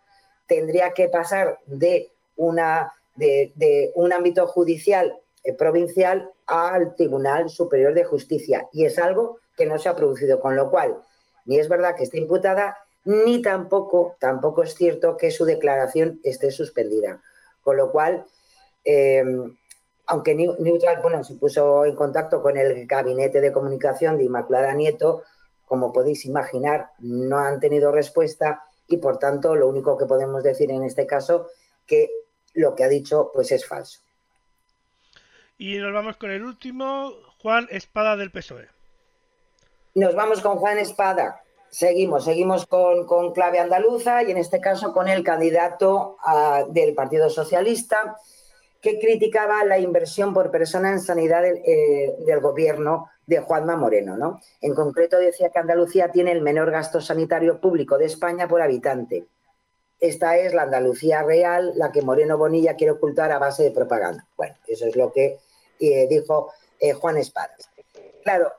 tendría 0.47 0.91
que 0.93 1.07
pasar 1.07 1.59
de, 1.67 2.11
una, 2.35 2.91
de, 3.15 3.91
un 3.93 4.11
ámbito 4.11 4.47
judicial 4.47 5.15
eh, 5.43 5.53
provincial 5.53 6.31
al 6.47 6.95
Tribunal 6.95 7.49
Superior 7.49 7.93
de 7.93 8.05
Justicia. 8.05 8.67
Y 8.73 8.85
es 8.85 8.97
algo 8.97 9.37
que 9.55 9.67
no 9.67 9.77
se 9.77 9.87
ha 9.87 9.95
producido, 9.95 10.39
con 10.39 10.55
lo 10.55 10.71
cual 10.71 10.97
ni 11.45 11.59
es 11.59 11.69
verdad 11.69 11.95
que 11.95 12.03
esté 12.03 12.17
imputada, 12.17 12.77
ni 13.09 13.41
tampoco, 13.41 14.15
tampoco 14.19 14.61
es 14.61 14.75
cierto 14.75 15.17
que 15.17 15.31
su 15.31 15.43
declaración 15.43 16.19
esté 16.23 16.51
suspendida. 16.51 17.23
Con 17.63 17.75
lo 17.75 17.91
cual, 17.91 18.23
eh, 18.85 19.23
aunque 20.05 20.35
Neutral 20.35 21.01
bueno, 21.01 21.23
se 21.23 21.33
puso 21.33 21.85
en 21.85 21.95
contacto 21.95 22.43
con 22.43 22.55
el 22.55 22.85
gabinete 22.85 23.41
de 23.41 23.51
comunicación 23.51 24.15
de 24.17 24.25
Inmaculada 24.25 24.75
Nieto, 24.75 25.23
como 25.65 25.91
podéis 25.91 26.25
imaginar, 26.25 26.91
no 26.99 27.39
han 27.39 27.59
tenido 27.59 27.91
respuesta 27.91 28.63
y 28.87 28.97
por 28.97 29.17
tanto 29.17 29.55
lo 29.55 29.67
único 29.67 29.97
que 29.97 30.05
podemos 30.05 30.43
decir 30.43 30.69
en 30.69 30.83
este 30.83 31.07
caso 31.07 31.47
que 31.87 32.11
lo 32.53 32.75
que 32.75 32.83
ha 32.83 32.89
dicho 32.89 33.31
pues 33.33 33.51
es 33.51 33.65
falso. 33.65 34.01
Y 35.57 35.79
nos 35.79 35.93
vamos 35.93 36.17
con 36.17 36.29
el 36.29 36.43
último, 36.43 37.11
Juan 37.41 37.67
Espada 37.71 38.15
del 38.15 38.31
PSOE. 38.31 38.69
Nos 39.95 40.13
vamos 40.13 40.41
con 40.41 40.57
Juan 40.57 40.77
Espada. 40.77 41.41
Seguimos, 41.71 42.25
seguimos 42.25 42.65
con, 42.65 43.33
clave 43.33 43.59
andaluza 43.59 44.23
y 44.23 44.31
en 44.31 44.37
este 44.37 44.59
caso 44.59 44.93
con 44.93 45.07
el 45.07 45.23
candidato 45.23 46.17
a, 46.23 46.65
del 46.69 46.95
Partido 46.95 47.29
Socialista 47.29 48.17
que 48.81 48.99
criticaba 48.99 49.63
la 49.65 49.77
inversión 49.77 50.33
por 50.33 50.51
persona 50.51 50.91
en 50.91 51.01
sanidad 51.01 51.41
del, 51.41 51.57
eh, 51.65 52.15
del 52.25 52.39
gobierno 52.39 53.09
de 53.27 53.39
Juanma 53.39 53.75
Moreno. 53.75 54.17
¿no? 54.17 54.41
En 54.61 54.73
concreto 54.73 55.19
decía 55.19 55.49
que 55.49 55.59
Andalucía 55.59 56.11
tiene 56.11 56.31
el 56.31 56.41
menor 56.41 56.71
gasto 56.71 56.99
sanitario 56.99 57.61
público 57.61 57.97
de 57.97 58.05
España 58.05 58.47
por 58.47 58.61
habitante. 58.61 59.25
Esta 59.99 60.37
es 60.37 60.53
la 60.53 60.63
Andalucía 60.63 61.23
real, 61.23 61.73
la 61.75 61.91
que 61.91 62.01
Moreno 62.01 62.37
Bonilla 62.37 62.75
quiere 62.75 62.91
ocultar 62.91 63.31
a 63.31 63.39
base 63.39 63.63
de 63.63 63.71
propaganda. 63.71 64.25
Bueno, 64.37 64.55
eso 64.65 64.85
es 64.85 64.95
lo 64.95 65.11
que 65.11 65.39
eh, 65.79 66.07
dijo 66.09 66.51
eh, 66.79 66.93
Juan 66.93 67.17
Espadas. 67.17 67.69
Claro, 68.23 68.51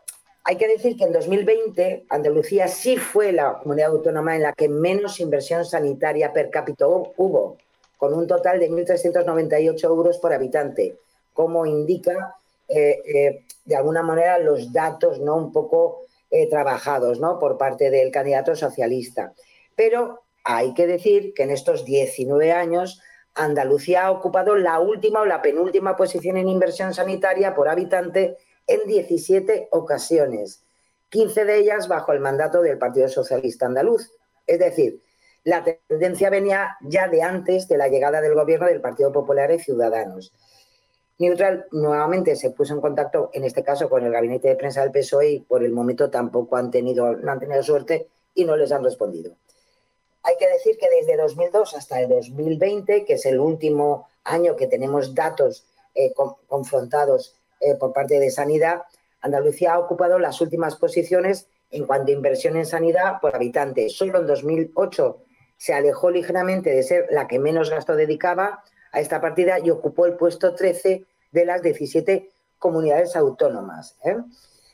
hay 0.51 0.57
que 0.57 0.67
decir 0.67 0.97
que 0.97 1.05
en 1.05 1.13
2020 1.13 2.07
Andalucía 2.09 2.67
sí 2.67 2.97
fue 2.97 3.31
la 3.31 3.61
comunidad 3.61 3.93
autónoma 3.93 4.35
en 4.35 4.43
la 4.43 4.53
que 4.53 4.69
menos 4.69 5.21
inversión 5.21 5.65
sanitaria 5.65 6.33
per 6.33 6.51
cápita 6.51 6.89
hubo, 6.89 7.57
con 7.97 8.15
un 8.15 8.27
total 8.27 8.59
de 8.59 8.69
1.398 8.69 9.85
euros 9.85 10.19
por 10.19 10.33
habitante, 10.33 10.97
como 11.35 11.67
indica 11.67 12.35
eh, 12.67 13.01
eh, 13.07 13.45
de 13.65 13.77
alguna 13.77 14.03
manera 14.03 14.41
los 14.41 14.73
datos 14.73 15.21
no 15.21 15.37
un 15.37 15.53
poco 15.53 16.01
eh, 16.33 16.49
trabajados 16.49 17.21
¿no? 17.21 17.39
por 17.39 17.57
parte 17.57 17.89
del 17.89 18.11
candidato 18.11 18.57
socialista. 18.57 19.33
Pero 19.77 20.23
hay 20.43 20.75
que 20.75 20.89
decir 20.89 21.33
que 21.33 21.45
en 21.45 21.51
estos 21.51 21.85
19 21.85 22.51
años 22.51 23.01
Andalucía 23.37 24.07
ha 24.07 24.11
ocupado 24.11 24.57
la 24.57 24.81
última 24.81 25.21
o 25.21 25.27
la 25.27 25.43
penúltima 25.43 25.97
posición 25.97 26.39
en 26.39 26.49
inversión 26.49 26.93
sanitaria 26.93 27.55
por 27.55 27.69
habitante 27.69 28.37
en 28.67 28.87
17 28.87 29.69
ocasiones, 29.73 30.63
15 31.11 31.45
de 31.45 31.59
ellas 31.59 31.89
bajo 31.89 32.13
el 32.13 32.21
mandato 32.21 32.63
del 32.63 32.79
Partido 32.79 33.09
Socialista 33.09 33.67
Andaluz. 33.67 34.11
Es 34.47 34.59
decir, 34.59 35.03
la 35.45 35.65
tendencia 35.89 36.31
venía 36.31 36.77
ya 36.83 37.09
de 37.09 37.23
antes 37.23 37.67
de 37.69 37.79
la 37.79 37.89
llegada 37.89 38.21
del 38.21 38.35
gobierno 38.35 38.67
del 38.67 38.81
Partido 38.81 39.11
Popular 39.13 39.51
y 39.51 39.59
Ciudadanos. 39.59 40.33
Neutral 41.19 41.67
nuevamente 41.73 42.37
se 42.37 42.51
puso 42.51 42.75
en 42.75 42.81
contacto, 42.81 43.31
en 43.35 43.45
este 43.45 43.63
caso, 43.63 43.91
con 43.91 44.05
el 44.05 44.13
gabinete 44.13 44.49
de 44.49 44.57
prensa 44.57 44.83
del 44.83 44.91
PSOE 44.91 45.31
y 45.31 45.41
por 45.41 45.63
el 45.63 45.73
momento 45.73 46.11
tampoco 46.11 46.57
han 46.57 46.71
tenido, 46.71 47.07
han 47.07 47.41
tenido 47.41 47.63
suerte 47.63 48.09
y 48.35 48.45
no 48.45 48.57
les 48.57 48.73
han 48.73 48.85
respondido. 48.85 49.35
Hay 50.23 50.37
que 50.39 50.49
decir 50.49 50.79
que 50.79 50.89
desde 50.89 51.17
2002 51.17 51.75
hasta 51.75 52.01
el 52.01 52.09
2020, 52.09 53.05
que 53.05 53.15
es 53.15 53.27
el 53.27 53.39
último 53.39 54.09
año 54.25 54.57
que 54.57 54.67
tenemos 54.67 55.15
datos 55.15 55.67
eh, 55.95 56.13
con, 56.15 56.35
confrontados 56.47 57.35
eh, 57.61 57.75
por 57.75 57.93
parte 57.93 58.19
de 58.19 58.31
Sanidad, 58.31 58.83
Andalucía 59.21 59.75
ha 59.75 59.79
ocupado 59.79 60.19
las 60.19 60.41
últimas 60.41 60.77
posiciones 60.77 61.47
en 61.71 61.87
cuanto 61.87 62.11
a 62.11 62.15
inversión 62.15 62.57
en 62.57 62.67
sanidad 62.67 63.21
por 63.21 63.35
habitante. 63.35 63.89
Solo 63.89 64.21
en 64.21 64.27
2008 64.27 65.19
se 65.57 65.75
alejó 65.75 66.11
ligeramente 66.11 66.71
de 66.71 66.83
ser 66.83 67.07
la 67.11 67.29
que 67.29 67.39
menos 67.39 67.71
gasto 67.71 67.95
dedicaba 67.95 68.65
a 68.93 69.01
esta 69.01 69.21
partida 69.21 69.59
y 69.59 69.71
ocupó 69.71 70.07
el 70.07 70.15
puesto 70.15 70.55
13 70.55 71.05
de 71.33 71.45
las 71.45 71.63
17 71.63 72.31
comunidades 72.59 73.15
autónomas. 73.15 73.97
¿eh? 74.05 74.17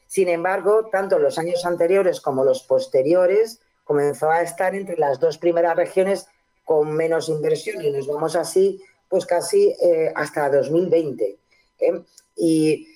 Sin 0.07 0.29
embargo, 0.29 0.89
tanto 0.91 1.19
los 1.19 1.39
años 1.39 1.67
anteriores 1.67 2.21
como 2.21 2.45
los 2.45 2.63
posteriores 2.63 3.61
comenzó 3.85 4.31
a 4.31 4.43
estar 4.43 4.75
entre 4.75 4.97
las 4.97 5.21
dos 5.21 5.39
primeras 5.39 5.77
regiones 5.77 6.29
con 6.65 6.93
menos 6.93 7.29
inversión 7.29 7.83
y 7.83 7.91
nos 7.91 8.07
vamos 8.07 8.37
así 8.37 8.81
pues 9.09 9.27
casi 9.27 9.75
eh, 9.81 10.13
hasta 10.15 10.51
2020. 10.51 11.39
¿Eh? 11.81 12.03
Y, 12.37 12.89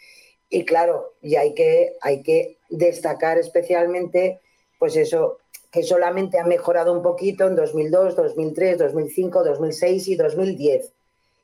y, 0.49 0.65
claro, 0.65 1.15
y 1.23 1.37
hay 1.37 1.55
que, 1.55 1.97
hay 2.01 2.23
que 2.23 2.59
destacar 2.69 3.39
especialmente 3.39 4.41
pues 4.79 4.97
eso, 4.97 5.39
que 5.71 5.83
solamente 5.83 6.41
ha 6.41 6.45
mejorado 6.45 6.93
un 6.93 7.03
poquito 7.03 7.47
en 7.47 7.55
2002, 7.55 8.17
2003, 8.17 8.79
2005, 8.79 9.45
2006 9.45 10.09
y 10.09 10.17
2010. 10.17 10.93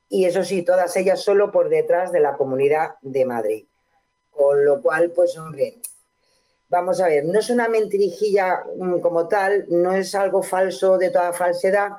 Y 0.08 0.24
eso 0.24 0.42
sí, 0.42 0.62
todas 0.62 0.96
ellas 0.96 1.20
solo 1.20 1.52
por 1.52 1.68
detrás 1.68 2.12
de 2.12 2.20
la 2.20 2.36
Comunidad 2.36 2.94
de 3.02 3.24
Madrid. 3.24 3.64
Con 4.30 4.64
lo 4.64 4.80
cual, 4.80 5.10
pues 5.10 5.36
hombre, 5.36 5.76
vamos 6.68 7.00
a 7.00 7.08
ver, 7.08 7.24
no 7.24 7.38
es 7.38 7.50
una 7.50 7.68
mentirijilla 7.68 8.64
mm, 8.76 9.00
como 9.00 9.28
tal, 9.28 9.66
no 9.68 9.92
es 9.94 10.14
algo 10.14 10.42
falso 10.42 10.98
de 10.98 11.10
toda 11.10 11.32
falsedad, 11.32 11.90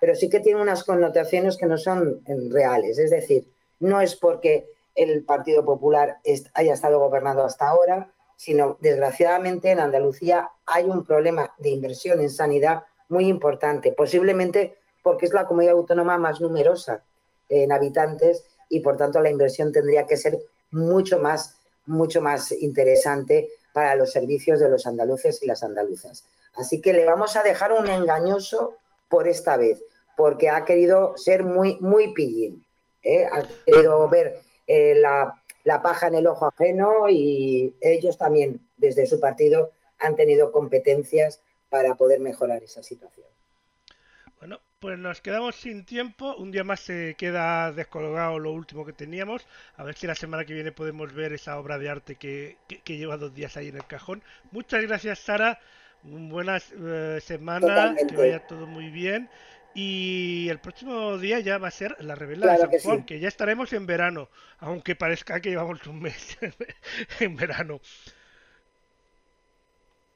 pero 0.00 0.14
sí 0.14 0.28
que 0.28 0.40
tiene 0.40 0.60
unas 0.60 0.84
connotaciones 0.84 1.56
que 1.56 1.66
no 1.66 1.76
son 1.76 2.22
mm, 2.26 2.52
reales. 2.52 2.98
Es 2.98 3.10
decir, 3.10 3.46
no 3.80 4.00
es 4.00 4.14
porque 4.14 4.66
el 4.94 5.24
Partido 5.24 5.64
Popular 5.64 6.18
haya 6.54 6.74
estado 6.74 6.98
gobernando 6.98 7.44
hasta 7.44 7.68
ahora, 7.68 8.12
sino 8.36 8.78
desgraciadamente 8.80 9.70
en 9.70 9.80
Andalucía 9.80 10.50
hay 10.66 10.84
un 10.84 11.04
problema 11.04 11.54
de 11.58 11.70
inversión 11.70 12.20
en 12.20 12.30
sanidad 12.30 12.84
muy 13.08 13.26
importante, 13.26 13.92
posiblemente 13.92 14.76
porque 15.02 15.26
es 15.26 15.32
la 15.32 15.46
comunidad 15.46 15.74
autónoma 15.74 16.18
más 16.18 16.40
numerosa 16.40 17.04
en 17.48 17.72
habitantes 17.72 18.44
y 18.68 18.80
por 18.80 18.96
tanto 18.96 19.20
la 19.20 19.30
inversión 19.30 19.72
tendría 19.72 20.06
que 20.06 20.16
ser 20.16 20.38
mucho 20.70 21.18
más, 21.18 21.56
mucho 21.86 22.20
más 22.20 22.50
interesante 22.52 23.48
para 23.72 23.94
los 23.94 24.12
servicios 24.12 24.60
de 24.60 24.68
los 24.68 24.86
andaluces 24.86 25.42
y 25.42 25.46
las 25.46 25.62
andaluzas. 25.62 26.24
Así 26.56 26.80
que 26.80 26.92
le 26.92 27.04
vamos 27.04 27.36
a 27.36 27.42
dejar 27.42 27.72
un 27.72 27.88
engañoso 27.88 28.76
por 29.08 29.28
esta 29.28 29.56
vez, 29.56 29.82
porque 30.16 30.48
ha 30.48 30.64
querido 30.64 31.16
ser 31.16 31.44
muy, 31.44 31.76
muy 31.80 32.14
pillín. 32.14 32.64
¿eh? 33.02 33.26
Ha 33.30 33.42
querido 33.66 34.08
ver 34.08 34.40
eh, 34.66 34.94
la, 34.96 35.42
la 35.64 35.82
paja 35.82 36.08
en 36.08 36.14
el 36.16 36.26
ojo 36.26 36.46
ajeno 36.46 37.08
y 37.08 37.74
ellos 37.80 38.18
también, 38.18 38.60
desde 38.76 39.06
su 39.06 39.20
partido, 39.20 39.70
han 39.98 40.16
tenido 40.16 40.52
competencias 40.52 41.40
para 41.70 41.94
poder 41.94 42.20
mejorar 42.20 42.62
esa 42.62 42.82
situación. 42.82 43.26
Bueno, 44.38 44.60
pues 44.78 44.98
nos 44.98 45.22
quedamos 45.22 45.56
sin 45.56 45.86
tiempo. 45.86 46.36
Un 46.36 46.50
día 46.50 46.64
más 46.64 46.80
se 46.80 47.14
queda 47.16 47.72
descolgado 47.72 48.38
lo 48.38 48.52
último 48.52 48.84
que 48.84 48.92
teníamos. 48.92 49.46
A 49.76 49.84
ver 49.84 49.94
si 49.96 50.06
la 50.06 50.14
semana 50.14 50.44
que 50.44 50.52
viene 50.52 50.72
podemos 50.72 51.14
ver 51.14 51.32
esa 51.32 51.58
obra 51.58 51.78
de 51.78 51.88
arte 51.88 52.16
que, 52.16 52.58
que, 52.68 52.82
que 52.82 52.98
lleva 52.98 53.16
dos 53.16 53.34
días 53.34 53.56
ahí 53.56 53.68
en 53.68 53.76
el 53.76 53.86
cajón. 53.86 54.22
Muchas 54.50 54.82
gracias, 54.82 55.20
Sara. 55.20 55.58
Buenas 56.02 56.70
eh, 56.78 57.18
semanas. 57.22 57.96
Que 58.06 58.16
vaya 58.16 58.46
todo 58.46 58.66
muy 58.66 58.90
bien. 58.90 59.30
Y 59.74 60.48
el 60.50 60.60
próximo 60.60 61.18
día 61.18 61.40
ya 61.40 61.58
va 61.58 61.68
a 61.68 61.72
ser 61.72 61.96
la 61.98 62.14
revela 62.14 62.46
Claro 62.46 62.58
de 62.58 62.62
San 62.62 62.70
que 62.70 62.80
Juan, 62.80 62.98
sí. 62.98 63.04
que 63.06 63.20
ya 63.20 63.28
estaremos 63.28 63.72
en 63.72 63.86
verano, 63.86 64.28
aunque 64.58 64.94
parezca 64.94 65.40
que 65.40 65.50
llevamos 65.50 65.84
un 65.86 66.00
mes 66.00 66.38
en 67.20 67.36
verano. 67.36 67.80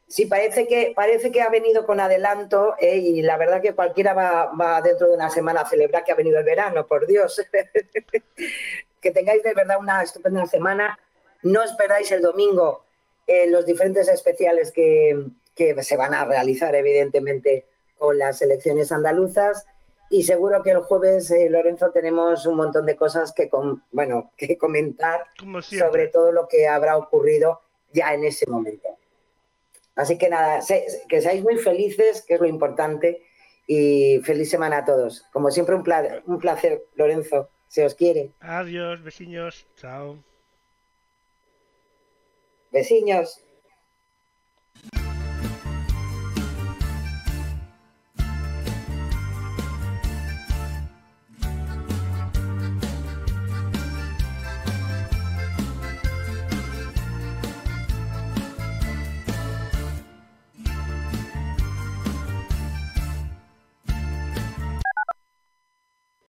Sí, 0.06 0.24
parece 0.24 0.66
que, 0.66 0.93
parece 0.97 1.30
que 1.30 1.43
ha 1.43 1.51
venido 1.51 1.85
con 1.85 2.01
adelanto 2.01 2.76
eh, 2.80 2.97
y 2.97 3.20
la 3.20 3.36
verdad 3.36 3.60
que 3.60 3.74
cualquiera 3.74 4.14
va, 4.14 4.52
va 4.55 4.80
dentro 4.80 5.09
de 5.09 5.14
una 5.14 5.28
semana 5.28 5.62
a 5.62 5.68
celebrar 5.68 6.02
que 6.05 6.12
ha 6.12 6.16
venido 6.16 6.39
el 6.39 6.44
verano, 6.44 6.86
por 6.86 7.06
Dios. 7.06 7.44
que 9.01 9.10
tengáis 9.10 9.43
de 9.43 9.55
verdad 9.55 9.78
una 9.78 10.02
estupenda 10.02 10.47
semana. 10.47 10.98
No 11.43 11.62
os 11.62 11.72
perdáis 11.72 12.10
el 12.12 12.22
domingo 12.22 12.85
eh, 13.26 13.47
los 13.51 13.66
diferentes 13.66 14.09
especiales 14.09 14.72
que, 14.72 15.26
que 15.55 15.82
se 15.82 15.97
van 15.98 16.14
a 16.14 16.24
realizar, 16.24 16.74
evidentemente, 16.74 17.66
con 17.98 18.16
las 18.18 18.40
elecciones 18.42 18.92
andaluzas. 18.92 19.66
Y 20.10 20.22
seguro 20.22 20.62
que 20.62 20.70
el 20.70 20.78
jueves, 20.80 21.30
eh, 21.30 21.50
Lorenzo, 21.50 21.90
tenemos 21.90 22.46
un 22.46 22.56
montón 22.56 22.86
de 22.86 22.96
cosas 22.96 23.32
que, 23.32 23.50
bueno, 23.92 24.32
que 24.36 24.56
comentar 24.56 25.24
sobre 25.80 26.08
todo 26.08 26.32
lo 26.32 26.48
que 26.48 26.66
habrá 26.66 26.96
ocurrido 26.96 27.60
ya 27.92 28.14
en 28.14 28.24
ese 28.24 28.48
momento. 28.48 28.88
Así 29.96 30.16
que 30.16 30.28
nada, 30.28 30.62
se- 30.62 30.86
que 31.08 31.20
seáis 31.20 31.42
muy 31.42 31.56
felices, 31.58 32.22
que 32.26 32.34
es 32.34 32.40
lo 32.40 32.46
importante, 32.46 33.22
y 33.66 34.20
feliz 34.24 34.48
semana 34.48 34.78
a 34.78 34.84
todos. 34.84 35.26
Como 35.32 35.50
siempre, 35.50 35.74
un, 35.74 35.82
pla- 35.82 36.22
un 36.26 36.38
placer, 36.38 36.84
Lorenzo, 36.94 37.50
se 37.66 37.84
os 37.84 37.94
quiere. 37.94 38.30
Adiós, 38.40 39.02
vecinos. 39.02 39.66
Chao. 39.76 40.16
Besiños. 42.70 43.40